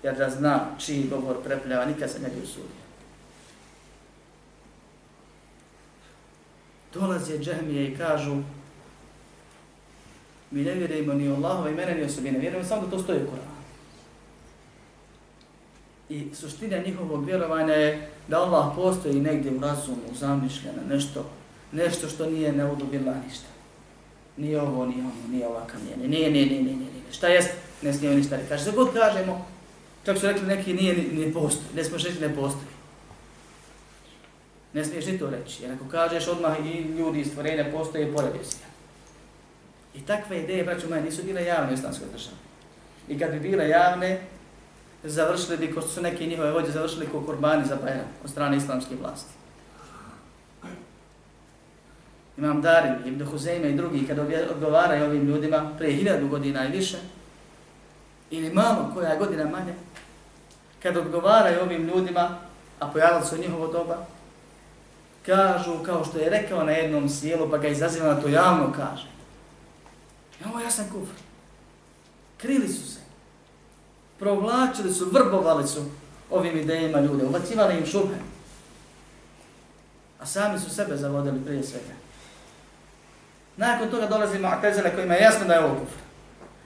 Jer 0.03 0.17
da 0.17 0.31
zna 0.31 0.61
čiji 0.79 1.09
govor 1.11 1.37
prepljava, 1.45 1.85
nikad 1.85 2.11
se 2.11 2.19
ne 2.19 2.29
bi 2.29 2.43
usudio. 2.43 2.81
dolaze 6.95 7.39
džahmije 7.39 7.85
i 7.85 7.97
kažu 7.97 8.37
mi 10.51 10.63
ne 10.63 10.75
vjerujemo 10.75 11.13
ni 11.13 11.29
Allahove 11.29 11.71
imena 11.71 11.95
ni 11.95 12.03
osobine, 12.03 12.39
vjerujemo 12.39 12.69
samo 12.69 12.83
da 12.83 12.91
to 12.91 13.03
stoji 13.03 13.19
u 13.19 13.27
Kur'anu. 13.27 13.61
I 16.09 16.35
suština 16.35 16.79
njihovog 16.79 17.25
vjerovanja 17.25 17.73
je 17.73 18.11
da 18.31 18.39
Allah 18.39 18.73
postoji 18.77 19.21
negdje 19.21 19.51
u 19.53 19.61
razumu, 19.61 20.15
zamišljeno, 20.15 20.79
nešto, 20.89 21.31
nešto 21.73 22.09
što 22.09 22.31
nije 22.31 22.53
neudobila 22.53 23.15
ništa. 23.27 23.47
Nije 24.37 24.61
ovo, 24.61 24.87
ni 24.87 24.95
ono, 24.95 25.11
nije 25.31 25.47
ova 25.47 25.67
kamijene, 25.67 26.09
nije, 26.09 26.31
nije, 26.31 26.47
nije, 26.47 26.63
nije, 26.63 26.77
nije, 26.77 26.93
nije. 26.93 27.13
Šta 27.13 27.29
jest? 27.29 27.51
Ne 27.83 27.93
smijemo 27.93 28.17
ništa 28.17 28.37
reći. 28.37 28.49
Kaže, 28.49 28.73
god 28.73 28.93
kažemo, 28.93 29.47
čak 30.05 30.19
su 30.19 30.27
rekli 30.27 30.47
neki 30.47 30.75
nije, 30.75 30.97
ni, 30.97 31.27
ni 31.27 31.33
postoji, 31.33 31.75
ne 31.75 31.85
smiješ 31.85 32.05
reći 32.05 32.21
ne 32.21 32.35
postoji. 32.35 32.71
Ne 34.73 34.85
smiješ 34.85 35.07
ni 35.07 35.19
to 35.19 35.31
reći, 35.31 35.63
jer 35.63 35.73
ako 35.73 35.85
kažeš 35.89 36.29
odmah 36.29 36.57
i 36.67 36.81
ljudi 36.81 37.21
i 37.21 37.25
stvorenja 37.25 37.65
postoje 37.73 38.13
poredio 38.13 38.45
si 38.45 38.57
I 39.95 40.01
takve 40.01 40.43
ideje, 40.43 40.65
braću 40.65 40.89
moje, 40.89 41.03
nisu 41.03 41.23
bile 41.23 41.45
javne 41.45 41.71
u 41.71 41.75
islamskoj 41.75 42.09
državi. 42.13 42.37
I 43.09 43.19
kad 43.19 43.33
bi 43.33 43.41
bile 43.41 43.69
javne, 43.69 44.21
završili 45.05 45.57
bi, 45.57 45.75
ko 45.75 45.83
su 45.83 46.03
neke 46.03 46.27
njihove 46.27 46.53
vođe, 46.53 46.71
završili 46.71 47.07
ko 47.07 47.21
kurbani 47.21 47.65
za 47.67 47.77
Bajram 47.77 48.07
od 48.25 48.31
strane 48.31 48.57
islamske 48.57 48.95
vlasti. 49.01 49.33
Imam 52.39 52.63
Darim, 52.63 52.95
Ibn 53.05 53.27
Huzeyme 53.27 53.71
i 53.71 53.77
drugi, 53.77 54.07
kad 54.07 54.19
odgovaraju 54.51 55.05
ovim 55.05 55.27
ljudima 55.27 55.71
prije 55.79 55.97
hiljadu 55.97 56.29
godina 56.29 56.67
i 56.67 56.71
više, 56.71 56.99
ili 58.31 58.55
malo 58.55 58.91
koja 58.95 59.17
godina 59.17 59.45
manje, 59.45 59.75
kad 60.83 60.97
odgovaraju 60.97 61.61
ovim 61.61 61.87
ljudima, 61.87 62.39
a 62.81 62.89
pojavili 62.89 63.27
su 63.27 63.39
njihovo 63.39 63.67
doba, 63.67 64.07
kažu 65.27 65.79
kao 65.85 66.05
što 66.05 66.19
je 66.19 66.31
rekao 66.31 66.65
na 66.65 66.73
jednom 66.73 67.09
sjelu, 67.09 67.51
pa 67.51 67.59
ga 67.59 67.69
izaziva 67.69 68.15
na 68.15 68.21
to 68.21 68.29
javno 68.29 68.73
kaže. 68.73 69.07
Ja, 70.41 70.51
ovo 70.51 70.61
ja 70.61 70.71
sam 70.71 70.85
kufr. 70.93 71.21
Krili 72.37 72.69
su 72.69 72.93
se. 72.93 73.00
Provlačili 74.21 74.95
su, 74.95 75.11
vrbovali 75.13 75.69
su 75.69 75.81
ovim 76.31 76.59
idejima 76.59 77.01
ljude, 77.01 77.25
ubacivali 77.25 77.79
im 77.79 77.87
šupe. 77.87 78.15
A 80.19 80.27
sami 80.27 80.59
su 80.59 80.71
sebe 80.71 80.97
zavodili 80.97 81.45
prije 81.45 81.63
svega. 81.63 81.95
Nakon 83.57 83.91
toga 83.91 84.07
dolazi 84.07 84.39
Mu'tezile 84.39 84.95
kojima 84.95 85.15
je 85.15 85.23
jasno 85.23 85.47
da 85.47 85.55
je 85.55 85.65
ovo 85.65 85.75
kufr. 85.75 85.99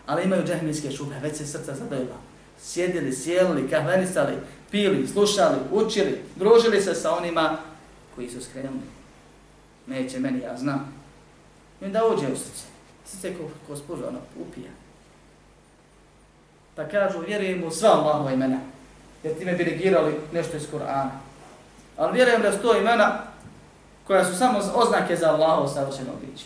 Ali 0.06 0.24
imaju 0.24 0.46
džahmijske 0.46 0.90
šupe, 0.90 1.14
već 1.22 1.36
se 1.36 1.46
srca 1.46 1.74
zadojila. 1.74 2.16
Sjedili, 2.60 3.12
sjelili, 3.12 3.70
kahvenisali, 3.70 4.34
pili, 4.70 5.08
slušali, 5.08 5.56
učili, 5.70 6.22
družili 6.36 6.82
se 6.82 6.94
sa 6.94 7.16
onima 7.16 7.58
koji 8.14 8.30
su 8.30 8.40
skrenuli. 8.44 8.86
Neće 9.86 10.20
meni, 10.20 10.40
ja 10.40 10.56
znam. 10.56 10.94
I 11.80 11.84
onda 11.84 12.06
uđe 12.06 12.32
u 12.32 12.36
srce. 12.36 12.64
Srce 13.04 13.34
ko, 13.34 13.50
ko 13.66 13.76
spuža, 13.76 14.08
ono, 14.08 14.18
upija 14.40 14.70
da 16.76 16.88
kažu, 16.88 17.20
vjerujem 17.20 17.64
u 17.64 17.70
sva 17.70 17.88
Allahova 17.88 18.32
imena. 18.32 18.58
Jer 19.22 19.38
time 19.38 19.52
bi 19.52 19.64
negirali 19.64 20.14
nešto 20.32 20.56
iz 20.56 20.66
Kur'ana. 20.72 21.10
Ali 21.96 22.12
vjerujem 22.12 22.42
da 22.42 22.52
su 22.52 22.58
to 22.58 22.78
imena 22.78 23.18
koja 24.06 24.24
su 24.24 24.38
samo 24.38 24.58
oznake 24.74 25.16
za 25.16 25.30
Allahovo 25.30 25.68
savršeno 25.68 26.10
biće. 26.20 26.44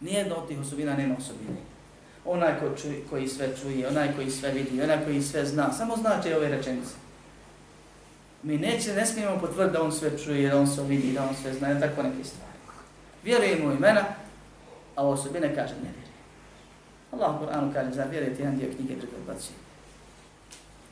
Nijedna 0.00 0.36
od 0.36 0.48
tih 0.48 0.60
osobina 0.60 0.96
nema 0.96 1.14
osobine. 1.18 1.56
Onaj 2.24 2.60
ko 2.60 2.82
čuje, 2.82 3.02
koji 3.10 3.28
sve 3.28 3.56
čuje, 3.62 3.88
onaj 3.88 4.14
koji 4.16 4.30
sve 4.30 4.50
vidi, 4.50 4.82
onaj 4.82 5.04
koji 5.04 5.22
sve 5.22 5.44
zna, 5.44 5.72
samo 5.72 5.96
znači 5.96 6.32
ove 6.32 6.48
rečenice 6.48 6.94
mi 8.44 8.58
neće, 8.58 8.94
ne 8.94 9.06
smijemo 9.06 9.38
potvrditi 9.40 9.78
da 9.78 9.82
on 9.82 9.92
sve 9.92 10.18
čuje, 10.18 10.50
da 10.50 10.58
on 10.58 10.66
sve 10.66 10.84
vidi, 10.84 11.12
da 11.12 11.22
on 11.22 11.34
sve 11.42 11.54
zna, 11.54 11.80
tako 11.80 12.02
neke 12.02 12.24
stvari. 12.24 12.52
Vjerujemo 13.24 13.72
imena, 13.72 14.04
a 14.96 15.06
osobine 15.06 15.54
kaže 15.54 15.74
ne. 15.82 16.03
Allah 17.14 17.34
u 17.34 17.44
Kur'anu 17.44 17.72
kaže, 17.72 17.90
za 17.92 18.04
vjerujete 18.04 18.42
jedan 18.42 18.58
dio 18.58 18.68
knjige 18.76 18.94
druge 18.96 19.16
odbacije. 19.16 19.54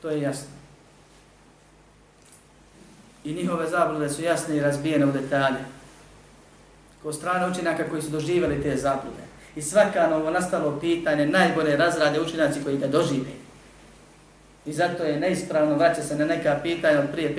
To 0.03 0.11
je 0.11 0.21
jasno. 0.21 0.49
I 3.25 3.35
njihove 3.35 3.67
zablude 3.71 4.09
su 4.09 4.23
jasne 4.23 4.57
i 4.57 4.61
razbijene 4.61 5.07
u 5.07 5.13
detalje. 5.13 5.65
Ko 7.03 7.13
strane 7.13 7.51
učenjaka 7.51 7.89
koji 7.91 8.03
su 8.03 8.11
doživjeli 8.11 8.63
te 8.63 8.77
zablude. 8.77 9.23
I 9.57 9.63
svaka 9.63 10.07
novo 10.07 10.31
nastalo 10.31 10.81
pitanje 10.81 11.27
najbolje 11.27 11.77
razrade 11.77 12.21
učenjaci 12.21 12.65
koji 12.65 12.79
ga 12.79 12.87
dožive. 12.87 13.31
I 14.67 14.73
zato 14.73 15.05
je 15.05 15.21
neispravno 15.21 15.75
vraća 15.75 16.03
se 16.03 16.17
na 16.17 16.25
neka 16.25 16.61
pitanja 16.63 17.01
od 17.01 17.11
prije 17.13 17.37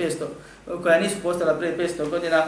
500, 0.66 0.82
koja 0.82 1.00
nisu 1.00 1.16
postala 1.22 1.54
prije 1.54 1.78
500 1.78 2.10
godina, 2.10 2.44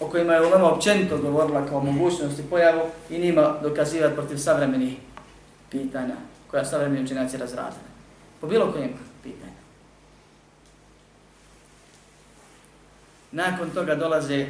o 0.00 0.08
kojima 0.08 0.34
je 0.34 0.46
ulema 0.46 0.72
općenito 0.72 1.18
govorila 1.18 1.66
kao 1.66 1.80
mogućnosti 1.80 2.42
pojavu 2.50 2.82
i 3.10 3.18
nima 3.18 3.54
dokazivati 3.62 4.14
protiv 4.14 4.36
savremenih 4.36 4.96
pitanja 5.70 6.14
koja 6.50 6.64
savremeni 6.64 7.04
učenjaci 7.04 7.36
razradili. 7.36 7.84
Po 8.40 8.46
bilo 8.46 8.72
kojem 8.72 8.90
pitanju. 9.22 9.52
Nakon 13.32 13.70
toga 13.70 13.94
dolaze 13.94 14.46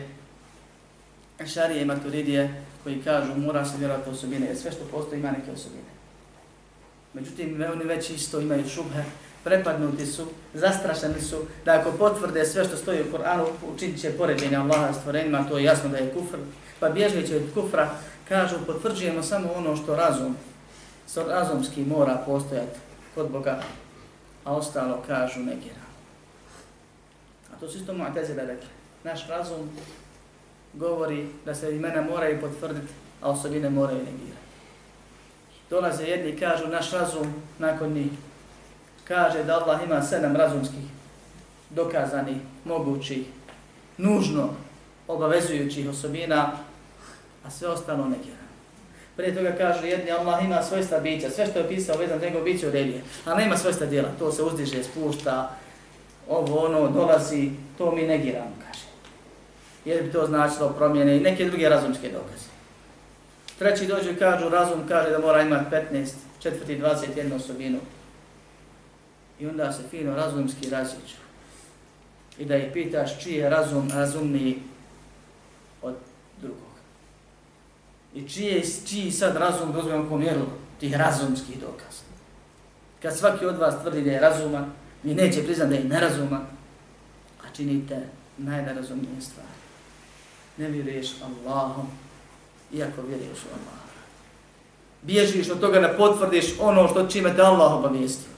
šarije 1.46 1.82
i 1.82 1.84
maturidije 1.84 2.62
koji 2.82 3.02
kažu 3.02 3.34
mora 3.34 3.64
se 3.64 3.78
vjerovati 3.78 4.10
osobine, 4.10 4.46
jer 4.46 4.56
sve 4.56 4.72
što 4.72 4.84
postoji 4.84 5.20
ima 5.20 5.30
neke 5.30 5.52
osobine. 5.52 5.90
Međutim, 7.14 7.64
oni 7.72 7.84
već 7.84 8.10
isto 8.10 8.40
imaju 8.40 8.68
šubhe 8.68 9.04
prepadnuti 9.44 10.06
su, 10.06 10.26
zastrašeni 10.54 11.20
su, 11.20 11.36
da 11.64 11.80
ako 11.80 11.92
potvrde 11.92 12.44
sve 12.44 12.64
što 12.64 12.76
stoji 12.76 13.02
u 13.02 13.12
Koranu, 13.12 13.46
učinit 13.74 14.00
će 14.00 14.10
poređenje 14.10 14.56
Allaha 14.56 14.92
stvorenima, 14.92 15.48
to 15.48 15.58
je 15.58 15.64
jasno 15.64 15.90
da 15.90 15.96
je 15.96 16.12
kufr, 16.14 16.36
pa 16.80 16.88
bježeći 16.88 17.36
od 17.36 17.42
kufra, 17.54 17.90
kažu, 18.28 18.56
potvrđujemo 18.66 19.22
samo 19.22 19.52
ono 19.52 19.76
što 19.76 19.96
razum, 19.96 20.36
razumski 21.28 21.84
mora 21.84 22.22
postojati 22.26 22.78
kod 23.14 23.30
Boga, 23.30 23.60
a 24.44 24.56
ostalo 24.56 25.02
kažu 25.06 25.40
negira. 25.40 25.86
A 27.52 27.60
to 27.60 27.68
su 27.68 27.78
isto 27.78 27.92
Mu'tazile 27.92 28.46
rekli. 28.46 28.68
Naš 29.04 29.28
razum 29.28 29.70
govori 30.74 31.28
da 31.44 31.54
se 31.54 31.76
imena 31.76 32.02
moraju 32.02 32.40
potvrditi, 32.40 32.92
a 33.22 33.30
osobine 33.30 33.70
moraju 33.70 33.98
negirati. 33.98 34.46
Dolaze 35.70 36.04
jedni 36.04 36.30
i 36.30 36.38
kažu 36.38 36.68
naš 36.68 36.90
razum 36.92 37.34
nakon 37.58 37.92
njih 37.92 38.10
kaže 39.08 39.44
da 39.44 39.54
Allah 39.54 39.82
ima 39.84 40.02
sedam 40.02 40.36
razumskih 40.36 40.84
dokazanih, 41.70 42.36
mogućih, 42.64 43.26
nužno 43.98 44.48
obavezujućih 45.08 45.88
osobina, 45.88 46.52
a 47.44 47.50
sve 47.50 47.68
ostalo 47.68 48.04
negira. 48.04 48.35
Prije 49.16 49.34
toga 49.34 49.52
kaže 49.58 49.88
jedni 49.88 50.10
Allah 50.10 50.44
ima 50.44 50.62
svojstva 50.62 51.00
bića, 51.00 51.30
sve 51.30 51.46
što 51.46 51.58
je 51.58 51.68
pisao 51.68 51.98
vezan 51.98 52.20
njegov 52.20 52.42
biće 52.42 52.66
u 52.66 52.68
uredije, 52.68 53.02
a 53.24 53.34
nema 53.34 53.56
svojstva 53.56 53.86
djela, 53.86 54.08
to 54.18 54.32
se 54.32 54.42
uzdiže, 54.42 54.84
spušta, 54.84 55.56
ovo 56.28 56.64
ono 56.64 56.88
dolazi, 56.88 57.50
to 57.78 57.94
mi 57.94 58.02
negiramo, 58.02 58.52
kaže. 58.66 58.84
Jer 59.84 60.02
bi 60.02 60.12
to 60.12 60.26
značilo 60.26 60.68
promjene 60.68 61.16
i 61.16 61.20
neke 61.20 61.44
druge 61.44 61.68
razumske 61.68 62.08
dokaze. 62.08 62.46
Treći 63.58 63.86
dođe 63.86 64.12
i 64.12 64.16
kažu, 64.16 64.48
razum 64.48 64.88
kaže 64.88 65.10
da 65.10 65.18
mora 65.18 65.42
imati 65.42 65.76
15, 65.92 66.12
četvrti, 66.38 66.78
21 66.78 67.36
osobinu. 67.36 67.78
I 69.40 69.46
onda 69.46 69.72
se 69.72 69.82
fino 69.90 70.16
razumski 70.16 70.70
različu. 70.70 71.16
I 72.38 72.44
da 72.44 72.56
ih 72.56 72.72
pitaš 72.72 73.22
čiji 73.22 73.34
je 73.34 73.50
razum 73.50 73.90
razumniji 73.94 74.62
od 75.82 75.94
drugog. 76.40 76.76
I 78.16 78.28
čije, 78.28 78.56
je 78.56 78.64
čiji 78.86 79.10
sad 79.10 79.36
razum 79.36 79.72
dozvojamo 79.72 80.08
po 80.08 80.18
mjeru 80.18 80.42
tih 80.80 80.94
razumskih 80.94 81.60
dokaza. 81.60 82.02
Kad 83.02 83.16
svaki 83.16 83.46
od 83.46 83.58
vas 83.58 83.74
tvrdi 83.82 84.02
da 84.02 84.10
je 84.10 84.20
razuma, 84.20 84.66
mi 85.02 85.14
neće 85.14 85.42
priznati 85.42 85.70
da 85.70 85.76
je 85.76 85.84
nerazuma, 85.84 86.40
a 87.44 87.54
činite 87.56 88.02
najnerazumnije 88.38 89.20
stvari. 89.20 89.48
Ne 90.56 90.68
vjeruješ 90.68 91.08
Allahom, 91.22 91.86
iako 92.72 93.02
vjeruješ 93.02 93.38
u 93.38 93.48
Allaha. 93.48 93.86
Bježiš 95.02 95.50
od 95.50 95.60
toga 95.60 95.80
da 95.80 95.94
potvrdiš 95.96 96.54
ono 96.60 96.88
što 96.88 97.06
čime 97.06 97.36
te 97.36 97.42
Allah 97.42 97.72
obavijestio. 97.72 98.32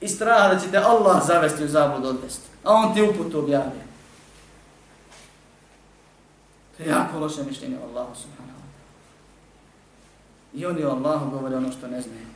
I 0.00 0.08
straha 0.08 0.54
da 0.54 0.60
će 0.60 0.70
te 0.70 0.78
Allah 0.78 1.26
zavesti 1.26 1.64
u 1.64 1.68
zabludu 1.68 2.08
odvesti. 2.08 2.48
A 2.64 2.72
on 2.72 2.94
ti 2.94 3.02
uputu 3.02 3.38
objavio. 3.38 3.86
To 6.76 6.82
je 6.82 6.88
jako 6.88 7.18
loše 7.18 7.42
mišljenje 7.42 7.76
o 7.78 7.88
Allahu 7.88 8.14
subhanahu. 8.14 8.60
I 10.54 10.66
oni 10.66 10.84
o 10.84 10.90
Allahu 10.90 11.30
govore 11.30 11.56
ono 11.56 11.72
što 11.72 11.88
ne 11.88 12.00
znaju. 12.00 12.26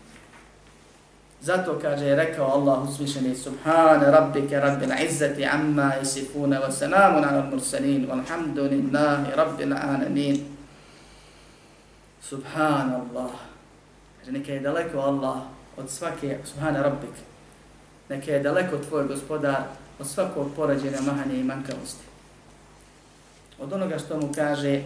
Zato 1.40 1.78
kaže 1.82 2.04
je 2.04 2.16
rekao 2.16 2.46
Allah 2.46 2.88
uzvišeni 2.88 3.34
Subhane 3.36 4.10
rabbike 4.10 4.60
rabbil 4.60 4.90
izzati 5.08 5.44
amma 5.44 5.92
isifune 6.02 6.58
wa 6.58 6.70
salamun 6.70 7.24
ala 7.24 7.46
mursalin 7.50 8.08
walhamdulillahi 8.08 9.36
rabbil 9.36 9.72
alamin. 9.72 10.44
Subhanallah. 12.22 13.30
Kaže 14.18 14.32
neka 14.32 14.52
je 14.52 14.60
daleko 14.60 14.98
Allah 14.98 15.36
od 15.76 15.90
svake, 15.90 16.38
Subhane 16.44 16.82
rabbik. 16.82 17.16
Neka 18.08 18.32
je 18.32 18.42
daleko 18.42 18.78
tvoj 18.78 19.06
gospodar 19.08 19.62
od 19.98 20.06
svakog 20.06 20.50
porađenja 20.56 21.00
mahanja 21.00 21.34
i 21.34 21.44
mankavosti. 21.44 22.09
Od 23.60 23.72
onoga 23.72 23.98
što 23.98 24.16
mu 24.16 24.32
kaže 24.34 24.82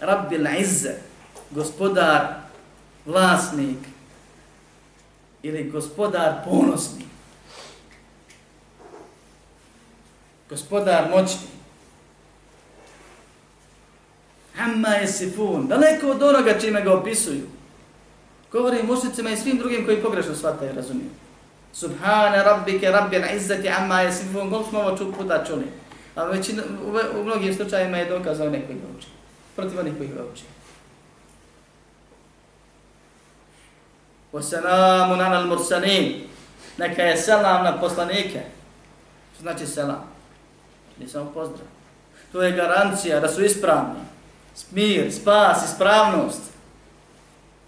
Rabbil 0.00 0.46
izze, 0.60 0.94
gospodar, 1.50 2.26
vlasnik, 3.06 3.78
ili 5.42 5.70
gospodar 5.70 6.34
ponosni. 6.44 7.04
Gospodar 10.50 11.10
moćni. 11.10 11.46
Amma 14.58 14.88
je 14.88 15.06
sifun. 15.06 15.66
Daleko 15.66 16.10
od 16.10 16.22
onoga 16.22 16.58
čime 16.60 16.82
ga 16.82 16.94
opisuju. 16.94 17.46
Govori 18.52 18.82
mušnicima 18.82 19.30
i 19.30 19.36
svim 19.36 19.58
drugim 19.58 19.84
koji 19.84 20.02
pogrešno 20.02 20.34
shvataju 20.34 20.72
i 20.72 20.76
razumiju. 20.76 21.10
Subhana 21.72 22.42
rabbike 22.42 22.90
rabbil 22.90 23.22
izzati 23.36 23.68
amma 23.68 24.00
je 24.00 24.12
sifun. 24.12 24.50
Koliko 24.50 24.70
smo 24.70 24.78
ovo 24.80 25.12
puta 25.18 25.44
čuli. 25.44 25.81
A 26.14 26.24
većina, 26.24 26.62
u, 26.86 27.20
u 27.20 27.24
mnogim 27.24 27.54
slučajima 27.54 27.96
je 27.96 28.08
dokazao 28.08 28.50
neko 28.50 28.66
koji 28.66 28.78
ga 28.78 28.86
uči. 28.98 29.08
Protiv 29.56 29.80
onih 29.80 29.92
koji 29.96 30.08
ga 30.08 30.22
uči. 30.32 30.42
Wasalamun 34.32 35.20
ala 35.20 35.38
al-mursalin. 35.38 36.24
Neka 36.78 37.02
je 37.02 37.16
selam 37.16 37.64
na 37.64 37.80
poslanike. 37.80 38.40
Što 39.34 39.42
znači 39.42 39.66
selam? 39.66 40.04
Nije 40.98 41.08
samo 41.08 41.30
pozdrav. 41.34 41.66
To 42.32 42.42
je 42.42 42.52
garancija 42.52 43.20
da 43.20 43.28
su 43.28 43.44
ispravni. 43.44 44.00
Mir, 44.70 45.12
spas, 45.12 45.64
ispravnost. 45.64 46.40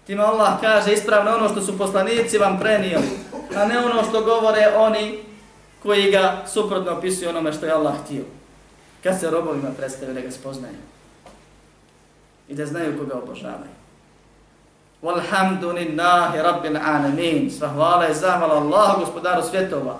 Tima 0.05 0.23
Allah 0.23 0.61
kaže 0.61 0.93
ispravno 0.93 1.35
ono 1.35 1.49
što 1.49 1.61
su 1.61 1.77
poslanici 1.77 2.37
vam 2.37 2.59
prenijeli, 2.59 3.09
a 3.55 3.65
ne 3.65 3.79
ono 3.79 4.03
što 4.03 4.21
govore 4.21 4.73
oni 4.77 5.23
koji 5.85 6.11
ga 6.11 6.43
suprotno 6.47 6.91
opisuje 6.91 7.29
onome 7.29 7.53
što 7.53 7.65
je 7.65 7.71
Allah 7.71 7.95
htio. 8.03 8.23
Kad 9.03 9.19
se 9.19 9.29
robovima 9.29 9.69
predstavio 9.77 10.13
da 10.13 10.21
ga 10.21 10.31
spoznaju 10.31 10.77
i 12.47 12.55
da 12.55 12.65
znaju 12.65 12.97
koga 12.97 13.17
obožavaju. 13.17 13.75
Walhamdulillahi 15.01 16.41
rabbil 16.41 16.77
alamin. 16.77 17.51
Sva 17.51 17.67
hvala 17.67 18.09
i 18.09 18.15
zahvala 18.15 18.55
Allah, 18.55 18.99
gospodaru 18.99 19.41
svjetova. 19.49 19.99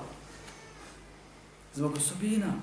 Zbog 1.73 1.95
osobina 1.95 2.53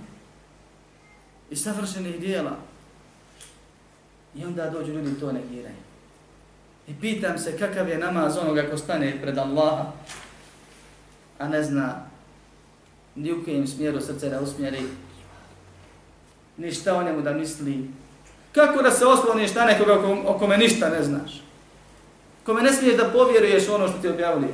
i 1.51 1.57
savršenih 1.57 2.20
dijela. 2.20 2.57
I 4.35 4.45
onda 4.45 4.70
dođu 4.70 4.93
ljudi 4.93 5.20
to 5.20 5.33
negiraju. 5.33 5.77
I 6.87 6.95
pitam 7.01 7.39
se 7.39 7.59
kakav 7.59 7.89
je 7.89 7.99
namaz 7.99 8.39
onoga 8.39 8.70
ko 8.70 8.77
stane 8.77 9.18
pred 9.23 9.39
Allaha, 9.39 9.93
a 11.39 11.49
ne 11.49 11.62
zna 11.62 12.12
ni 13.15 13.33
u 13.33 13.45
kojem 13.45 13.67
smjeru 13.67 14.01
srce 14.01 14.29
da 14.29 14.41
usmjeri, 14.41 14.83
ni 16.57 16.73
šta 16.73 16.97
o 16.97 17.03
njemu 17.03 17.23
da 17.23 17.33
misli. 17.33 17.91
Kako 18.53 18.83
da 18.83 18.91
se 18.91 19.07
osloniš 19.07 19.55
na 19.55 19.65
nekoga 19.65 19.99
o 20.27 20.39
kome 20.39 20.59
ništa 20.59 20.89
ne 20.89 21.03
znaš? 21.03 21.43
kome 22.47 22.63
ne 22.63 22.73
smiješ 22.73 22.97
da 22.97 23.11
povjeruješ 23.11 23.69
ono 23.69 23.89
što 23.89 23.99
ti 23.99 24.09
objavili, 24.09 24.49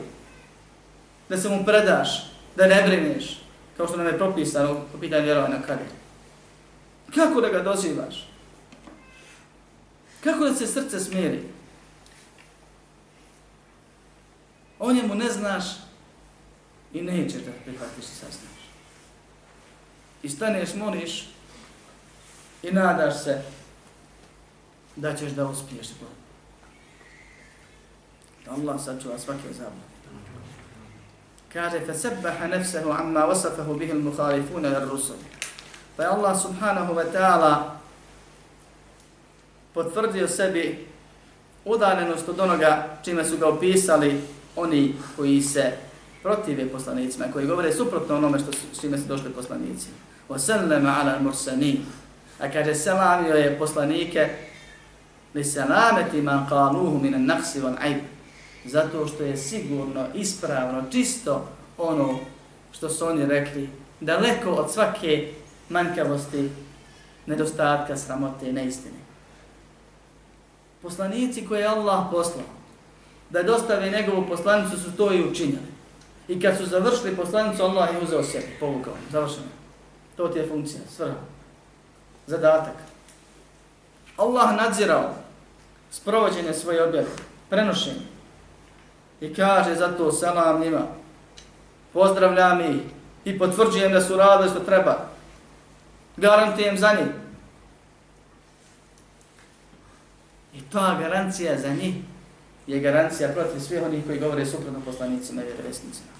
da 1.28 1.36
se 1.36 1.48
mu 1.48 1.64
predaš, 1.64 2.30
da 2.56 2.66
ne 2.66 2.82
brineš, 2.86 3.40
kao 3.76 3.86
što 3.86 3.96
nam 3.96 4.06
je 4.06 4.18
propisano 4.18 4.74
po 4.92 4.98
pitanju 4.98 5.24
vjerovanja 5.24 5.62
kada. 5.66 5.82
Kako 7.14 7.40
da 7.40 7.48
ga 7.48 7.62
dozivaš? 7.62 8.28
Kako 10.24 10.44
da 10.44 10.54
se 10.54 10.66
srce 10.66 11.00
smiri? 11.00 11.42
O 14.78 14.92
njemu 14.92 15.14
ne 15.14 15.30
znaš 15.30 15.64
i 16.97 17.01
nećeš 17.01 17.41
da 17.41 17.51
prihvatiš 17.65 18.05
i 18.05 18.15
saznaš. 18.15 18.63
I 20.23 20.29
staneš, 20.29 20.73
moliš 20.73 21.29
i 22.63 22.71
nadaš 22.71 23.23
se 23.23 23.41
da 24.95 25.15
ćeš 25.15 25.31
da 25.31 25.47
uspiješ. 25.47 25.87
Allah 28.49 28.81
sačuva 28.85 29.19
svake 29.19 29.53
zablude. 29.53 29.93
Kaže, 31.53 31.79
فَسَبَّحَ 31.85 32.49
نَفْسَهُ 32.49 32.93
عَمَّا 32.93 33.25
وَصَفَهُ 33.25 33.73
بِهِ 33.77 33.91
الْمُخَالِفُونَ 33.91 34.65
لِلْرُسُلِ 34.65 35.19
Pa 35.97 36.03
je 36.03 36.09
Allah 36.09 36.41
subhanahu 36.41 36.93
wa 36.93 37.05
ta'ala 37.13 37.77
potvrdio 39.73 40.27
sebi 40.27 40.87
udaljenost 41.65 42.29
od 42.29 42.39
onoga 42.39 42.97
čime 43.03 43.25
su 43.25 43.37
ga 43.37 43.47
opisali 43.47 44.21
oni 44.55 44.95
koji 45.15 45.41
se 45.41 45.77
protive 46.23 46.69
poslanicima, 46.69 47.25
koji 47.33 47.47
govore 47.47 47.73
suprotno 47.73 48.15
onome 48.15 48.39
što 48.39 48.51
s 48.51 48.81
čime 48.81 48.97
su 48.97 49.03
došli 49.07 49.29
poslanici. 49.29 49.87
وَسَلَّمَ 50.29 50.85
عَلَى 50.85 51.19
الْمُرْسَنِينَ 51.19 51.77
A 52.39 52.51
kaže, 52.51 52.75
selamio 52.75 53.35
je 53.35 53.59
poslanike 53.59 54.29
li 55.33 55.43
selameti 55.43 56.21
ma 56.21 56.47
qaluhu 56.49 57.01
min 57.01 57.15
an-naqsi 57.15 57.61
wal-'ayb 57.61 57.99
zato 58.65 59.07
što 59.07 59.23
je 59.23 59.37
sigurno, 59.37 60.07
ispravno, 60.13 60.83
čisto 60.91 61.47
ono 61.77 62.19
što 62.71 62.89
su 62.89 63.05
oni 63.05 63.25
rekli, 63.25 63.69
daleko 63.99 64.51
od 64.51 64.71
svake 64.71 65.31
manjkavosti, 65.69 66.49
nedostatka, 67.25 67.97
sramote 67.97 68.49
i 68.49 68.53
neistine. 68.53 68.97
Poslanici 70.81 71.45
koje 71.47 71.59
je 71.59 71.67
Allah 71.67 72.05
poslao, 72.11 72.45
da 73.29 73.43
dostave 73.43 73.89
njegovu 73.89 74.27
poslanicu, 74.27 74.79
su 74.79 74.91
to 74.97 75.13
i 75.13 75.23
učinjali. 75.23 75.73
I 76.28 76.40
kad 76.40 76.56
su 76.58 76.66
završili 76.66 77.16
poslanicu, 77.16 77.62
Allah 77.62 77.88
je 77.94 78.02
uzeo 78.02 78.22
sebi, 78.22 78.56
povukao, 78.60 78.94
završeno. 79.10 79.46
To 80.16 80.28
ti 80.28 80.38
je 80.38 80.48
funkcija, 80.48 80.80
svrha, 80.96 81.16
zadatak. 82.26 82.74
Allah 84.16 84.56
nadzirao 84.56 85.14
sprovođenje 85.90 86.52
svoje 86.52 86.82
objave, 86.82 87.08
prenošenje, 87.50 88.00
I 89.20 89.34
kaže 89.34 89.74
zato 89.74 90.12
selam 90.12 90.60
njima. 90.60 90.86
Pozdravljam 91.92 92.60
ih 92.60 92.82
i 93.24 93.38
potvrđujem 93.38 93.92
da 93.92 94.00
su 94.00 94.16
radili 94.16 94.50
što 94.50 94.60
treba. 94.60 95.08
Garantujem 96.16 96.78
za 96.78 96.92
njih. 96.92 97.08
I 100.54 100.60
ta 100.72 100.96
garancija 101.00 101.58
za 101.58 101.68
njih 101.68 101.94
je 102.66 102.80
garancija 102.80 103.28
protiv 103.28 103.60
svih 103.60 103.82
onih 103.82 104.06
koji 104.06 104.20
govore 104.20 104.46
suprotno 104.46 104.80
poslanicima 104.84 105.42
i 105.42 105.46
vjerovjesnicima. 105.46 106.17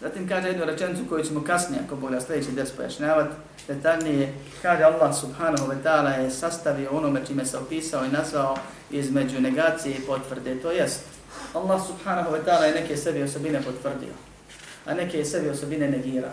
Zatim 0.00 0.28
kaže 0.28 0.48
jednu 0.48 0.64
rečenicu 0.64 1.02
koju 1.08 1.24
ćemo 1.24 1.44
kasnije, 1.44 1.82
ako 1.86 1.96
bolja 1.96 2.20
sljedeći 2.20 2.52
des 2.52 2.70
pojašnjavati, 2.70 3.34
detaljnije, 3.68 4.34
kaže 4.62 4.82
Allah 4.82 5.16
subhanahu 5.20 5.66
wa 5.66 5.76
ta'ala 5.84 6.08
je 6.18 6.30
sastavio 6.30 6.90
onome 6.90 7.20
čime 7.26 7.46
se 7.46 7.58
opisao 7.58 8.04
i 8.04 8.08
nazvao 8.08 8.56
između 8.90 9.40
negacije 9.40 9.94
i 9.94 10.00
potvrde. 10.00 10.60
To 10.60 10.70
jest, 10.70 11.00
Allah 11.54 11.80
subhanahu 11.86 12.30
wa 12.30 12.44
ta'ala 12.46 12.62
je 12.62 12.74
neke 12.74 12.96
sebi 12.96 13.22
osobine 13.22 13.62
potvrdio, 13.62 14.14
a 14.86 14.94
neke 14.94 15.24
sebi 15.24 15.48
osobine 15.48 15.88
negirao. 15.88 16.32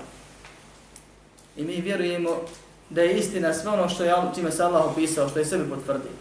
I 1.57 1.63
mi 1.63 1.81
vjerujemo 1.81 2.29
da 2.89 3.01
je 3.01 3.17
istina 3.17 3.53
sve 3.53 3.71
ono 3.71 3.89
što 3.89 4.03
je, 4.03 4.13
čime 4.35 4.51
se 4.51 4.63
Allah 4.63 4.85
opisao, 4.85 5.29
što 5.29 5.39
je 5.39 5.45
sebi 5.45 5.69
potvrdio. 5.69 6.11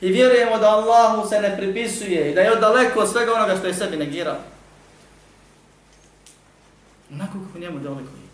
I 0.00 0.12
vjerujemo 0.12 0.58
da 0.58 0.70
Allahu 0.70 1.28
se 1.28 1.40
ne 1.40 1.56
pripisuje 1.56 2.30
i 2.30 2.34
da 2.34 2.40
je 2.40 2.56
daleko 2.56 3.00
od 3.00 3.10
svega 3.10 3.32
onoga 3.34 3.56
što 3.56 3.66
je 3.66 3.74
sebi 3.74 3.96
negirao 3.96 4.36
Onako 7.13 7.39
kako 7.47 7.59
njemu 7.59 7.79
dolikuje. 7.79 8.25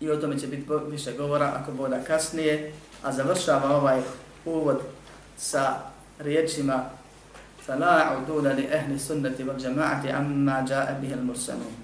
I 0.00 0.10
o 0.10 0.16
tome 0.16 0.38
će 0.38 0.46
biti 0.46 0.70
više 0.90 1.12
govora 1.12 1.52
ako 1.56 1.72
boda 1.72 2.04
kasnije, 2.06 2.72
a 3.02 3.12
završava 3.12 3.76
ovaj 3.76 4.00
uvod 4.44 4.80
sa 5.36 5.76
riječima 6.18 6.90
فلا 7.66 8.02
عدول 8.02 8.44
لأهل 8.44 8.94
السنة 8.94 9.34
والجماعة 9.46 10.12
عما 10.12 10.64
جاء 10.68 10.98
به 11.02 11.14
المرسلون 11.14 11.74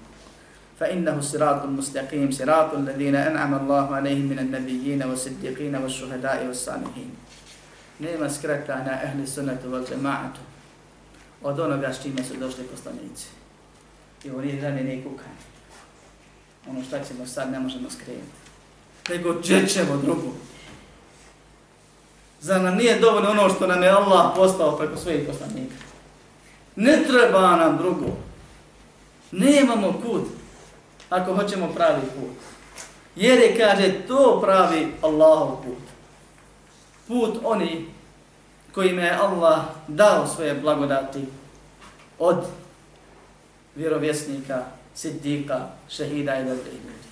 فإنه 0.79 1.21
صراط 1.21 1.65
مستقيم 1.65 2.31
صراط 2.31 2.73
الذين 2.73 3.15
أنعم 3.15 3.53
الله 3.53 3.95
عليهم 3.95 4.25
من 4.25 4.39
النبيين 4.39 5.03
والصديقين 5.03 5.75
والشهداء 5.75 6.47
والصالحين 6.47 7.11
nema 7.99 8.29
skretanja 8.29 9.03
ehli 9.03 9.27
sunnetu 9.27 9.69
val 9.69 9.85
džemaatu 9.85 10.39
od 11.43 11.59
onoga 11.59 11.93
s 11.93 12.01
čime 12.03 12.23
su 12.23 12.33
došli 12.39 12.63
poslanici. 12.63 13.27
I 14.24 14.30
ovo 14.30 14.40
nije 14.40 14.62
rane 14.62 14.84
nije 14.84 15.02
kukanje. 15.02 15.38
Ono 16.70 16.84
šta 16.84 17.04
ćemo 17.04 17.26
sad 17.26 17.52
ne 17.52 17.60
možemo 17.60 17.90
skrenuti. 17.90 18.38
Nego 19.08 19.32
gdje 19.32 19.66
ćemo 19.66 19.96
drugu. 19.96 20.32
Za 22.40 22.58
nam 22.58 22.76
nije 22.76 22.98
dovoljno 22.98 23.30
ono 23.30 23.48
što 23.48 23.66
nam 23.66 23.82
je 23.82 23.88
Allah 23.88 24.32
poslao 24.36 24.76
preko 24.76 24.96
svojih 24.96 25.28
poslanika. 25.28 25.74
Ne 26.76 27.02
treba 27.08 27.56
nam 27.56 27.76
drugo. 27.76 28.06
Nemamo 29.32 29.92
kud 29.92 30.22
ako 31.10 31.34
hoćemo 31.34 31.72
pravi 31.74 32.02
put. 32.02 32.36
Jer 33.16 33.38
je, 33.38 33.58
kaže, 33.58 34.06
to 34.08 34.40
pravi 34.42 34.92
Allahov 35.02 35.62
put 35.64 35.88
put 37.08 37.38
oni 37.44 37.86
kojima 38.74 39.02
je 39.02 39.18
Allah 39.20 39.60
dao 39.88 40.26
svoje 40.26 40.54
blagodati 40.54 41.24
od 42.18 42.36
vjerovjesnika, 43.74 44.64
siddika, 44.94 45.66
šehida 45.88 46.38
i 46.38 46.44
dobrih 46.44 46.72
ljudi. 46.72 47.08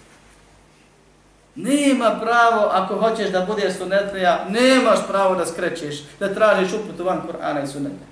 Nema 1.54 2.18
pravo, 2.20 2.66
ako 2.72 2.94
hoćeš 2.94 3.30
da 3.30 3.46
budeš 3.46 3.76
sunetlija, 3.76 4.46
nemaš 4.50 4.98
pravo 5.08 5.34
da 5.34 5.46
skrećeš, 5.46 6.02
da 6.20 6.34
tražiš 6.34 6.72
uputu 6.72 7.04
van 7.04 7.22
Kur'ana 7.22 7.64
i 7.64 7.66
suneta. 7.66 8.04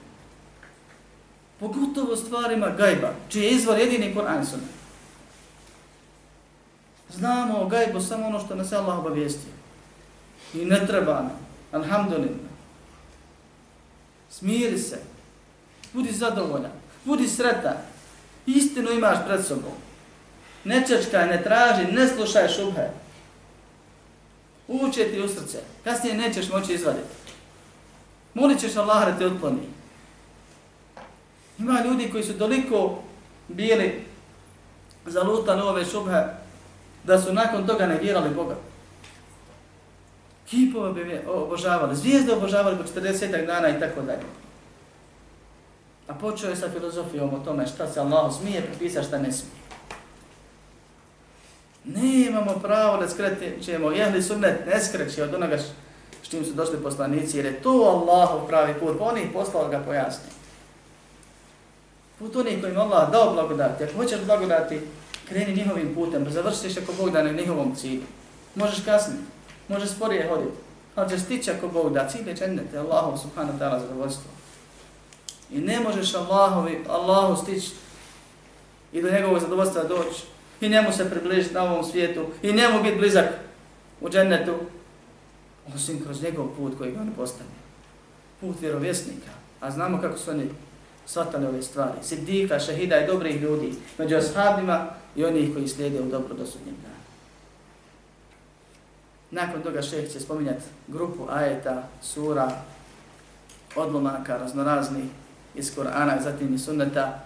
Pogotovo 1.61 2.17
stvarima 2.17 2.71
gajba, 2.71 3.11
čiji 3.29 3.43
je 3.43 3.51
izvor 3.51 3.79
jedini 3.79 4.15
Kur'an 4.15 4.43
i 4.43 4.47
sunet. 4.47 4.75
Znamo 7.11 7.59
o 7.61 7.67
gajbu 7.67 8.01
samo 8.01 8.27
ono 8.27 8.41
što 8.41 8.55
nas 8.55 8.73
je 8.73 8.79
Allah 8.79 8.99
obavijestio. 8.99 9.53
I 10.55 10.65
ne 10.65 10.87
treba 10.87 11.13
nam. 11.13 11.39
Alhamdulillah. 11.73 12.51
Smiri 14.31 14.79
se. 14.79 14.99
Budi 15.93 16.13
zadovoljan. 16.13 16.73
Budi 17.05 17.29
sretan. 17.29 17.77
Istinu 18.47 18.93
imaš 18.93 19.19
pred 19.27 19.45
sobom. 19.45 19.73
Ne 20.65 20.85
čečkaj, 20.89 21.29
ne 21.29 21.43
traži, 21.43 21.93
ne 21.93 22.09
slušaj 22.09 22.49
šubhe. 22.49 22.89
Uče 24.69 25.05
ti 25.05 25.21
u 25.21 25.29
srce. 25.29 25.59
Kasnije 25.85 26.17
nećeš 26.17 26.49
moći 26.49 26.75
izvaditi. 26.75 27.09
Molit 28.35 28.61
ćeš 28.61 28.77
Allah 28.77 29.07
da 29.07 29.19
te 29.19 29.27
otkloni. 29.27 29.69
Ima 31.59 31.83
ljudi 31.85 32.11
koji 32.11 32.25
su 32.25 32.39
toliko 32.39 33.03
bili 33.49 34.05
zalutani 35.07 35.63
ove 35.63 35.85
šubhe 35.85 36.23
da 37.05 37.21
su 37.21 37.33
nakon 37.33 37.67
toga 37.67 37.87
negirali 37.87 38.35
Boga. 38.35 38.57
Kipove 40.47 41.05
bi 41.05 41.21
obožavali, 41.29 41.97
zvijezde 41.97 42.33
obožavali 42.33 42.77
po 42.77 43.01
40 43.01 43.47
dana 43.47 43.69
i 43.69 43.81
tako 43.81 44.03
dalje. 44.03 44.44
A 46.09 46.15
počeo 46.15 46.51
je 46.51 46.57
sa 46.57 46.71
filozofijom 46.71 47.35
o 47.35 47.45
tome 47.45 47.67
šta 47.67 47.93
se 47.93 48.01
Allah 48.01 48.35
smije 48.35 48.63
pripisati, 48.63 49.07
šta 49.07 49.19
ne 49.19 49.33
smije. 49.33 49.65
Nemamo 51.85 52.55
pravo 52.63 52.97
da 52.97 53.09
skrećemo, 53.09 53.91
jehli 53.91 54.23
sunnet 54.23 54.67
ne 54.67 54.85
skreće 54.85 55.23
od 55.23 55.35
onoga 55.35 55.59
s 56.23 56.29
čim 56.29 56.45
su 56.45 56.53
došli 56.53 56.83
poslanici, 56.83 57.37
jer 57.37 57.47
je 57.47 57.63
to 57.63 57.71
Allahov 57.71 58.47
pravi 58.47 58.75
put, 58.81 58.99
pa 58.99 59.05
onih 59.05 59.27
poslao 59.33 59.69
ga 59.69 59.79
pojasni. 59.79 60.31
Put 62.19 62.37
onih 62.37 62.61
kojim 62.61 62.79
Allah 62.79 63.11
dao 63.11 63.33
blagodati, 63.33 63.85
ako 63.85 63.97
hoćeš 63.97 64.21
blagodati, 64.27 64.81
kreni 65.29 65.57
njihovim 65.57 65.95
putem, 65.95 66.25
pa 66.25 66.31
završiš 66.31 66.77
ako 66.77 66.93
Bog 66.93 67.11
da 67.11 67.23
na 67.23 67.33
njihovom 67.33 67.75
cilju. 67.75 68.03
Možeš 68.55 68.85
kasnije 68.85 69.35
možeš 69.69 69.91
sporije 69.91 70.29
hoditi. 70.29 70.57
Ali 70.95 71.11
će 71.11 71.19
stići 71.19 71.51
ako 71.51 71.69
Bog 71.69 71.93
da, 71.93 72.09
cilje 72.09 72.31
je 72.31 72.79
Allahov 72.79 72.95
Allahu 72.95 73.19
subhanahu 73.19 73.59
ta'ala 73.59 73.81
zadovoljstvo. 73.81 74.34
I 75.55 75.61
ne 75.61 75.81
možeš 75.81 76.15
Allahovi, 76.15 76.85
Allahu 76.89 77.43
stići 77.43 77.71
i 78.93 79.03
do 79.03 79.11
njegovog 79.11 79.41
zadovoljstva 79.41 79.85
doći 79.85 80.23
i 80.61 80.69
njemu 80.69 80.93
se 80.93 81.11
približiti 81.11 81.55
na 81.55 81.63
ovom 81.63 81.85
svijetu 81.85 82.27
i 82.43 82.53
njemu 82.53 82.83
biti 82.83 82.99
blizak 82.99 83.25
u 84.01 84.09
džennetu, 84.09 84.55
osim 85.75 86.05
kroz 86.05 86.23
njegov 86.23 86.47
put 86.57 86.79
koji 86.79 86.93
ga 86.93 87.01
on 87.01 87.13
postane. 87.17 87.51
Put 88.41 88.57
vjerovjesnika. 88.61 89.31
A 89.61 89.71
znamo 89.71 90.01
kako 90.01 90.19
su 90.19 90.31
oni 90.31 90.51
shvatali 91.07 91.47
ove 91.47 91.63
stvari. 91.63 91.99
Siddika, 92.03 92.61
šehida 92.61 93.01
i 93.01 93.07
dobrih 93.07 93.43
ljudi 93.43 93.75
među 93.99 94.17
ashabima 94.17 94.87
i 95.17 95.25
onih 95.25 95.53
koji 95.55 95.69
slijede 95.69 96.01
u 96.01 96.11
dobro 96.11 96.35
do 96.35 96.47
sudnjem 96.47 96.77
dana. 96.83 96.95
Nakon 99.31 99.63
toga 99.63 99.83
šeheh 99.83 100.13
će 100.13 100.21
spominjati 100.21 100.65
grupu 100.89 101.27
ajeta, 101.31 101.89
sura, 102.03 102.63
odlomaka 103.77 104.37
raznoraznih 104.37 105.05
iz 105.55 105.77
Kur'ana, 105.77 106.23
zatim 106.23 106.55
iz 106.55 106.65
sunneta, 106.65 107.21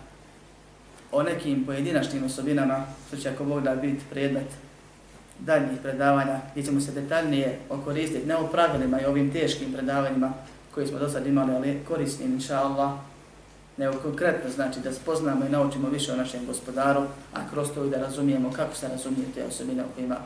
o 1.12 1.22
nekim 1.22 1.64
pojedinačnim 1.64 2.24
osobinama, 2.24 2.84
što 3.06 3.16
će 3.16 3.30
ako 3.30 3.44
Bog 3.44 3.62
da 3.62 3.74
biti 3.74 4.04
predmet 4.10 4.46
daljnjih 5.38 5.80
predavanja, 5.82 6.40
gdje 6.50 6.64
ćemo 6.64 6.80
se 6.80 6.92
detaljnije 6.92 7.58
okoristiti, 7.70 8.26
ne 8.26 8.36
o 8.36 8.46
pravilima 8.46 9.00
i 9.00 9.04
ovim 9.04 9.32
teškim 9.32 9.72
predavanjima 9.72 10.32
koji 10.74 10.86
smo 10.86 10.98
do 10.98 11.08
sad 11.08 11.26
imali, 11.26 11.54
ali 11.54 11.80
korisnim, 11.88 12.32
inša 12.32 12.58
Allah, 12.58 12.98
nego 13.76 13.98
konkretno 13.98 14.50
znači 14.50 14.80
da 14.80 14.92
spoznamo 14.92 15.46
i 15.46 15.48
naučimo 15.48 15.88
više 15.88 16.12
o 16.12 16.16
našem 16.16 16.46
gospodaru, 16.46 17.02
a 17.34 17.50
kroz 17.50 17.68
to 17.74 17.84
i 17.84 17.90
da 17.90 17.98
razumijemo 17.98 18.52
kako 18.52 18.76
se 18.76 18.88
razumije 18.88 19.26
te 19.34 19.44
osobine 19.44 19.82
o 19.82 19.86
kojima 19.94 20.16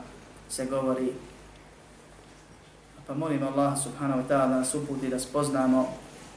se 0.51 0.67
govori. 0.67 1.13
Pa 3.07 3.15
molim 3.15 3.43
Allah 3.43 3.83
subhanahu 3.83 4.21
wa 4.21 4.27
ta'ala 4.29 4.49
da 4.49 4.59
nas 4.59 4.75
uputi 4.75 5.09
da 5.09 5.19
spoznamo, 5.19 5.89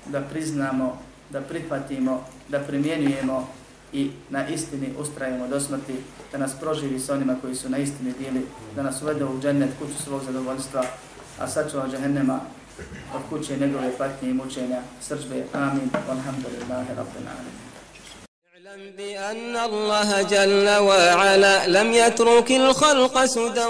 da 0.06 0.22
priznamo, 0.22 0.98
da 1.31 1.41
prihvatimo, 1.41 2.25
da 2.49 2.59
primjenjujemo 2.59 3.49
i 3.93 4.11
na 4.31 4.49
istini 4.49 4.95
ustrajemo 4.99 5.49
do 5.49 5.61
smrti, 5.61 5.95
da 6.33 6.39
nas 6.39 6.53
proživi 6.61 7.01
sa 7.01 7.15
onima 7.15 7.37
koji 7.41 7.55
su 7.55 7.69
na 7.69 7.79
istini 7.79 8.15
bili, 8.19 8.47
da 8.77 8.83
nas 8.83 9.03
uvede 9.03 9.25
u 9.25 9.41
džennet 9.41 9.71
kuću 9.79 10.03
svog 10.03 10.23
zadovoljstva, 10.25 10.85
a 11.39 11.49
sačuva 11.49 11.89
džahennema 11.89 12.41
od 13.15 13.21
kuće 13.31 13.57
njegove 13.57 13.99
patnje 13.99 14.31
i 14.31 14.35
mučenja. 14.35 14.81
Srđbe, 15.01 15.45
amin, 15.53 15.91
alhamdulillahi, 16.09 16.89
rabbil 16.97 17.29
alamin. 17.29 17.71
بأن 18.99 19.57
الله 19.57 20.23
جل 20.23 20.69
وعلا 20.69 21.67
لم 21.67 21.93
يترك 21.93 22.51
الخلق 22.51 23.25
سدى 23.25 23.67